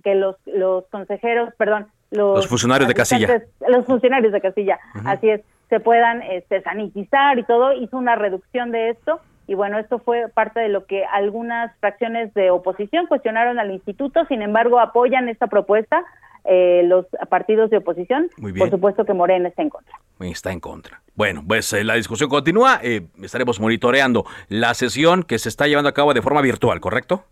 que 0.04 0.14
los, 0.14 0.36
los 0.46 0.86
consejeros, 0.88 1.52
perdón, 1.56 1.86
los, 2.10 2.46
funcionarios 2.46 2.88
de 2.88 2.94
casilla. 2.94 3.42
Los 3.68 3.86
funcionarios 3.86 4.32
de 4.32 4.40
casilla, 4.40 4.78
así 5.04 5.30
es, 5.30 5.42
se 5.68 5.80
puedan 5.80 6.22
este, 6.22 6.60
sanitizar 6.62 7.38
y 7.38 7.44
todo, 7.44 7.72
hizo 7.72 7.96
una 7.96 8.16
reducción 8.16 8.72
de 8.72 8.90
esto 8.90 9.20
y 9.46 9.54
bueno, 9.54 9.78
esto 9.78 9.98
fue 9.98 10.28
parte 10.28 10.60
de 10.60 10.68
lo 10.68 10.86
que 10.86 11.04
algunas 11.04 11.76
fracciones 11.78 12.32
de 12.34 12.50
oposición 12.50 13.06
cuestionaron 13.06 13.58
al 13.58 13.72
instituto, 13.72 14.24
sin 14.26 14.42
embargo 14.42 14.78
apoyan 14.78 15.28
esta 15.28 15.48
propuesta 15.48 16.04
eh, 16.44 16.82
los 16.84 17.06
partidos 17.28 17.70
de 17.70 17.78
oposición. 17.78 18.30
Por 18.58 18.70
supuesto 18.70 19.04
que 19.04 19.14
Morena 19.14 19.48
está 19.48 19.62
en 19.62 19.70
contra. 19.70 19.98
Está 20.20 20.52
en 20.52 20.60
contra. 20.60 21.02
Bueno, 21.14 21.44
pues 21.46 21.72
eh, 21.72 21.84
la 21.84 21.94
discusión 21.94 22.30
continúa. 22.30 22.80
Eh, 22.82 23.06
estaremos 23.22 23.60
monitoreando 23.60 24.24
la 24.48 24.74
sesión 24.74 25.22
que 25.22 25.38
se 25.38 25.48
está 25.48 25.66
llevando 25.66 25.88
a 25.88 25.94
cabo 25.94 26.14
de 26.14 26.22
forma 26.22 26.40
virtual, 26.40 26.80
¿correcto? 26.80 27.24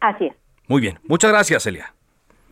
Así 0.00 0.26
es. 0.26 0.34
Muy 0.68 0.80
bien. 0.80 0.98
Muchas 1.06 1.30
gracias, 1.30 1.66
Elia. 1.66 1.94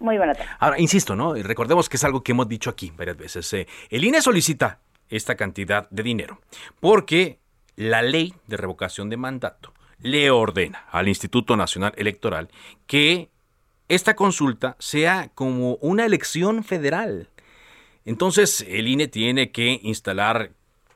Muy 0.00 0.16
buena 0.16 0.34
tarde. 0.34 0.48
Ahora, 0.58 0.78
insisto, 0.78 1.16
¿no? 1.16 1.34
Recordemos 1.34 1.88
que 1.88 1.96
es 1.96 2.04
algo 2.04 2.22
que 2.22 2.32
hemos 2.32 2.48
dicho 2.48 2.70
aquí 2.70 2.92
varias 2.96 3.16
veces. 3.16 3.66
el 3.90 4.04
INE 4.04 4.20
solicita 4.20 4.78
esta 5.08 5.34
cantidad 5.34 5.88
de 5.90 6.02
dinero 6.02 6.40
porque 6.80 7.38
la 7.76 8.02
ley 8.02 8.34
de 8.46 8.56
revocación 8.56 9.10
de 9.10 9.16
mandato 9.16 9.72
le 10.00 10.30
ordena 10.30 10.84
al 10.90 11.08
Instituto 11.08 11.56
Nacional 11.56 11.92
Electoral 11.96 12.48
que 12.86 13.30
esta 13.88 14.16
consulta 14.16 14.76
sea 14.78 15.30
como 15.34 15.76
una 15.76 16.04
elección 16.04 16.64
federal. 16.64 17.28
Entonces 18.04 18.64
el 18.68 18.88
INE 18.88 19.08
tiene 19.08 19.50
que 19.50 19.80
instalar 19.82 20.52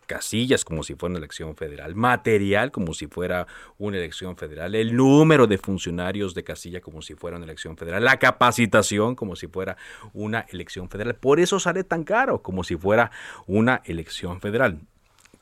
casillas 0.07 0.65
como 0.65 0.83
si 0.83 0.95
fuera 0.95 1.13
una 1.13 1.19
elección 1.19 1.55
federal, 1.55 1.95
material 1.95 2.71
como 2.71 2.95
si 2.95 3.07
fuera 3.07 3.47
una 3.77 3.99
elección 3.99 4.37
federal, 4.37 4.75
el 4.75 4.97
número 4.97 5.47
de 5.47 5.59
funcionarios 5.59 6.35
de 6.35 6.45
casilla 6.45 6.81
como 6.81 7.03
si 7.03 7.15
fuera 7.15 7.37
una 7.37 7.45
elección 7.45 7.77
federal, 7.77 8.03
la 8.03 8.19
capacitación 8.19 9.15
como 9.15 9.37
si 9.37 9.47
fuera 9.47 9.77
una 10.15 10.47
elección 10.49 10.89
federal. 10.89 11.15
Por 11.15 11.41
eso 11.41 11.61
sale 11.61 11.85
tan 11.85 12.05
caro 12.05 12.43
como 12.43 12.65
si 12.65 12.77
fuera 12.77 13.11
una 13.47 13.83
elección 13.85 14.41
federal 14.41 14.81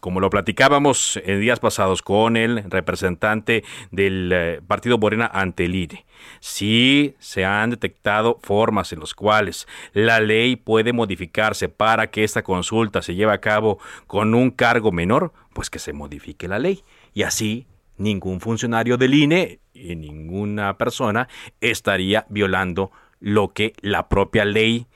como 0.01 0.21
lo 0.21 0.31
platicábamos 0.31 1.21
en 1.25 1.41
días 1.41 1.61
pasados 1.61 2.03
con 2.03 2.37
el 2.37 2.63
representante 2.71 3.65
del 3.91 4.31
eh, 4.33 4.61
partido 4.67 4.99
Morena 4.99 5.31
ante 5.33 5.65
el 5.65 5.75
INE, 5.75 6.07
sí 6.41 7.15
se 7.19 7.45
han 7.45 7.71
detectado 7.71 8.39
formas 8.43 8.93
en 8.93 9.01
las 9.01 9.15
cuales 9.15 9.67
la 9.93 10.21
ley 10.21 10.57
puede 10.57 10.93
modificarse 10.93 11.69
para 11.69 12.11
que 12.11 12.25
esta 12.25 12.43
consulta 12.43 13.03
se 13.03 13.15
lleve 13.15 13.33
a 13.33 13.41
cabo 13.41 13.79
con 14.07 14.35
un 14.35 14.51
cargo 14.51 14.93
menor, 14.93 15.33
pues 15.53 15.71
que 15.71 15.79
se 15.79 15.93
modifique 15.93 16.49
la 16.49 16.59
ley. 16.59 16.83
Y 17.15 17.23
así 17.23 17.67
ningún 17.99 18.41
funcionario 18.41 18.97
del 18.97 19.15
INE 19.15 19.61
y 19.73 19.97
ninguna 19.97 20.77
persona 20.77 21.29
estaría 21.61 22.27
violando 22.29 22.91
lo 23.21 23.49
que 23.49 23.73
la 23.81 24.09
propia 24.09 24.45
ley 24.45 24.87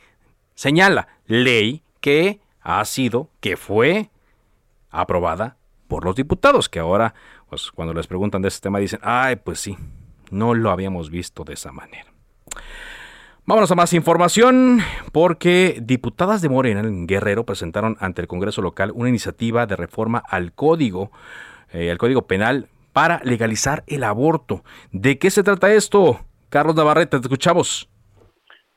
señala. 0.54 1.08
Ley 1.26 1.82
que 2.00 2.40
ha 2.60 2.84
sido, 2.84 3.30
que 3.40 3.56
fue 3.56 4.10
aprobada 4.90 5.56
por 5.88 6.04
los 6.04 6.14
diputados, 6.14 6.68
que 6.68 6.78
ahora, 6.78 7.14
pues 7.48 7.70
cuando 7.72 7.92
les 7.92 8.06
preguntan 8.06 8.42
de 8.42 8.48
ese 8.48 8.60
tema, 8.60 8.78
dicen, 8.78 9.00
ay, 9.02 9.36
pues 9.36 9.58
sí, 9.60 9.76
no 10.30 10.54
lo 10.54 10.70
habíamos 10.70 11.10
visto 11.10 11.44
de 11.44 11.54
esa 11.54 11.72
manera. 11.72 12.06
Vámonos 13.44 13.70
a 13.72 13.74
más 13.74 13.92
información, 13.92 14.80
porque 15.10 15.80
diputadas 15.82 16.40
de 16.40 16.48
Morena 16.48 16.80
en 16.80 17.08
Guerrero 17.08 17.44
presentaron 17.44 17.96
ante 17.98 18.22
el 18.22 18.28
Congreso 18.28 18.62
local 18.62 18.92
una 18.94 19.08
iniciativa 19.08 19.66
de 19.66 19.74
reforma 19.74 20.22
al 20.24 20.52
código, 20.52 21.10
eh, 21.72 21.90
al 21.90 21.98
código 21.98 22.28
penal 22.28 22.68
para 22.92 23.20
legalizar 23.24 23.82
el 23.88 24.04
aborto. 24.04 24.62
¿De 24.92 25.18
qué 25.18 25.30
se 25.30 25.42
trata 25.42 25.72
esto? 25.72 26.20
Carlos 26.48 26.76
Navarrete, 26.76 27.18
te 27.18 27.26
escuchamos. 27.26 27.89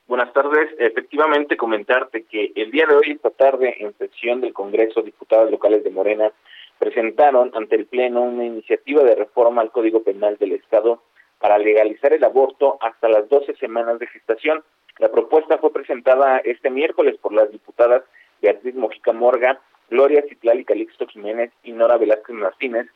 Buenas 0.05 0.33
tardes. 0.33 0.69
Efectivamente, 0.79 1.55
comentarte 1.55 2.25
que 2.25 2.51
el 2.55 2.71
día 2.71 2.85
de 2.85 2.95
hoy, 2.95 3.11
esta 3.11 3.29
tarde, 3.29 3.75
en 3.79 3.97
sesión 3.97 4.41
del 4.41 4.53
Congreso, 4.53 5.01
diputados 5.01 5.49
locales 5.49 5.81
de 5.83 5.91
Morena 5.91 6.29
presentaron 6.77 7.51
ante 7.55 7.77
el 7.77 7.85
Pleno 7.85 8.21
una 8.21 8.43
iniciativa 8.43 9.01
de 9.03 9.15
reforma 9.15 9.61
al 9.61 9.71
Código 9.71 10.03
Penal 10.03 10.37
del 10.37 10.51
Estado 10.51 11.01
para 11.39 11.57
legalizar 11.57 12.11
el 12.11 12.23
aborto 12.25 12.77
hasta 12.81 13.07
las 13.07 13.29
12 13.29 13.55
semanas 13.55 13.97
de 13.99 14.07
gestación. 14.07 14.61
La 14.99 15.09
propuesta 15.09 15.57
fue 15.57 15.71
presentada 15.71 16.39
este 16.39 16.69
miércoles 16.69 17.15
por 17.21 17.31
las 17.31 17.49
diputadas 17.49 18.03
Beatriz 18.41 18.75
Mojica 18.75 19.13
Morga, 19.13 19.61
Gloria 19.89 20.23
Citlali 20.27 20.65
Calixto 20.65 21.07
Jiménez 21.07 21.51
y 21.63 21.71
Nora 21.71 21.95
Velázquez 21.95 22.35
Martínez, 22.35 22.87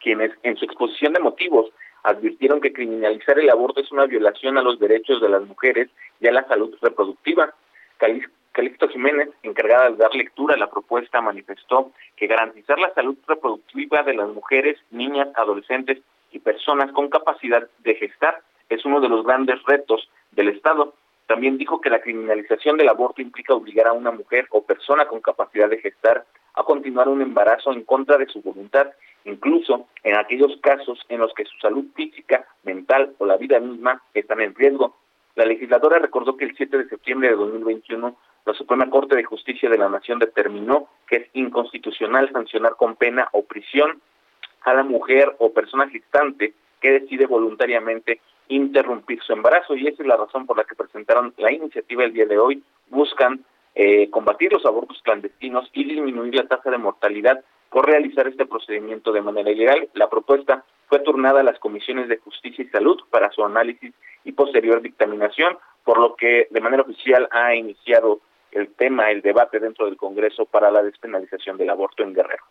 quienes 0.00 0.30
en 0.44 0.56
su 0.56 0.64
exposición 0.64 1.14
de 1.14 1.20
motivos 1.20 1.72
advirtieron 2.02 2.60
que 2.60 2.72
criminalizar 2.72 3.38
el 3.38 3.50
aborto 3.50 3.80
es 3.80 3.90
una 3.92 4.06
violación 4.06 4.58
a 4.58 4.62
los 4.62 4.78
derechos 4.78 5.20
de 5.20 5.28
las 5.28 5.42
mujeres 5.42 5.90
y 6.20 6.28
a 6.28 6.32
la 6.32 6.46
salud 6.46 6.74
reproductiva. 6.80 7.54
Calixto 8.52 8.88
Jiménez, 8.88 9.28
encargada 9.42 9.90
de 9.90 9.96
dar 9.96 10.14
lectura 10.14 10.54
a 10.54 10.58
la 10.58 10.70
propuesta, 10.70 11.20
manifestó 11.20 11.92
que 12.16 12.26
garantizar 12.26 12.78
la 12.78 12.92
salud 12.94 13.16
reproductiva 13.26 14.02
de 14.02 14.14
las 14.14 14.28
mujeres, 14.28 14.78
niñas, 14.90 15.28
adolescentes 15.34 15.98
y 16.32 16.38
personas 16.40 16.92
con 16.92 17.08
capacidad 17.08 17.68
de 17.78 17.94
gestar 17.94 18.40
es 18.68 18.84
uno 18.84 19.00
de 19.00 19.08
los 19.08 19.24
grandes 19.24 19.62
retos 19.64 20.08
del 20.32 20.48
Estado. 20.48 20.94
También 21.26 21.58
dijo 21.58 21.80
que 21.80 21.90
la 21.90 22.00
criminalización 22.00 22.76
del 22.76 22.88
aborto 22.88 23.22
implica 23.22 23.54
obligar 23.54 23.88
a 23.88 23.92
una 23.92 24.10
mujer 24.10 24.46
o 24.50 24.62
persona 24.62 25.06
con 25.06 25.20
capacidad 25.20 25.68
de 25.68 25.78
gestar 25.78 26.24
a 26.54 26.62
continuar 26.62 27.08
un 27.08 27.22
embarazo 27.22 27.72
en 27.72 27.84
contra 27.84 28.16
de 28.18 28.26
su 28.26 28.40
voluntad 28.42 28.88
incluso 29.28 29.86
en 30.02 30.16
aquellos 30.16 30.56
casos 30.60 30.98
en 31.08 31.20
los 31.20 31.32
que 31.34 31.44
su 31.44 31.56
salud 31.58 31.84
física, 31.94 32.46
mental 32.64 33.14
o 33.18 33.26
la 33.26 33.36
vida 33.36 33.60
misma 33.60 34.02
están 34.14 34.40
en 34.40 34.54
riesgo. 34.54 34.96
La 35.34 35.44
legisladora 35.44 35.98
recordó 35.98 36.36
que 36.36 36.44
el 36.44 36.56
7 36.56 36.78
de 36.78 36.88
septiembre 36.88 37.28
de 37.28 37.36
2021 37.36 38.16
la 38.48 38.54
Suprema 38.54 38.88
Corte 38.88 39.14
de 39.14 39.24
Justicia 39.24 39.68
de 39.68 39.76
la 39.76 39.90
Nación 39.90 40.18
determinó 40.18 40.88
que 41.06 41.16
es 41.16 41.28
inconstitucional 41.34 42.32
sancionar 42.32 42.76
con 42.76 42.96
pena 42.96 43.28
o 43.32 43.42
prisión 43.42 44.00
a 44.62 44.72
la 44.72 44.82
mujer 44.82 45.36
o 45.38 45.52
persona 45.52 45.88
gestante 45.90 46.54
que 46.80 46.92
decide 46.92 47.26
voluntariamente 47.26 48.20
interrumpir 48.48 49.20
su 49.22 49.34
embarazo 49.34 49.76
y 49.76 49.86
esa 49.86 50.02
es 50.02 50.08
la 50.08 50.16
razón 50.16 50.46
por 50.46 50.56
la 50.56 50.64
que 50.64 50.74
presentaron 50.74 51.34
la 51.36 51.52
iniciativa 51.52 52.04
el 52.04 52.14
día 52.14 52.24
de 52.24 52.38
hoy. 52.38 52.62
Buscan 52.88 53.44
eh, 53.74 54.08
combatir 54.10 54.52
los 54.52 54.64
abortos 54.64 55.00
clandestinos 55.02 55.68
y 55.74 55.84
disminuir 55.84 56.34
la 56.34 56.48
tasa 56.48 56.70
de 56.70 56.78
mortalidad 56.78 57.44
por 57.70 57.86
realizar 57.86 58.26
este 58.26 58.46
procedimiento 58.46 59.12
de 59.12 59.22
manera 59.22 59.50
ilegal. 59.50 59.88
La 59.94 60.08
propuesta 60.08 60.64
fue 60.88 61.00
turnada 61.00 61.40
a 61.40 61.44
las 61.44 61.58
comisiones 61.58 62.08
de 62.08 62.18
justicia 62.18 62.64
y 62.64 62.68
salud 62.68 62.98
para 63.10 63.30
su 63.30 63.44
análisis 63.44 63.94
y 64.24 64.32
posterior 64.32 64.80
dictaminación, 64.80 65.58
por 65.84 65.98
lo 65.98 66.16
que 66.16 66.48
de 66.50 66.60
manera 66.60 66.82
oficial 66.82 67.28
ha 67.30 67.54
iniciado 67.54 68.20
el 68.52 68.72
tema, 68.74 69.10
el 69.10 69.20
debate 69.20 69.60
dentro 69.60 69.86
del 69.86 69.96
Congreso 69.96 70.46
para 70.46 70.70
la 70.70 70.82
despenalización 70.82 71.58
del 71.58 71.70
aborto 71.70 72.02
en 72.02 72.14
Guerrero. 72.14 72.44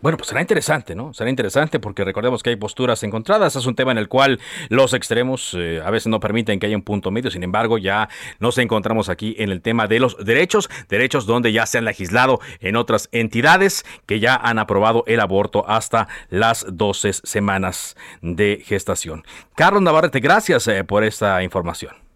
Bueno, 0.00 0.16
pues 0.16 0.28
será 0.28 0.40
interesante, 0.40 0.94
¿no? 0.94 1.12
Será 1.12 1.28
interesante 1.28 1.80
porque 1.80 2.04
recordemos 2.04 2.44
que 2.44 2.50
hay 2.50 2.56
posturas 2.56 3.02
encontradas. 3.02 3.56
Es 3.56 3.66
un 3.66 3.74
tema 3.74 3.90
en 3.90 3.98
el 3.98 4.08
cual 4.08 4.38
los 4.68 4.94
extremos 4.94 5.56
eh, 5.58 5.82
a 5.84 5.90
veces 5.90 6.06
no 6.06 6.20
permiten 6.20 6.60
que 6.60 6.66
haya 6.66 6.76
un 6.76 6.82
punto 6.82 7.10
medio. 7.10 7.32
Sin 7.32 7.42
embargo, 7.42 7.78
ya 7.78 8.08
nos 8.38 8.58
encontramos 8.58 9.08
aquí 9.08 9.34
en 9.38 9.50
el 9.50 9.60
tema 9.60 9.88
de 9.88 9.98
los 9.98 10.16
derechos, 10.24 10.70
derechos 10.88 11.26
donde 11.26 11.52
ya 11.52 11.66
se 11.66 11.78
han 11.78 11.84
legislado 11.84 12.38
en 12.60 12.76
otras 12.76 13.08
entidades 13.10 13.84
que 14.06 14.20
ya 14.20 14.36
han 14.36 14.60
aprobado 14.60 15.02
el 15.08 15.18
aborto 15.18 15.68
hasta 15.68 16.06
las 16.30 16.64
12 16.70 17.14
semanas 17.14 17.96
de 18.22 18.62
gestación. 18.64 19.24
Carlos 19.56 19.82
Navarrete, 19.82 20.20
gracias 20.20 20.68
eh, 20.68 20.84
por 20.84 21.02
esta 21.02 21.42
información. 21.42 22.07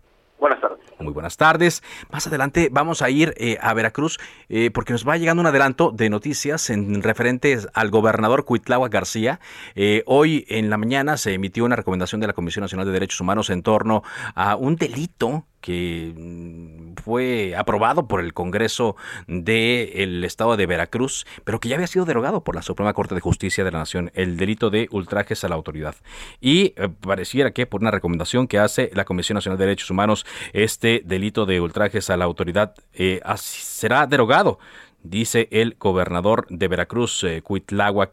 Muy 1.02 1.12
buenas 1.12 1.36
tardes. 1.36 1.82
Más 2.10 2.26
adelante 2.26 2.68
vamos 2.70 3.02
a 3.02 3.10
ir 3.10 3.34
eh, 3.36 3.58
a 3.60 3.74
Veracruz 3.74 4.18
eh, 4.48 4.70
porque 4.70 4.92
nos 4.92 5.06
va 5.06 5.16
llegando 5.16 5.40
un 5.40 5.46
adelanto 5.46 5.90
de 5.90 6.08
noticias 6.08 6.70
en 6.70 7.02
referentes 7.02 7.68
al 7.74 7.90
gobernador 7.90 8.44
Cuitlagua 8.44 8.88
García. 8.88 9.40
Eh, 9.74 10.02
hoy 10.06 10.44
en 10.48 10.70
la 10.70 10.76
mañana 10.76 11.16
se 11.16 11.34
emitió 11.34 11.64
una 11.64 11.76
recomendación 11.76 12.20
de 12.20 12.28
la 12.28 12.32
Comisión 12.32 12.62
Nacional 12.62 12.86
de 12.86 12.92
Derechos 12.92 13.20
Humanos 13.20 13.50
en 13.50 13.62
torno 13.62 14.02
a 14.34 14.56
un 14.56 14.76
delito 14.76 15.44
que 15.62 16.12
mm, 16.14 17.02
fue 17.02 17.54
aprobado 17.56 18.06
por 18.06 18.20
el 18.20 18.34
Congreso 18.34 18.96
del 19.26 20.22
Estado 20.24 20.58
de 20.58 20.66
Veracruz, 20.66 21.24
pero 21.44 21.60
que 21.60 21.70
ya 21.70 21.76
había 21.76 21.86
sido 21.86 22.04
derogado 22.04 22.44
por 22.44 22.54
la 22.54 22.60
Suprema 22.60 22.92
Corte 22.92 23.14
de 23.14 23.22
Justicia 23.22 23.64
de 23.64 23.70
la 23.70 23.78
Nación, 23.78 24.10
el 24.14 24.36
delito 24.36 24.68
de 24.68 24.88
ultrajes 24.90 25.44
a 25.44 25.48
la 25.48 25.54
autoridad. 25.54 25.94
Y 26.40 26.74
eh, 26.76 26.88
pareciera 27.00 27.52
que 27.52 27.66
por 27.66 27.80
una 27.80 27.90
recomendación 27.90 28.46
que 28.46 28.58
hace 28.58 28.90
la 28.92 29.06
Comisión 29.06 29.36
Nacional 29.36 29.58
de 29.58 29.64
Derechos 29.64 29.90
Humanos, 29.90 30.26
este 30.52 31.02
delito 31.04 31.46
de 31.46 31.60
ultrajes 31.60 32.10
a 32.10 32.16
la 32.18 32.26
autoridad 32.26 32.74
eh, 32.92 33.20
será 33.36 34.06
derogado, 34.06 34.58
dice 35.02 35.48
el 35.50 35.76
gobernador 35.78 36.46
de 36.50 36.68
Veracruz, 36.68 37.24
eh, 37.24 37.42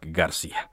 García. 0.02 0.70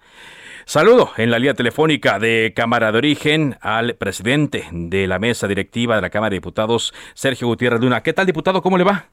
Saludo 0.69 1.11
en 1.17 1.31
la 1.31 1.39
línea 1.39 1.55
telefónica 1.55 2.19
de 2.19 2.53
Cámara 2.53 2.91
de 2.91 2.99
Origen 2.99 3.55
al 3.61 3.95
presidente 3.95 4.64
de 4.73 5.07
la 5.07 5.21
mesa 5.21 5.47
directiva 5.47 5.95
de 5.95 6.03
la 6.03 6.11
Cámara 6.11 6.31
de 6.31 6.39
Diputados, 6.39 6.93
Sergio 7.14 7.47
Gutiérrez 7.47 7.81
Luna. 7.81 8.03
¿Qué 8.03 8.12
tal, 8.12 8.27
diputado? 8.27 8.61
¿Cómo 8.61 8.77
le 8.77 8.83
va? 8.83 9.05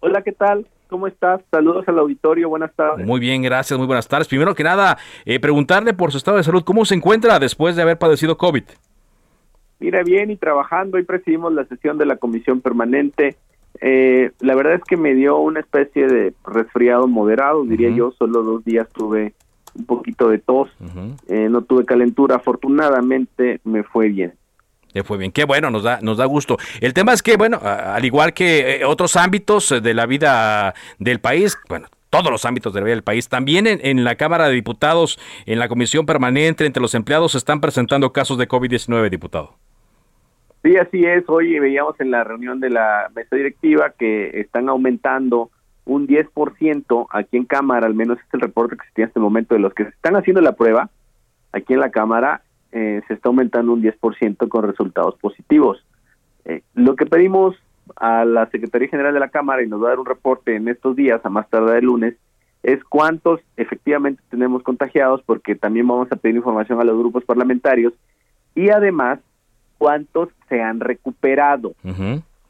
Hola, 0.00 0.20
¿qué 0.20 0.32
tal? 0.32 0.66
¿Cómo 0.90 1.06
estás? 1.06 1.40
Saludos 1.50 1.88
al 1.88 1.98
auditorio, 1.98 2.50
buenas 2.50 2.74
tardes. 2.74 3.06
Muy 3.06 3.20
bien, 3.20 3.40
gracias, 3.40 3.78
muy 3.78 3.86
buenas 3.86 4.06
tardes. 4.06 4.28
Primero 4.28 4.54
que 4.54 4.64
nada, 4.64 4.98
eh, 5.24 5.40
preguntarle 5.40 5.94
por 5.94 6.12
su 6.12 6.18
estado 6.18 6.36
de 6.36 6.42
salud, 6.42 6.62
¿cómo 6.62 6.84
se 6.84 6.94
encuentra 6.94 7.38
después 7.38 7.74
de 7.74 7.80
haber 7.80 7.96
padecido 7.96 8.36
COVID? 8.36 8.64
Mira, 9.80 10.02
bien 10.02 10.30
y 10.30 10.36
trabajando, 10.36 10.98
hoy 10.98 11.04
presidimos 11.04 11.54
la 11.54 11.64
sesión 11.64 11.96
de 11.96 12.04
la 12.04 12.16
comisión 12.16 12.60
permanente. 12.60 13.36
Eh, 13.80 14.30
la 14.40 14.54
verdad 14.54 14.74
es 14.74 14.84
que 14.84 14.98
me 14.98 15.14
dio 15.14 15.38
una 15.38 15.60
especie 15.60 16.06
de 16.06 16.34
resfriado 16.44 17.08
moderado, 17.08 17.64
diría 17.64 17.88
yo, 17.88 18.12
solo 18.18 18.42
dos 18.42 18.62
días 18.62 18.86
tuve 18.92 19.32
un 19.74 19.86
poquito 19.86 20.28
de 20.28 20.38
tos, 20.38 20.70
eh, 21.28 21.48
no 21.48 21.62
tuve 21.62 21.84
calentura, 21.84 22.36
afortunadamente 22.36 23.60
me 23.64 23.82
fue 23.82 24.08
bien. 24.08 24.34
Le 24.92 25.02
fue 25.04 25.16
bien, 25.16 25.32
qué 25.32 25.44
bueno, 25.44 25.70
nos 25.70 25.82
da, 25.82 26.00
nos 26.02 26.18
da 26.18 26.26
gusto. 26.26 26.58
El 26.80 26.92
tema 26.92 27.12
es 27.12 27.22
que, 27.22 27.36
bueno, 27.36 27.58
al 27.62 28.04
igual 28.04 28.34
que 28.34 28.76
eh, 28.76 28.84
otros 28.84 29.16
ámbitos 29.16 29.74
de 29.82 29.94
la 29.94 30.04
vida 30.04 30.74
del 30.98 31.18
país, 31.18 31.58
bueno, 31.68 31.88
todos 32.12 32.30
los 32.30 32.44
ámbitos 32.44 32.74
de 32.74 32.80
la 32.80 32.84
vida 32.84 32.94
del 32.96 33.02
país. 33.02 33.30
También 33.30 33.66
en, 33.66 34.04
la 34.04 34.16
Cámara 34.16 34.48
de 34.48 34.54
Diputados, 34.54 35.18
en 35.46 35.58
la 35.58 35.68
Comisión 35.68 36.04
Permanente, 36.04 36.66
entre 36.66 36.82
los 36.82 36.94
empleados, 36.94 37.32
se 37.32 37.38
están 37.38 37.62
presentando 37.62 38.12
casos 38.12 38.36
de 38.36 38.46
COVID-19, 38.46 39.08
diputado. 39.08 39.54
Sí, 40.62 40.76
así 40.76 41.02
es. 41.04 41.24
Hoy 41.26 41.58
veíamos 41.58 41.98
en 42.00 42.10
la 42.10 42.22
reunión 42.22 42.60
de 42.60 42.68
la 42.68 43.10
mesa 43.16 43.34
directiva 43.34 43.94
que 43.98 44.40
están 44.40 44.68
aumentando 44.68 45.50
un 45.84 46.06
10% 46.06 47.06
aquí 47.10 47.36
en 47.36 47.44
Cámara, 47.44 47.86
al 47.86 47.94
menos 47.94 48.18
es 48.18 48.34
el 48.34 48.40
reporte 48.40 48.76
que 48.76 48.86
se 48.86 48.92
tiene 48.94 49.08
hasta 49.08 49.20
momento 49.20 49.54
de 49.54 49.60
los 49.60 49.74
que 49.74 49.84
están 49.84 50.16
haciendo 50.16 50.40
la 50.40 50.52
prueba, 50.52 50.90
aquí 51.52 51.74
en 51.74 51.80
la 51.80 51.90
Cámara 51.90 52.42
eh, 52.72 53.02
se 53.06 53.14
está 53.14 53.28
aumentando 53.28 53.72
un 53.72 53.82
10% 53.82 54.48
con 54.48 54.64
resultados 54.64 55.16
positivos. 55.18 55.84
Eh, 56.44 56.62
lo 56.74 56.96
que 56.96 57.06
pedimos 57.06 57.56
a 57.96 58.24
la 58.24 58.48
Secretaría 58.50 58.88
General 58.88 59.12
de 59.12 59.20
la 59.20 59.28
Cámara, 59.28 59.62
y 59.62 59.68
nos 59.68 59.82
va 59.82 59.86
a 59.86 59.90
dar 59.90 60.00
un 60.00 60.06
reporte 60.06 60.56
en 60.56 60.68
estos 60.68 60.96
días, 60.96 61.20
a 61.24 61.28
más 61.28 61.48
tardar 61.50 61.76
el 61.76 61.86
lunes, 61.86 62.14
es 62.62 62.82
cuántos 62.84 63.40
efectivamente 63.56 64.22
tenemos 64.30 64.62
contagiados, 64.62 65.22
porque 65.26 65.54
también 65.54 65.86
vamos 65.86 66.10
a 66.12 66.16
pedir 66.16 66.36
información 66.36 66.80
a 66.80 66.84
los 66.84 66.96
grupos 66.96 67.24
parlamentarios, 67.24 67.92
y 68.54 68.70
además 68.70 69.18
cuántos 69.78 70.28
se 70.48 70.62
han 70.62 70.80
recuperado. 70.80 71.74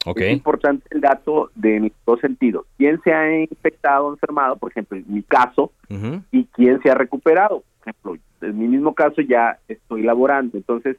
Es 0.05 0.33
importante 0.33 0.85
el 0.91 1.01
dato 1.01 1.49
de 1.55 1.91
dos 2.05 2.19
sentidos. 2.19 2.65
¿Quién 2.77 3.01
se 3.03 3.13
ha 3.13 3.39
infectado 3.39 4.07
o 4.07 4.13
enfermado? 4.13 4.57
Por 4.57 4.71
ejemplo, 4.71 4.97
en 4.97 5.05
mi 5.07 5.23
caso, 5.23 5.71
y 6.31 6.45
quién 6.45 6.81
se 6.81 6.89
ha 6.89 6.95
recuperado. 6.95 7.63
Por 7.79 7.89
ejemplo, 7.89 8.17
en 8.41 8.59
mi 8.59 8.67
mismo 8.67 8.93
caso 8.93 9.21
ya 9.21 9.59
estoy 9.67 10.03
laborando. 10.03 10.57
Entonces, 10.57 10.97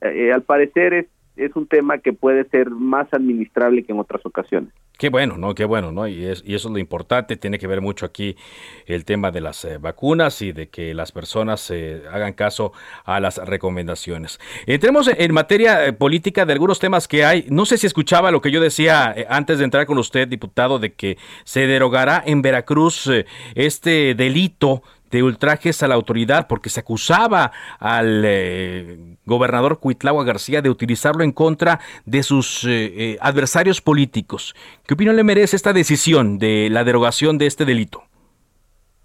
eh, 0.00 0.26
eh, 0.26 0.32
al 0.32 0.42
parecer 0.42 0.94
es 0.94 1.06
es 1.36 1.54
un 1.56 1.66
tema 1.66 1.98
que 1.98 2.12
puede 2.12 2.44
ser 2.48 2.70
más 2.70 3.12
administrable 3.12 3.82
que 3.84 3.92
en 3.92 3.98
otras 3.98 4.24
ocasiones. 4.24 4.72
Qué 5.00 5.08
bueno, 5.08 5.38
¿no? 5.38 5.54
Qué 5.54 5.64
bueno, 5.64 5.92
¿no? 5.92 6.06
Y, 6.06 6.26
es, 6.26 6.42
y 6.44 6.54
eso 6.54 6.68
es 6.68 6.72
lo 6.72 6.78
importante. 6.78 7.38
Tiene 7.38 7.58
que 7.58 7.66
ver 7.66 7.80
mucho 7.80 8.04
aquí 8.04 8.36
el 8.84 9.06
tema 9.06 9.30
de 9.30 9.40
las 9.40 9.64
eh, 9.64 9.78
vacunas 9.78 10.42
y 10.42 10.52
de 10.52 10.68
que 10.68 10.92
las 10.92 11.10
personas 11.10 11.70
eh, 11.70 12.02
hagan 12.12 12.34
caso 12.34 12.74
a 13.06 13.18
las 13.18 13.38
recomendaciones. 13.38 14.38
Entremos 14.66 15.08
en 15.08 15.32
materia 15.32 15.86
eh, 15.86 15.94
política 15.94 16.44
de 16.44 16.52
algunos 16.52 16.80
temas 16.80 17.08
que 17.08 17.24
hay. 17.24 17.46
No 17.48 17.64
sé 17.64 17.78
si 17.78 17.86
escuchaba 17.86 18.30
lo 18.30 18.42
que 18.42 18.50
yo 18.50 18.60
decía 18.60 19.14
antes 19.30 19.56
de 19.58 19.64
entrar 19.64 19.86
con 19.86 19.96
usted, 19.96 20.28
diputado, 20.28 20.78
de 20.78 20.92
que 20.92 21.16
se 21.44 21.66
derogará 21.66 22.22
en 22.26 22.42
Veracruz 22.42 23.10
este 23.54 24.14
delito 24.14 24.82
de 25.10 25.22
ultrajes 25.22 25.82
a 25.82 25.88
la 25.88 25.94
autoridad 25.94 26.46
porque 26.48 26.70
se 26.70 26.80
acusaba 26.80 27.52
al 27.78 28.22
eh, 28.24 29.16
gobernador 29.26 29.78
Cuitlagua 29.80 30.24
García 30.24 30.62
de 30.62 30.70
utilizarlo 30.70 31.24
en 31.24 31.32
contra 31.32 31.80
de 32.04 32.22
sus 32.22 32.64
eh, 32.64 32.92
eh, 32.96 33.18
adversarios 33.20 33.80
políticos. 33.80 34.54
¿Qué 34.86 34.94
opinión 34.94 35.16
le 35.16 35.24
merece 35.24 35.56
esta 35.56 35.72
decisión 35.72 36.38
de 36.38 36.68
la 36.70 36.84
derogación 36.84 37.38
de 37.38 37.46
este 37.46 37.64
delito? 37.64 38.02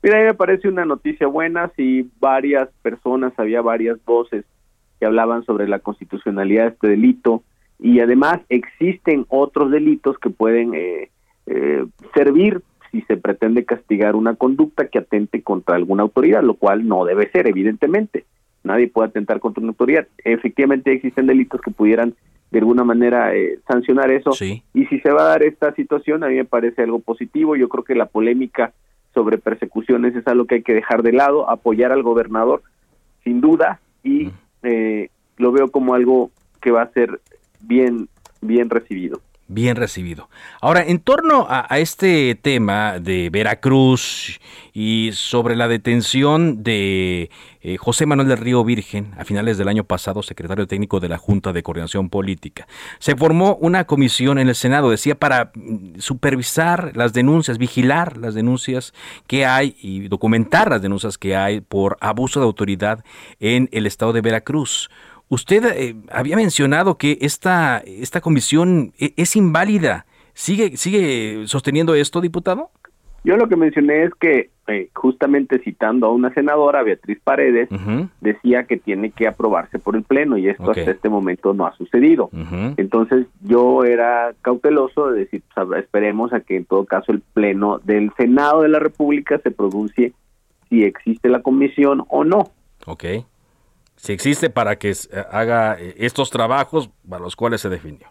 Mira, 0.03 0.18
a 0.18 0.22
mí 0.22 0.26
me 0.28 0.34
parece 0.36 0.68
una 0.68 0.86
noticia 0.86 1.28
buena 1.28 1.72
si 1.76 2.10
varias 2.20 2.70
personas, 2.84 3.34
había 3.38 3.62
varias 3.62 3.97
voces 4.06 4.45
que 4.99 5.06
hablaban 5.06 5.43
sobre 5.45 5.68
la 5.68 5.80
constitucionalidad 5.80 6.64
de 6.64 6.70
este 6.70 6.88
delito 6.89 7.43
y 7.80 7.99
además 7.99 8.39
existen 8.49 9.26
otros 9.30 9.72
delitos 9.72 10.18
que 10.20 10.30
pueden 10.30 10.72
servir 12.14 12.62
si 12.96 13.02
se 13.02 13.18
pretende 13.18 13.66
castigar 13.66 14.16
una 14.16 14.36
conducta 14.36 14.88
que 14.88 15.00
atente 15.00 15.41
contra 15.41 15.76
alguna 15.76 16.04
autoridad, 16.04 16.43
lo 16.43 16.54
cual 16.54 16.88
no 16.88 17.04
debe 17.04 17.30
ser, 17.30 17.46
evidentemente. 17.46 18.24
Nadie 18.64 18.88
puede 18.88 19.10
atentar 19.10 19.41
contra 19.41 19.62
una 19.62 19.72
autoridad. 19.72 20.08
Efectivamente 20.24 20.93
existen 20.93 21.28
delitos 21.28 21.60
que 21.60 21.72
pudieran 21.72 22.14
de 22.52 22.60
alguna 22.60 22.86
manera 22.86 23.36
eh, 23.36 23.60
sancionar 23.68 24.12
eso. 24.12 24.32
Y 24.74 24.86
si 24.86 25.00
se 25.02 25.12
va 25.12 25.24
a 25.24 25.30
dar 25.30 25.43
esta 25.43 25.74
situación, 25.74 26.24
a 26.24 26.30
mí 26.30 26.36
me 26.36 26.46
parece 26.46 26.84
algo 26.84 27.00
positivo. 27.00 27.58
Yo 27.58 27.68
creo 27.68 27.84
que 27.84 27.96
la 27.96 28.06
polémica 28.06 28.72
sobre 29.14 29.38
persecuciones 29.39 30.16
es 30.16 30.26
algo 30.28 30.46
que 30.46 30.56
hay 30.56 30.64
que 30.64 30.74
dejar 30.74 31.04
de 31.04 31.12
lado, 31.12 31.50
apoyar 31.50 31.91
al 31.91 32.02
gobernador, 32.02 32.64
sin 33.26 33.41
duda, 33.41 33.82
y 34.04 34.32
eh, 34.64 35.10
lo 35.38 35.52
veo 35.52 35.70
como 35.70 35.96
algo 35.96 36.32
que 36.62 36.72
va 36.72 36.84
a 36.84 36.91
ser 36.91 37.20
bien, 37.62 38.08
bien 38.41 38.70
recibido 38.70 39.20
bien 39.48 39.76
recibido. 39.76 40.30
Ahora, 40.60 40.84
en 40.84 41.00
torno 41.00 41.46
a, 41.50 41.68
este 41.78 42.36
tema 42.36 43.00
de 43.00 43.30
Veracruz 43.30 44.39
y 44.74 45.12
sobre 45.14 45.56
la 45.56 45.68
detención 45.68 46.64
de 46.64 47.30
eh, 47.62 47.78
José 47.78 48.06
Manuel 48.06 48.28
del 48.28 48.38
Río 48.38 48.64
Virgen 48.64 49.14
a 49.18 49.26
finales 49.26 49.58
del 49.58 49.68
año 49.68 49.84
pasado, 49.84 50.24
secretario 50.24 50.68
técnico 50.68 51.00
de 51.00 51.10
la 51.10 51.18
Junta 51.18 51.54
de 51.54 51.64
Coordinación 51.64 52.10
Política, 52.10 52.68
se 53.00 53.16
formó 53.16 53.56
una 53.56 53.86
comisión 53.86 54.39
en 54.39 54.50
el 54.50 54.56
Senado, 54.56 54.89
decía, 54.89 55.16
para 55.16 55.52
mm, 55.54 56.00
supervisar 56.00 56.91
las 56.96 57.14
denuncias, 57.14 57.58
vigilar 57.58 58.18
las 58.18 58.34
denuncias 58.34 58.93
que 59.28 59.46
hay 59.46 59.76
y 59.80 60.08
documentar 60.08 60.70
las 60.72 60.82
denuncias 60.82 61.18
que 61.18 61.36
hay 61.36 61.62
por 61.62 61.98
abuso 62.02 62.39
de 62.39 62.46
autoridad 62.46 63.04
en 63.39 63.70
el 63.72 63.86
estado 63.86 64.14
de 64.14 64.22
Veracruz. 64.22 64.89
Usted 65.30 65.66
eh, 65.66 65.96
había 66.12 66.36
mencionado 66.36 66.98
que 66.98 67.18
esta, 67.22 67.80
esta 67.80 68.22
comisión 68.22 68.94
e, 69.00 69.14
es 69.18 69.36
inválida. 69.36 70.06
¿Sigue, 70.34 70.78
¿Sigue 70.78 71.48
sosteniendo 71.48 71.96
esto, 71.96 72.22
diputado? 72.22 72.70
Yo 73.24 73.38
lo 73.38 73.48
que 73.48 73.56
mencioné 73.56 74.04
es 74.04 74.12
que, 74.20 74.52
eh, 74.68 74.90
justamente 74.94 75.58
citando 75.60 76.06
a 76.06 76.12
una 76.12 76.32
senadora, 76.36 76.84
Beatriz 76.84 77.20
Paredes, 77.24 77.70
decía 78.22 78.66
que 78.66 78.78
tiene 78.78 79.10
que 79.10 79.28
aprobarse 79.28 79.80
por 79.80 79.96
el 79.96 80.04
Pleno 80.04 80.38
y 80.38 80.48
esto 80.48 80.70
hasta 80.70 80.92
este 80.92 81.10
momento 81.10 81.54
no 81.56 81.66
ha 81.66 81.76
sucedido. 81.76 82.30
Entonces 82.78 83.26
yo 83.42 83.84
era 83.84 84.36
cauteloso 84.44 85.10
de 85.10 85.22
decir, 85.22 85.42
pues, 85.56 85.84
esperemos 85.84 86.34
a 86.34 86.42
que 86.42 86.58
en 86.58 86.66
todo 86.66 86.86
caso 86.86 87.12
el 87.12 87.22
Pleno 87.22 87.80
del 87.80 88.12
Senado 88.16 88.62
de 88.62 88.70
la 88.70 88.78
República 88.78 89.40
se 89.40 89.50
pronuncie 89.50 90.14
si 90.70 90.84
existe 90.84 91.30
la 91.30 91.42
comisión 91.42 92.04
o 92.10 92.24
no. 92.24 92.52
Ok 92.86 93.06
si 94.06 94.14
existe 94.14 94.51
para 94.51 94.78
que 94.78 94.93
haga 95.32 95.78
eh, 95.80 95.95
estos 95.97 96.30
trabajos 96.30 96.91
para 97.10 97.24
los 97.24 97.36
cuales 97.36 97.60
se 97.62 97.70
definió. 97.70 98.08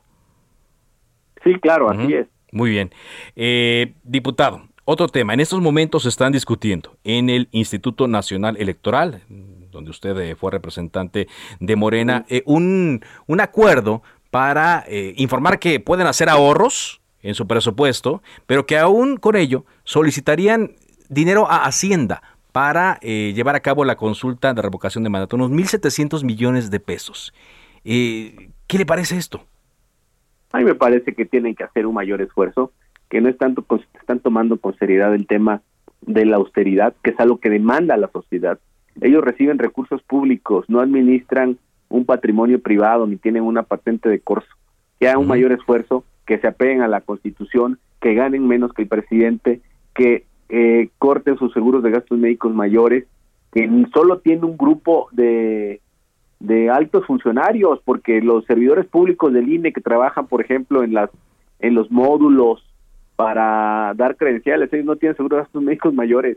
Sí, 1.45 1.55
claro, 1.61 1.88
así 1.88 2.12
es. 2.12 2.26
Muy 2.51 2.70
bien. 2.70 2.90
Eh, 3.36 3.95
diputado, 4.03 4.62
otro 4.84 5.07
tema. 5.07 5.34
En 5.34 5.40
estos 5.40 5.61
momentos 5.61 6.03
se 6.03 6.09
están 6.09 6.32
discutiendo 6.32 6.97
en 7.05 7.30
el 7.30 7.49
Instituto 7.53 8.09
Nacional 8.09 8.57
Electoral, 8.57 9.22
donde 9.70 9.90
usted 9.92 10.18
eh, 10.18 10.34
fue 10.34 10.51
representante 10.51 11.28
de 11.61 11.76
Morena, 11.76 12.26
un, 12.45 13.05
un 13.28 13.40
acuerdo 13.40 14.03
para 14.32 14.84
informar 15.14 15.61
que 15.61 15.78
pueden 15.78 16.09
hacer 16.09 16.28
ahorros 16.28 17.03
en 17.22 17.36
su 17.36 17.47
presupuesto, 17.47 18.20
pero 18.47 18.66
que 18.66 18.78
aún 18.78 19.16
con 19.16 19.36
ello 19.36 19.64
solicitarían 19.84 20.72
dinero 21.09 21.49
a 21.49 21.66
Hacienda 21.66 22.34
para 22.55 23.00
eh, 23.02 23.32
llevar 23.34 23.57
a 23.57 23.61
cabo 23.61 23.84
la 23.84 23.96
consulta 23.96 24.55
de 24.55 24.62
revocación 24.62 25.02
de 25.02 25.11
mandato, 25.11 25.34
unos 25.34 25.50
1.700 25.50 26.22
millones 26.22 26.70
de 26.70 26.78
pesos. 26.78 27.34
Eh, 27.84 28.50
¿Qué 28.68 28.78
le 28.78 28.86
parece 28.86 29.16
esto? 29.16 29.44
A 30.52 30.59
mí 30.59 30.64
me 30.64 30.76
parece 30.76 31.14
que 31.14 31.26
tienen 31.26 31.57
que 31.57 31.64
hacer 31.64 31.84
un 31.84 31.94
mayor 31.94 32.22
esfuerzo, 32.22 32.70
que 33.11 33.20
no 33.20 33.28
es 33.28 33.36
tanto, 33.38 33.66
están 33.98 34.20
tomando 34.20 34.57
con 34.59 34.78
seriedad 34.78 35.12
el 35.16 35.26
tema 35.26 35.62
de 36.02 36.26
la 36.26 36.36
austeridad, 36.36 36.94
que 37.02 37.11
es 37.11 37.18
algo 37.18 37.40
que 37.40 37.50
demanda 37.50 37.96
la 37.96 38.09
sociedad. 38.12 38.61
Ellos 39.00 39.24
reciben 39.24 39.59
recursos 39.59 40.00
públicos, 40.05 40.64
no 40.68 40.78
administran 40.78 41.59
un 41.88 42.05
patrimonio 42.05 42.62
privado 42.62 43.09
ni 43.09 43.16
tienen 43.16 43.42
una 43.42 43.64
patente 43.64 44.09
de 44.09 44.20
corso. 44.20 44.55
Que 45.00 45.09
hagan 45.09 45.22
un 45.22 45.26
mayor 45.26 45.50
esfuerzo, 45.50 46.05
que 46.24 46.38
se 46.38 46.46
apeguen 46.46 46.82
a 46.82 46.88
la 46.88 47.00
Constitución, 47.00 47.80
que 48.00 48.14
ganen 48.14 48.46
menos 48.46 48.72
que 48.72 48.82
el 48.82 48.88
presidente, 48.88 49.61
que 49.92 50.24
eh, 50.49 50.88
corten 50.99 51.38
sus 51.38 51.53
seguros 51.53 51.82
de 51.82 51.90
gastos 51.90 52.18
médicos 52.18 52.55
mayores, 52.55 53.05
que 53.53 53.68
solo 53.92 54.18
tiene 54.18 54.45
un 54.45 54.57
grupo 54.57 55.09
de, 55.12 55.80
de 56.40 56.70
altos 56.70 57.07
funcionarios, 57.07 57.80
porque 57.84 58.20
los 58.20 58.45
servidores 58.45 58.86
públicos 58.86 59.32
del 59.32 59.49
INE 59.49 59.72
que 59.72 59.80
trabajan, 59.80 60.26
por 60.26 60.40
ejemplo, 60.40 60.82
en 60.82 60.95
las 60.95 61.11
en 61.61 61.74
los 61.74 61.90
módulos 61.90 62.62
para 63.16 63.95
dar 63.95 64.16
credenciales, 64.16 64.72
ellos 64.72 64.86
no 64.86 64.97
tienen 64.97 65.16
seguros 65.16 65.38
de 65.38 65.42
gastos 65.45 65.62
médicos 65.62 65.95
mayores. 65.95 66.36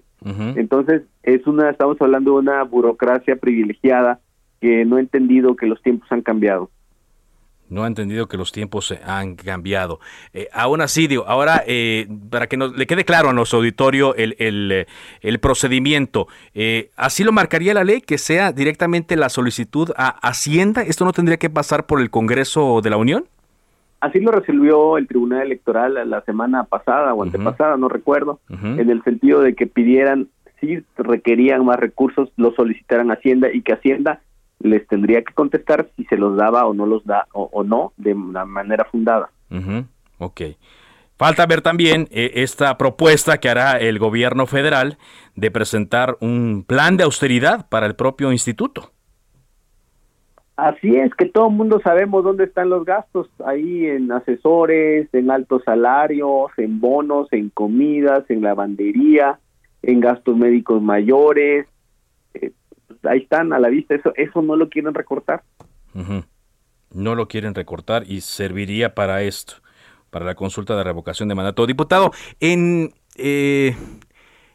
Entonces, 0.55 1.01
es 1.24 1.45
una 1.47 1.72
estamos 1.72 1.99
hablando 1.99 2.34
de 2.34 2.38
una 2.38 2.64
burocracia 2.64 3.36
privilegiada 3.36 4.20
que 4.62 4.86
no 4.86 4.97
ha 4.97 4.99
entendido 4.99 5.55
que 5.55 5.66
los 5.66 5.82
tiempos 5.82 6.12
han 6.12 6.22
cambiado 6.22 6.70
no 7.70 7.84
ha 7.84 7.88
entendido 7.88 8.28
que 8.28 8.38
los 8.38 8.51
tiempos 8.51 8.88
se 8.88 8.99
han 9.03 9.36
cambiado. 9.36 9.99
Eh, 10.34 10.47
aún 10.53 10.82
así, 10.82 11.07
digo, 11.07 11.26
ahora, 11.28 11.63
eh, 11.68 12.07
para 12.30 12.47
que 12.47 12.57
nos, 12.57 12.76
le 12.78 12.88
quede 12.88 13.05
claro 13.05 13.30
a 13.30 13.34
nuestro 13.34 13.59
auditorio 13.59 14.15
el, 14.15 14.36
el, 14.39 14.72
eh, 14.72 14.88
el 15.22 15.39
procedimiento, 15.39 16.28
¿así 16.95 17.24
lo 17.24 17.32
marcaría 17.32 17.74
la 17.74 17.84
ley, 17.84 18.01
que 18.01 18.18
sea 18.18 18.51
directamente 18.51 19.15
la 19.15 19.30
solicitud 19.30 19.91
a 19.97 20.09
Hacienda? 20.28 20.82
¿Esto 20.82 21.05
no 21.05 21.13
tendría 21.13 21.38
que 21.38 21.49
pasar 21.49 21.86
por 21.86 22.01
el 22.01 22.09
Congreso 22.09 22.82
de 22.82 22.89
la 22.89 22.97
Unión? 22.97 23.26
Así 23.99 24.20
lo 24.20 24.32
resolvió 24.32 24.97
el 24.97 25.07
Tribunal 25.07 25.41
Electoral 25.41 26.09
la 26.09 26.22
semana 26.22 26.65
pasada 26.65 27.13
o 27.13 27.24
antepasada, 27.24 27.78
no 27.78 27.89
recuerdo, 27.89 28.39
en 28.49 28.89
el 28.89 29.03
sentido 29.03 29.41
de 29.41 29.55
que 29.55 29.65
pidieran, 29.65 30.28
si 30.59 30.84
requerían 30.97 31.65
más 31.65 31.80
recursos, 31.80 32.30
lo 32.38 32.53
solicitaran 32.53 33.11
Hacienda 33.11 33.51
y 33.51 33.61
que 33.61 33.74
Hacienda 33.74 34.22
les 34.60 34.88
tendría 34.88 35.24
que 35.24 35.34
contestar 35.34 35.89
si 35.95 36.05
se 36.05 36.18
los 36.18 36.36
daba 36.38 36.66
o 36.66 36.74
no 36.74 36.86
los 36.86 37.05
da 37.05 37.28
o, 37.34 37.64
no 37.64 37.93
de 37.97 38.14
una 38.14 38.45
manera 38.45 38.86
fundada. 38.86 39.30
Ok. 40.18 40.41
Falta 41.18 41.47
ver 41.47 41.62
también 41.62 42.08
eh, 42.12 42.32
esta 42.36 42.78
propuesta 42.78 43.39
que 43.39 43.49
hará 43.49 43.80
el 43.80 43.97
gobierno 43.97 44.45
federal 44.45 44.97
de 45.36 45.49
presentar 45.49 46.18
un 46.22 46.64
plan 46.68 46.95
de 46.95 47.05
austeridad 47.05 47.68
para 47.70 47.88
el 47.88 47.95
propio 47.95 48.32
instituto. 48.32 48.91
Así 50.58 50.95
es, 50.95 51.14
que 51.14 51.26
todo 51.26 51.49
el 51.49 51.55
mundo 51.55 51.80
sabemos 51.84 52.24
dónde 52.24 52.45
están 52.45 52.70
los 52.70 52.84
gastos, 52.84 53.30
ahí 53.45 53.86
en 53.86 54.12
asesores, 54.12 55.08
en 55.14 55.30
altos 55.30 55.64
salarios, 55.64 56.51
en 56.58 56.80
bonos, 56.80 57.28
en 57.32 57.49
comidas, 57.49 58.28
en 58.30 58.41
lavandería, 58.41 59.39
en 59.84 59.99
gastos 59.99 60.36
médicos 60.36 60.82
mayores, 60.82 61.68
ahí 63.08 63.20
están 63.20 63.53
a 63.53 63.60
la 63.60 63.70
vista, 63.70 63.95
eso, 63.95 64.14
eso 64.16 64.41
no 64.41 64.55
lo 64.55 64.70
quieren 64.70 64.93
recortar. 64.93 65.43
No 66.93 67.16
lo 67.16 67.28
quieren 67.28 67.55
recortar 67.55 68.03
y 68.08 68.22
serviría 68.22 68.93
para 68.93 69.24
esto, 69.24 69.55
para 70.10 70.26
la 70.26 70.36
consulta 70.36 70.76
de 70.76 70.84
revocación 70.84 71.28
de 71.30 71.36
mandato. 71.36 71.66
Diputado, 71.66 72.12
en, 72.39 72.93
eh, 73.16 73.76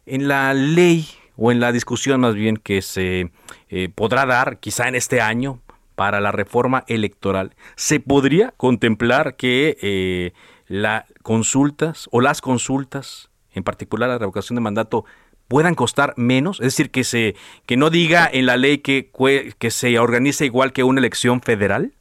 en 0.07 0.29
la 0.29 0.55
ley 0.55 1.07
o 1.37 1.51
en 1.51 1.61
la 1.61 1.73
discusión 1.73 2.21
más 2.21 2.35
bien 2.35 2.57
que 2.57 2.83
se 2.83 3.33
eh, 3.69 3.89
podrá 3.95 4.27
dar 4.27 4.59
quizá 4.59 4.89
en 4.89 4.95
este 4.95 5.21
año 5.21 5.61
para 5.95 6.21
la 6.21 6.33
reforma 6.33 6.85
electoral, 6.89 7.55
¿se 7.77 8.01
podría 8.01 8.53
contemplar 8.57 9.37
que 9.37 9.77
eh, 9.83 10.33
las 10.67 11.05
consultas 11.23 12.09
o 12.13 12.21
las 12.21 12.41
consultas, 12.41 13.31
en 13.53 13.63
particular 13.63 14.09
la 14.09 14.19
revocación 14.19 14.55
de 14.55 14.63
mandato, 14.63 15.05
puedan 15.53 15.75
costar 15.75 16.15
menos? 16.17 16.61
Es 16.61 16.69
decir, 16.69 16.91
que, 16.91 17.05
se, 17.05 17.35
que 17.67 17.77
no 17.77 17.91
diga 17.91 18.27
en 18.33 18.47
la 18.47 18.57
ley 18.57 18.79
que, 18.79 19.11
que 19.59 19.71
se 19.71 19.99
organice 19.99 20.47
igual 20.47 20.73
que 20.73 20.83
una 20.83 20.99
elección 20.99 21.43
federal. 21.43 21.93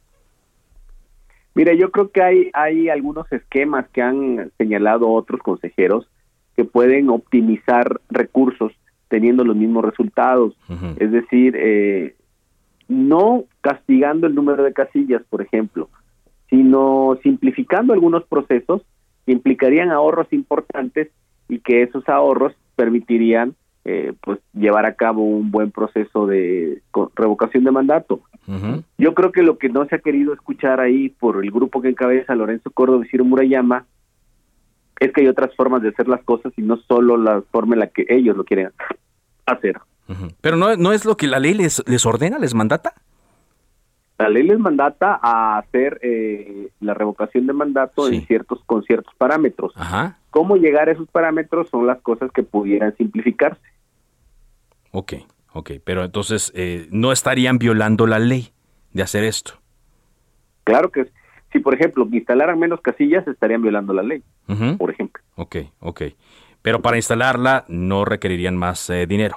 Mira, 1.54 1.74
yo 1.74 1.90
creo 1.90 2.10
que 2.10 2.22
hay, 2.22 2.50
hay 2.54 2.88
algunos 2.88 3.30
esquemas 3.30 3.86
que 3.92 4.00
han 4.00 4.50
señalado 4.56 5.10
otros 5.10 5.38
consejeros 5.42 6.08
que 6.56 6.64
pueden 6.64 7.10
optimizar 7.10 8.00
recursos 8.08 8.72
teniendo 9.08 9.44
los 9.44 9.54
mismos 9.54 9.84
resultados. 9.84 10.56
Es 10.96 11.12
decir, 11.12 11.54
eh, 11.58 12.14
no 12.88 13.44
castigando 13.60 14.26
el 14.26 14.34
número 14.34 14.62
de 14.62 14.72
casillas, 14.72 15.20
por 15.28 15.42
ejemplo, 15.42 15.90
sino 16.48 17.18
simplificando 17.22 17.92
algunos 17.92 18.24
procesos 18.24 18.80
que 19.26 19.32
implicarían 19.32 19.90
ahorros 19.90 20.32
importantes 20.32 21.10
y 21.50 21.58
que 21.58 21.82
esos 21.82 22.08
ahorros 22.08 22.54
permitirían 22.76 23.54
eh, 23.84 24.12
pues 24.20 24.38
llevar 24.52 24.86
a 24.86 24.94
cabo 24.94 25.24
un 25.24 25.50
buen 25.50 25.72
proceso 25.72 26.26
de 26.26 26.82
revocación 27.16 27.64
de 27.64 27.70
mandato. 27.72 28.20
Yo 28.98 29.14
creo 29.14 29.32
que 29.32 29.42
lo 29.42 29.56
que 29.56 29.68
no 29.68 29.86
se 29.86 29.96
ha 29.96 30.00
querido 30.00 30.32
escuchar 30.32 30.80
ahí 30.80 31.08
por 31.08 31.42
el 31.42 31.50
grupo 31.50 31.80
que 31.80 31.88
encabeza 31.88 32.34
Lorenzo 32.34 32.70
Córdoba 32.70 33.04
y 33.04 33.08
Ciro 33.08 33.24
Murayama 33.24 33.86
es 34.98 35.12
que 35.12 35.22
hay 35.22 35.28
otras 35.28 35.54
formas 35.56 35.82
de 35.82 35.88
hacer 35.88 36.08
las 36.08 36.22
cosas 36.22 36.52
y 36.56 36.62
no 36.62 36.76
solo 36.76 37.16
la 37.16 37.42
forma 37.50 37.74
en 37.74 37.80
la 37.80 37.86
que 37.88 38.06
ellos 38.08 38.36
lo 38.36 38.44
quieren 38.44 38.70
hacer. 39.46 39.80
Pero 40.40 40.56
no, 40.56 40.76
no 40.76 40.92
es 40.92 41.04
lo 41.04 41.16
que 41.16 41.26
la 41.26 41.38
ley 41.38 41.54
les, 41.54 41.82
les 41.86 42.04
ordena, 42.04 42.38
les 42.38 42.54
mandata. 42.54 42.94
La 44.22 44.28
ley 44.28 44.44
les 44.44 44.58
mandata 44.58 45.18
a 45.20 45.58
hacer 45.58 45.98
eh, 46.02 46.68
la 46.80 46.94
revocación 46.94 47.46
de 47.46 47.52
mandato 47.52 48.08
en 48.08 48.24
ciertos, 48.26 48.62
con 48.66 48.84
ciertos 48.84 49.12
parámetros. 49.16 49.74
¿Cómo 50.30 50.56
llegar 50.56 50.88
a 50.88 50.92
esos 50.92 51.08
parámetros? 51.08 51.68
Son 51.70 51.86
las 51.86 52.00
cosas 52.02 52.30
que 52.30 52.44
pudieran 52.44 52.96
simplificarse. 52.96 53.60
Ok, 54.92 55.14
ok, 55.54 55.72
pero 55.84 56.04
entonces 56.04 56.52
eh, 56.54 56.86
no 56.90 57.10
estarían 57.10 57.58
violando 57.58 58.06
la 58.06 58.20
ley 58.20 58.52
de 58.92 59.02
hacer 59.02 59.24
esto. 59.24 59.54
Claro 60.62 60.90
que 60.90 61.06
si, 61.50 61.58
por 61.58 61.74
ejemplo, 61.74 62.06
instalaran 62.12 62.58
menos 62.58 62.80
casillas, 62.80 63.26
estarían 63.26 63.60
violando 63.60 63.92
la 63.92 64.04
ley, 64.04 64.22
por 64.78 64.90
ejemplo. 64.90 65.22
Ok, 65.34 65.56
ok. 65.80 66.02
Pero 66.62 66.80
para 66.80 66.96
instalarla 66.96 67.64
no 67.66 68.04
requerirían 68.04 68.56
más 68.56 68.88
eh, 68.88 69.06
dinero. 69.06 69.36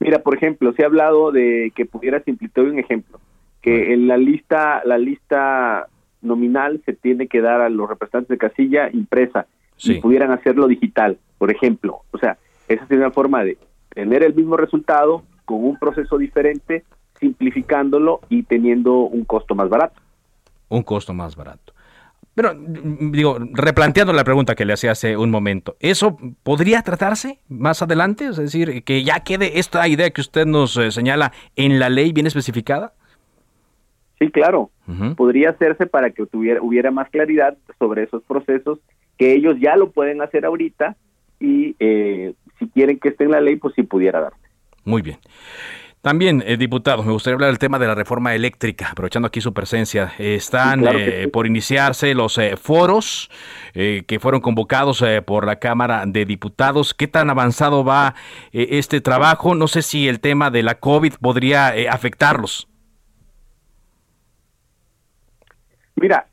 Mira, 0.00 0.20
por 0.20 0.36
ejemplo, 0.36 0.72
se 0.72 0.82
ha 0.82 0.86
hablado 0.86 1.30
de 1.30 1.72
que 1.74 1.86
pudiera 1.86 2.20
simplificar 2.22 2.64
un 2.64 2.78
ejemplo, 2.78 3.20
que 3.64 3.94
en 3.94 4.06
la 4.06 4.18
lista, 4.18 4.82
la 4.84 4.98
lista 4.98 5.86
nominal 6.20 6.82
se 6.84 6.92
tiene 6.92 7.28
que 7.28 7.40
dar 7.40 7.62
a 7.62 7.70
los 7.70 7.88
representantes 7.88 8.28
de 8.28 8.36
casilla 8.36 8.90
impresa 8.92 9.46
si 9.78 9.94
pudieran 9.94 10.32
hacerlo 10.32 10.68
digital, 10.68 11.16
por 11.38 11.50
ejemplo. 11.50 12.02
O 12.10 12.18
sea, 12.18 12.36
esa 12.68 12.86
sería 12.86 13.06
una 13.06 13.14
forma 13.14 13.42
de 13.42 13.56
tener 13.88 14.22
el 14.22 14.34
mismo 14.34 14.58
resultado 14.58 15.22
con 15.46 15.64
un 15.64 15.78
proceso 15.78 16.18
diferente, 16.18 16.84
simplificándolo 17.18 18.20
y 18.28 18.42
teniendo 18.42 18.96
un 18.98 19.24
costo 19.24 19.54
más 19.54 19.70
barato. 19.70 19.98
Un 20.68 20.82
costo 20.82 21.14
más 21.14 21.34
barato. 21.34 21.72
Pero, 22.34 22.52
digo, 22.54 23.38
replanteando 23.52 24.12
la 24.12 24.24
pregunta 24.24 24.54
que 24.54 24.66
le 24.66 24.74
hacía 24.74 24.90
hace 24.90 25.16
un 25.16 25.30
momento, 25.30 25.76
¿eso 25.80 26.18
podría 26.42 26.82
tratarse 26.82 27.38
más 27.48 27.80
adelante? 27.80 28.26
Es 28.26 28.36
decir, 28.36 28.84
que 28.84 29.04
ya 29.04 29.20
quede 29.20 29.58
esta 29.58 29.88
idea 29.88 30.10
que 30.10 30.20
usted 30.20 30.44
nos 30.44 30.76
eh, 30.76 30.90
señala 30.90 31.32
en 31.56 31.78
la 31.78 31.88
ley 31.88 32.12
bien 32.12 32.26
especificada. 32.26 32.92
Sí, 34.24 34.30
claro. 34.30 34.70
Podría 35.16 35.50
hacerse 35.50 35.86
para 35.86 36.10
que 36.10 36.26
tuviera, 36.26 36.62
hubiera 36.62 36.90
más 36.90 37.08
claridad 37.10 37.56
sobre 37.78 38.04
esos 38.04 38.22
procesos, 38.24 38.78
que 39.18 39.32
ellos 39.34 39.56
ya 39.60 39.76
lo 39.76 39.90
pueden 39.90 40.20
hacer 40.22 40.44
ahorita 40.44 40.96
y 41.40 41.74
eh, 41.78 42.34
si 42.58 42.68
quieren 42.68 42.98
que 42.98 43.08
esté 43.08 43.24
en 43.24 43.30
la 43.30 43.40
ley, 43.40 43.56
pues 43.56 43.74
sí 43.74 43.82
pudiera 43.82 44.20
darse. 44.20 44.38
Muy 44.84 45.02
bien. 45.02 45.18
También, 46.04 46.44
eh, 46.46 46.58
diputado, 46.58 47.02
me 47.02 47.12
gustaría 47.12 47.34
hablar 47.34 47.48
del 47.48 47.58
tema 47.58 47.78
de 47.78 47.86
la 47.86 47.94
reforma 47.94 48.34
eléctrica, 48.34 48.88
aprovechando 48.90 49.26
aquí 49.26 49.40
su 49.40 49.54
presencia. 49.54 50.12
Están 50.18 50.84
eh, 50.86 51.28
por 51.32 51.46
iniciarse 51.46 52.12
los 52.12 52.36
eh, 52.36 52.58
foros 52.58 53.30
que 53.72 54.18
fueron 54.20 54.42
convocados 54.42 55.02
por 55.24 55.46
la 55.46 55.56
Cámara 55.56 56.04
de 56.06 56.26
Diputados. 56.26 56.92
¿Qué 56.92 57.08
tan 57.08 57.30
avanzado 57.30 57.84
va 57.84 58.14
este 58.52 59.00
trabajo? 59.00 59.54
No 59.54 59.66
sé 59.66 59.80
si 59.80 60.06
el 60.06 60.20
tema 60.20 60.50
de 60.50 60.62
la 60.62 60.74
COVID 60.74 61.14
podría 61.20 61.68
afectarlos. 61.90 62.68
Mira, 66.04 66.26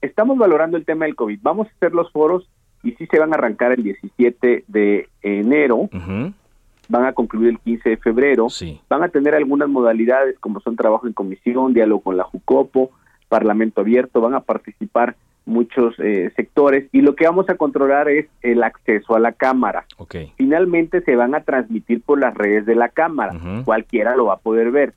estamos 0.00 0.36
valorando 0.36 0.76
el 0.76 0.84
tema 0.84 1.04
del 1.04 1.14
COVID. 1.14 1.38
Vamos 1.40 1.68
a 1.68 1.70
hacer 1.70 1.92
los 1.92 2.10
foros 2.10 2.50
y 2.82 2.90
sí 2.96 3.06
se 3.06 3.20
van 3.20 3.32
a 3.32 3.36
arrancar 3.36 3.70
el 3.70 3.84
17 3.84 4.64
de 4.66 5.08
enero. 5.22 5.88
Van 6.88 7.04
a 7.04 7.12
concluir 7.12 7.50
el 7.50 7.60
15 7.60 7.90
de 7.90 7.96
febrero. 7.96 8.48
Van 8.88 9.04
a 9.04 9.08
tener 9.08 9.36
algunas 9.36 9.68
modalidades 9.68 10.36
como 10.40 10.58
son 10.58 10.74
trabajo 10.74 11.06
en 11.06 11.12
comisión, 11.12 11.74
diálogo 11.74 12.00
con 12.00 12.16
la 12.16 12.24
Jucopo, 12.24 12.90
Parlamento 13.28 13.82
abierto, 13.82 14.20
van 14.20 14.34
a 14.34 14.40
participar 14.40 15.14
muchos 15.44 15.94
eh, 16.00 16.32
sectores. 16.34 16.88
Y 16.90 17.02
lo 17.02 17.14
que 17.14 17.26
vamos 17.26 17.48
a 17.50 17.54
controlar 17.54 18.08
es 18.08 18.26
el 18.42 18.64
acceso 18.64 19.14
a 19.14 19.20
la 19.20 19.30
Cámara. 19.30 19.84
Finalmente 20.36 21.02
se 21.02 21.14
van 21.14 21.36
a 21.36 21.44
transmitir 21.44 22.02
por 22.02 22.18
las 22.18 22.34
redes 22.34 22.66
de 22.66 22.74
la 22.74 22.88
Cámara, 22.88 23.62
cualquiera 23.64 24.16
lo 24.16 24.24
va 24.24 24.34
a 24.34 24.38
poder 24.38 24.72
ver. 24.72 24.94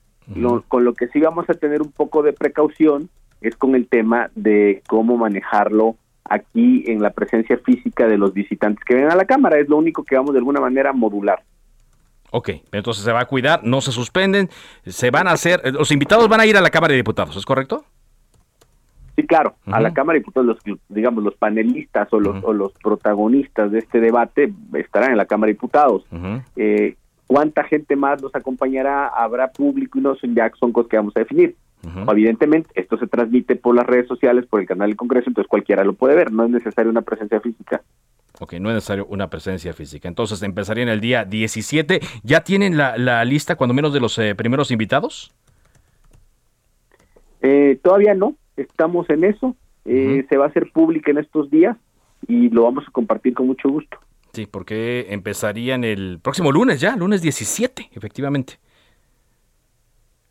con 0.66 0.84
lo 0.84 0.94
que 0.94 1.06
sí 1.06 1.20
vamos 1.20 1.48
a 1.48 1.54
tener 1.54 1.82
un 1.82 1.92
poco 1.92 2.24
de 2.24 2.32
precaución 2.32 3.08
es 3.40 3.56
con 3.56 3.74
el 3.74 3.86
tema 3.88 4.30
de 4.34 4.82
cómo 4.88 5.16
manejarlo 5.16 5.96
aquí 6.24 6.84
en 6.86 7.02
la 7.02 7.10
presencia 7.10 7.58
física 7.58 8.06
de 8.06 8.18
los 8.18 8.32
visitantes 8.32 8.82
que 8.84 8.94
ven 8.94 9.10
a 9.10 9.16
la 9.16 9.26
Cámara. 9.26 9.58
Es 9.58 9.68
lo 9.68 9.76
único 9.76 10.04
que 10.04 10.16
vamos 10.16 10.32
de 10.32 10.38
alguna 10.38 10.60
manera 10.60 10.90
a 10.90 10.92
modular. 10.92 11.42
Ok, 12.30 12.50
entonces 12.72 13.04
se 13.04 13.12
va 13.12 13.20
a 13.20 13.26
cuidar, 13.26 13.60
no 13.62 13.80
se 13.80 13.92
suspenden, 13.92 14.48
se 14.84 15.10
van 15.12 15.28
a 15.28 15.32
hacer, 15.32 15.60
los 15.72 15.92
invitados 15.92 16.28
van 16.28 16.40
a 16.40 16.46
ir 16.46 16.56
a 16.56 16.60
la 16.60 16.70
Cámara 16.70 16.90
de 16.90 16.96
Diputados, 16.96 17.36
¿es 17.36 17.44
correcto? 17.44 17.84
Sí, 19.14 19.24
claro, 19.24 19.54
a 19.66 19.80
la 19.80 19.92
Cámara 19.92 20.14
de 20.14 20.20
Diputados, 20.20 20.58
los, 20.66 20.78
digamos, 20.88 21.22
los 21.22 21.36
panelistas 21.36 22.12
o 22.12 22.18
los, 22.18 22.42
o 22.42 22.52
los 22.52 22.72
protagonistas 22.82 23.70
de 23.70 23.78
este 23.78 24.00
debate 24.00 24.52
estarán 24.72 25.12
en 25.12 25.16
la 25.16 25.26
Cámara 25.26 25.48
de 25.48 25.52
Diputados. 25.52 26.04
Eh, 26.56 26.96
¿Cuánta 27.28 27.62
gente 27.62 27.94
más 27.94 28.20
nos 28.20 28.34
acompañará? 28.34 29.06
¿Habrá 29.06 29.52
público 29.52 29.98
y 29.98 30.02
no? 30.02 30.16
Son 30.16 30.34
ya 30.34 30.50
son 30.58 30.72
cosas 30.72 30.90
que 30.90 30.96
vamos 30.96 31.16
a 31.16 31.20
definir. 31.20 31.54
Evidentemente, 32.10 32.70
esto 32.74 32.96
se 32.98 33.06
transmite 33.06 33.56
por 33.56 33.74
las 33.74 33.86
redes 33.86 34.08
sociales, 34.08 34.46
por 34.46 34.60
el 34.60 34.66
canal 34.66 34.88
del 34.88 34.96
Congreso, 34.96 35.28
entonces 35.28 35.48
cualquiera 35.48 35.84
lo 35.84 35.92
puede 35.92 36.14
ver, 36.14 36.32
no 36.32 36.44
es 36.44 36.50
necesaria 36.50 36.90
una 36.90 37.02
presencia 37.02 37.40
física. 37.40 37.82
Ok, 38.40 38.54
no 38.54 38.70
es 38.70 38.74
necesario 38.74 39.06
una 39.06 39.30
presencia 39.30 39.72
física. 39.72 40.08
Entonces 40.08 40.42
empezaría 40.42 40.82
en 40.82 40.88
el 40.88 41.00
día 41.00 41.24
17. 41.24 42.00
¿Ya 42.24 42.40
tienen 42.42 42.76
la, 42.76 43.24
lista, 43.24 43.56
cuando 43.56 43.74
menos, 43.74 43.92
de 43.92 44.00
los 44.00 44.18
eh, 44.18 44.34
primeros 44.34 44.70
invitados? 44.70 45.32
Eh, 47.42 47.78
todavía 47.82 48.14
no, 48.14 48.34
estamos 48.56 49.08
en 49.10 49.24
eso. 49.24 49.54
Eh, 49.84 50.26
se 50.28 50.36
va 50.36 50.46
a 50.46 50.48
hacer 50.48 50.72
pública 50.72 51.10
en 51.10 51.18
estos 51.18 51.50
días 51.50 51.76
y 52.26 52.48
lo 52.48 52.64
vamos 52.64 52.84
a 52.88 52.90
compartir 52.90 53.34
con 53.34 53.46
mucho 53.46 53.68
gusto. 53.68 53.98
Sí, 54.32 54.46
porque 54.46 55.06
empezarían 55.10 55.84
el 55.84 56.18
próximo 56.20 56.50
lunes 56.50 56.80
ya, 56.80 56.96
lunes 56.96 57.22
17, 57.22 57.90
efectivamente. 57.92 58.54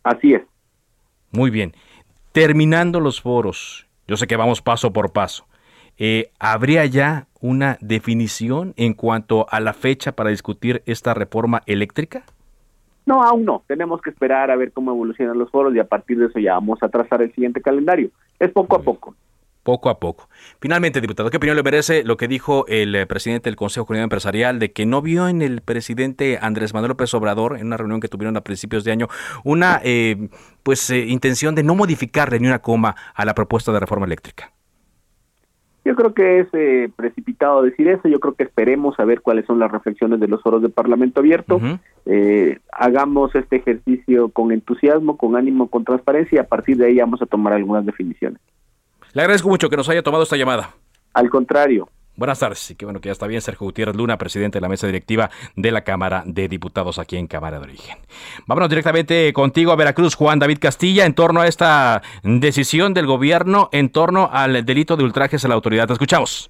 Así 0.03 0.33
es. 0.33 0.41
Muy 1.33 1.49
bien. 1.49 1.73
Terminando 2.31 2.99
los 2.99 3.21
foros, 3.21 3.87
yo 4.07 4.17
sé 4.17 4.27
que 4.27 4.37
vamos 4.37 4.61
paso 4.61 4.93
por 4.93 5.11
paso. 5.11 5.45
Eh, 5.97 6.31
¿habría 6.39 6.85
ya 6.85 7.27
una 7.41 7.77
definición 7.81 8.73
en 8.77 8.93
cuanto 8.93 9.47
a 9.49 9.59
la 9.59 9.73
fecha 9.73 10.13
para 10.13 10.29
discutir 10.29 10.81
esta 10.85 11.13
reforma 11.13 11.61
eléctrica? 11.65 12.23
No, 13.05 13.23
aún 13.23 13.45
no. 13.45 13.63
Tenemos 13.67 14.01
que 14.01 14.11
esperar 14.11 14.49
a 14.49 14.55
ver 14.55 14.71
cómo 14.71 14.91
evolucionan 14.91 15.37
los 15.37 15.51
foros 15.51 15.75
y 15.75 15.79
a 15.79 15.87
partir 15.87 16.17
de 16.17 16.27
eso 16.27 16.39
ya 16.39 16.53
vamos 16.53 16.81
a 16.81 16.89
trazar 16.89 17.21
el 17.21 17.33
siguiente 17.33 17.61
calendario. 17.61 18.09
Es 18.39 18.51
poco 18.51 18.75
a 18.75 18.81
poco. 18.81 19.15
Poco 19.63 19.89
a 19.89 19.99
poco. 19.99 20.29
Finalmente, 20.59 21.01
diputado, 21.01 21.29
¿qué 21.29 21.37
opinión 21.37 21.55
le 21.55 21.63
merece 21.63 22.03
lo 22.03 22.17
que 22.17 22.27
dijo 22.27 22.65
el 22.67 22.93
eh, 22.95 23.05
presidente 23.05 23.49
del 23.49 23.55
Consejo 23.55 23.85
Comunidad 23.85 24.03
Empresarial 24.03 24.59
de 24.59 24.71
que 24.71 24.85
no 24.85 25.01
vio 25.01 25.27
en 25.29 25.41
el 25.41 25.61
presidente 25.61 26.37
Andrés 26.41 26.73
Manuel 26.73 26.89
López 26.89 27.13
Obrador, 27.13 27.57
en 27.57 27.67
una 27.67 27.77
reunión 27.77 28.01
que 28.01 28.09
tuvieron 28.09 28.35
a 28.35 28.41
principios 28.41 28.83
de 28.83 28.91
año, 28.91 29.07
una 29.43 29.79
eh, 29.83 30.29
pues 30.63 30.89
intención 30.89 31.55
de 31.55 31.63
no 31.63 31.75
modificarle 31.75 32.39
ni 32.39 32.47
una 32.47 32.59
coma 32.59 32.95
a 33.15 33.25
la 33.25 33.33
propuesta 33.33 33.71
de 33.71 33.79
reforma 33.79 34.05
eléctrica? 34.05 34.51
Yo 35.85 35.95
creo 35.95 36.13
que 36.13 36.39
es 36.39 36.47
eh, 36.53 36.89
precipitado 36.95 37.61
decir 37.61 37.89
eso, 37.89 38.07
yo 38.07 38.19
creo 38.21 38.35
que 38.35 38.43
esperemos 38.43 38.97
a 38.99 39.05
ver 39.05 39.21
cuáles 39.21 39.45
son 39.45 39.59
las 39.59 39.69
reflexiones 39.69 40.19
de 40.21 40.29
los 40.29 40.41
foros 40.41 40.61
de 40.61 40.69
Parlamento 40.69 41.19
Abierto, 41.19 41.59
eh, 42.05 42.59
hagamos 42.71 43.35
este 43.35 43.57
ejercicio 43.57 44.29
con 44.29 44.53
entusiasmo, 44.53 45.17
con 45.17 45.35
ánimo, 45.35 45.67
con 45.67 45.83
transparencia 45.83 46.37
y 46.37 46.39
a 46.39 46.47
partir 46.47 46.77
de 46.77 46.85
ahí 46.85 46.97
vamos 46.99 47.21
a 47.21 47.25
tomar 47.25 47.51
algunas 47.51 47.85
definiciones. 47.85 48.39
Le 49.13 49.21
agradezco 49.21 49.47
mucho 49.47 49.69
que 49.69 49.77
nos 49.77 49.87
haya 49.89 50.01
tomado 50.01 50.23
esta 50.23 50.37
llamada. 50.37 50.73
Al 51.13 51.29
contrario. 51.29 51.87
Buenas 52.15 52.39
tardes, 52.39 52.71
y 52.71 52.75
qué 52.75 52.85
bueno 52.85 52.99
que 52.99 53.09
ya 53.09 53.11
está 53.11 53.27
bien 53.27 53.41
Sergio 53.41 53.65
Gutiérrez 53.65 53.95
Luna, 53.95 54.17
presidente 54.17 54.57
de 54.57 54.61
la 54.61 54.69
mesa 54.69 54.87
directiva 54.87 55.29
de 55.55 55.71
la 55.71 55.83
Cámara 55.83 56.23
de 56.25 56.47
Diputados 56.47 56.97
aquí 56.97 57.17
en 57.17 57.27
Cámara 57.27 57.59
de 57.59 57.63
Origen. 57.63 57.97
Vámonos 58.47 58.69
directamente 58.69 59.31
contigo 59.33 59.71
a 59.71 59.75
Veracruz, 59.75 60.15
Juan 60.15 60.39
David 60.39 60.57
Castilla, 60.59 61.05
en 61.05 61.13
torno 61.13 61.41
a 61.41 61.47
esta 61.47 62.01
decisión 62.23 62.95
del 62.95 63.05
gobierno 63.05 63.69
en 63.71 63.91
torno 63.91 64.29
al 64.31 64.65
delito 64.65 64.95
de 64.95 65.03
ultrajes 65.03 65.45
a 65.45 65.47
la 65.47 65.53
autoridad. 65.53 65.85
Te 65.85 65.93
escuchamos. 65.93 66.49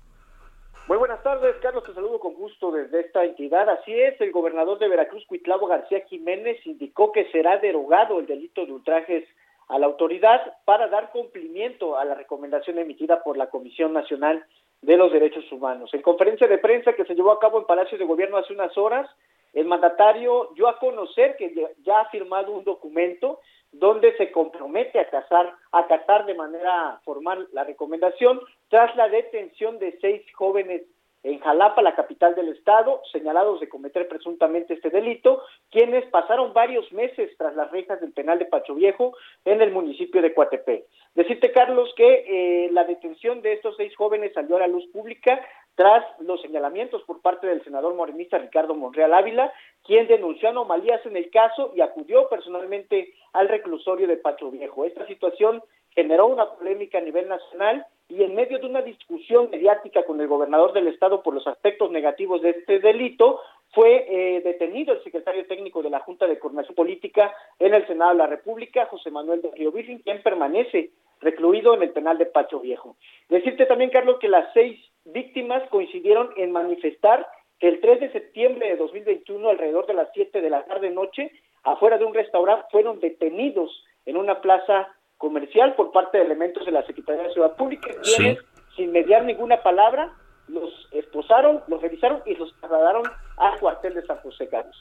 Muy 0.87 0.97
buenas 0.97 1.21
tardes, 1.21 1.55
Carlos, 1.61 1.83
te 1.85 1.93
saludo 1.93 2.19
con 2.19 2.33
gusto 2.33 2.71
desde 2.71 3.01
esta 3.01 3.25
entidad. 3.25 3.69
Así 3.69 3.93
es, 3.93 4.19
el 4.21 4.31
gobernador 4.31 4.79
de 4.79 4.87
Veracruz, 4.87 5.25
Cuitlavo 5.27 5.67
García 5.67 6.01
Jiménez, 6.09 6.57
indicó 6.65 7.11
que 7.11 7.29
será 7.31 7.57
derogado 7.57 8.19
el 8.19 8.25
delito 8.25 8.65
de 8.65 8.71
ultrajes 8.71 9.25
a 9.67 9.79
la 9.79 9.85
autoridad 9.85 10.57
para 10.65 10.87
dar 10.87 11.11
cumplimiento 11.11 11.97
a 11.97 12.05
la 12.05 12.15
recomendación 12.15 12.79
emitida 12.79 13.23
por 13.23 13.37
la 13.37 13.49
Comisión 13.49 13.93
Nacional 13.93 14.45
de 14.81 14.97
los 14.97 15.11
Derechos 15.11 15.49
Humanos. 15.51 15.93
En 15.93 16.01
conferencia 16.01 16.47
de 16.47 16.57
prensa 16.57 16.93
que 16.93 17.05
se 17.05 17.15
llevó 17.15 17.31
a 17.31 17.39
cabo 17.39 17.59
en 17.59 17.65
Palacio 17.65 17.97
de 17.97 18.05
Gobierno 18.05 18.37
hace 18.37 18.53
unas 18.53 18.77
horas, 18.77 19.09
el 19.53 19.65
mandatario 19.65 20.49
dio 20.55 20.67
a 20.67 20.79
conocer 20.79 21.35
que 21.37 21.53
ya 21.83 22.01
ha 22.01 22.09
firmado 22.09 22.51
un 22.51 22.63
documento 22.63 23.39
donde 23.71 24.15
se 24.17 24.31
compromete 24.31 24.99
a 24.99 25.09
casar, 25.09 25.53
a 25.71 25.87
casar 25.87 26.25
de 26.25 26.35
manera 26.35 26.99
formal 27.03 27.47
la 27.53 27.63
recomendación 27.63 28.39
tras 28.69 28.95
la 28.95 29.09
detención 29.09 29.79
de 29.79 29.97
seis 29.99 30.21
jóvenes 30.33 30.83
en 31.23 31.39
Jalapa, 31.39 31.81
la 31.81 31.95
capital 31.95 32.35
del 32.35 32.49
estado, 32.49 33.01
señalados 33.11 33.61
de 33.61 33.69
cometer 33.69 34.07
presuntamente 34.09 34.73
este 34.73 34.89
delito, 34.89 35.41
quienes 35.71 36.05
pasaron 36.07 36.53
varios 36.53 36.91
meses 36.91 37.31
tras 37.37 37.55
las 37.55 37.71
rejas 37.71 38.01
del 38.01 38.11
penal 38.11 38.39
de 38.39 38.45
Pacho 38.45 38.75
Viejo 38.75 39.15
en 39.45 39.61
el 39.61 39.71
municipio 39.71 40.21
de 40.21 40.33
Coatepec. 40.33 40.85
Decirte, 41.15 41.51
Carlos, 41.51 41.93
que 41.95 42.25
eh, 42.65 42.71
la 42.71 42.83
detención 42.83 43.41
de 43.41 43.53
estos 43.53 43.77
seis 43.77 43.95
jóvenes 43.95 44.33
salió 44.33 44.57
a 44.57 44.59
la 44.59 44.67
luz 44.67 44.85
pública 44.91 45.39
tras 45.75 46.03
los 46.19 46.41
señalamientos 46.41 47.01
por 47.03 47.21
parte 47.21 47.47
del 47.47 47.63
senador 47.63 47.95
morenista 47.95 48.37
Ricardo 48.37 48.75
Monreal 48.75 49.13
Ávila, 49.13 49.51
quien 49.83 50.07
denunció 50.07 50.49
anomalías 50.49 51.05
en 51.05 51.17
el 51.17 51.31
caso 51.31 51.71
y 51.75 51.81
acudió 51.81 52.27
personalmente 52.29 53.13
al 53.31 53.47
reclusorio 53.47 54.07
de 54.07 54.17
Pacho 54.17 54.51
Viejo. 54.51 54.85
Esta 54.85 55.07
situación 55.07 55.63
generó 55.95 56.27
una 56.27 56.49
polémica 56.49 56.97
a 56.97 57.01
nivel 57.01 57.27
nacional 57.27 57.85
y 58.09 58.23
en 58.23 58.35
medio 58.35 58.59
de 58.59 58.65
una 58.65 58.81
discusión 58.81 59.49
mediática 59.49 60.03
con 60.03 60.19
el 60.21 60.27
gobernador 60.27 60.73
del 60.73 60.87
estado 60.87 61.23
por 61.23 61.33
los 61.33 61.47
aspectos 61.47 61.89
negativos 61.91 62.41
de 62.41 62.51
este 62.51 62.79
delito, 62.79 63.39
fue 63.71 64.05
eh, 64.07 64.41
detenido 64.41 64.93
el 64.93 65.03
secretario 65.03 65.47
técnico 65.47 65.81
de 65.81 65.89
la 65.89 65.99
Junta 65.99 66.27
de 66.27 66.37
Coordinación 66.37 66.75
Política 66.75 67.33
en 67.57 67.73
el 67.73 67.87
Senado 67.87 68.11
de 68.11 68.17
la 68.17 68.27
República, 68.27 68.85
José 68.85 69.09
Manuel 69.09 69.41
de 69.41 69.51
Río 69.51 69.71
Virgen, 69.71 69.99
quien 69.99 70.21
permanece 70.21 70.91
recluido 71.21 71.73
en 71.73 71.83
el 71.83 71.89
penal 71.91 72.17
de 72.17 72.27
Pacho 72.27 72.59
Viejo. 72.59 72.97
Decirte 73.29 73.65
también, 73.65 73.89
Carlos, 73.89 74.19
que 74.19 74.29
las 74.29 74.51
seis 74.53 74.79
víctimas 75.05 75.67
coincidieron 75.69 76.29
en 76.37 76.51
manifestar 76.51 77.25
que 77.59 77.67
el 77.69 77.79
3 77.79 78.01
de 78.01 78.11
septiembre 78.11 78.67
de 78.67 78.75
2021, 78.75 79.49
alrededor 79.49 79.87
de 79.87 79.93
las 79.93 80.09
7 80.13 80.41
de 80.41 80.49
la 80.49 80.65
tarde-noche, 80.65 81.31
afuera 81.63 81.97
de 81.97 82.05
un 82.05 82.13
restaurante, 82.13 82.67
fueron 82.71 82.99
detenidos 82.99 83.83
en 84.05 84.17
una 84.17 84.41
plaza 84.41 84.93
comercial 85.23 85.73
por 85.75 85.93
parte 85.93 86.17
de 86.17 86.25
elementos 86.25 86.65
de 86.65 86.73
la 86.73 86.85
Secretaría 86.85 87.23
de 87.23 87.31
Ciudad 87.31 87.55
Pública, 87.55 87.87
quienes, 88.03 88.39
sin 88.75 88.91
mediar 88.91 89.23
ninguna 89.23 89.63
palabra, 89.63 90.11
los 90.49 90.69
esposaron, 90.91 91.61
los 91.69 91.81
revisaron 91.81 92.21
y 92.25 92.35
los 92.35 92.53
trasladaron 92.59 93.03
al 93.37 93.57
cuartel 93.57 93.93
de 93.93 94.05
San 94.05 94.17
José 94.17 94.49
Carlos. 94.49 94.75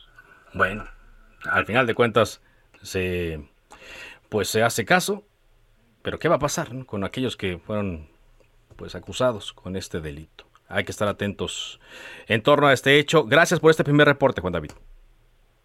Bueno, 0.52 0.84
al 1.48 1.64
final 1.64 1.86
de 1.86 1.94
cuentas, 1.94 2.42
se 2.82 3.40
pues 4.30 4.48
se 4.48 4.64
hace 4.64 4.84
caso, 4.84 5.22
pero 6.02 6.18
¿qué 6.18 6.28
va 6.28 6.34
a 6.34 6.40
pasar 6.40 6.86
con 6.86 7.04
aquellos 7.04 7.36
que 7.36 7.58
fueron 7.58 8.08
pues 8.74 8.96
acusados 8.96 9.52
con 9.52 9.76
este 9.76 10.00
delito? 10.00 10.46
Hay 10.68 10.82
que 10.82 10.90
estar 10.90 11.06
atentos 11.06 11.78
en 12.26 12.42
torno 12.42 12.66
a 12.66 12.72
este 12.72 12.98
hecho. 12.98 13.26
Gracias 13.26 13.60
por 13.60 13.70
este 13.70 13.84
primer 13.84 14.08
reporte, 14.08 14.40
Juan 14.40 14.54
David. 14.54 14.72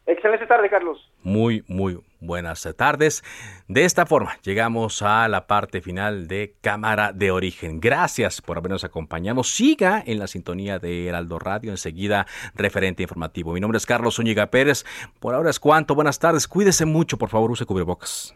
Excelente 0.08 0.48
tarde, 0.48 0.70
Carlos. 0.70 1.12
Muy, 1.22 1.66
muy 1.68 2.00
buenas 2.22 2.68
tardes. 2.78 3.26
De 3.68 3.84
esta 3.84 4.06
forma, 4.06 4.38
llegamos 4.42 5.02
a 5.02 5.28
la 5.28 5.48
parte 5.48 5.82
final 5.82 6.30
de 6.30 6.56
Cámara 6.62 7.12
de 7.12 7.30
Origen. 7.30 7.82
Gracias 7.82 8.42
por 8.42 8.58
habernos 8.58 8.86
acompañado. 8.86 9.44
Siga 9.44 10.02
en 10.06 10.20
la 10.20 10.28
sintonía 10.28 10.80
de 10.80 11.08
Heraldo 11.08 11.40
Radio, 11.40 11.72
enseguida 11.72 12.26
referente 12.56 13.04
informativo. 13.04 13.52
Mi 13.52 13.60
nombre 13.60 13.78
es 13.78 13.86
Carlos 13.86 14.16
Zúñiga 14.16 14.48
Pérez. 14.48 14.86
Por 15.20 15.36
ahora 15.36 15.50
es 15.50 15.60
cuanto. 15.60 15.94
Buenas 15.94 16.20
tardes. 16.20 16.48
Cuídese 16.48 16.86
mucho, 16.86 17.18
por 17.18 17.28
favor, 17.28 17.52
use 17.52 17.66
cubrebocas. 17.66 18.34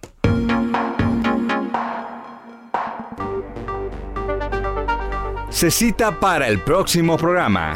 Se 5.50 5.72
cita 5.72 6.20
para 6.20 6.50
el 6.50 6.60
próximo 6.60 7.18
programa. 7.18 7.76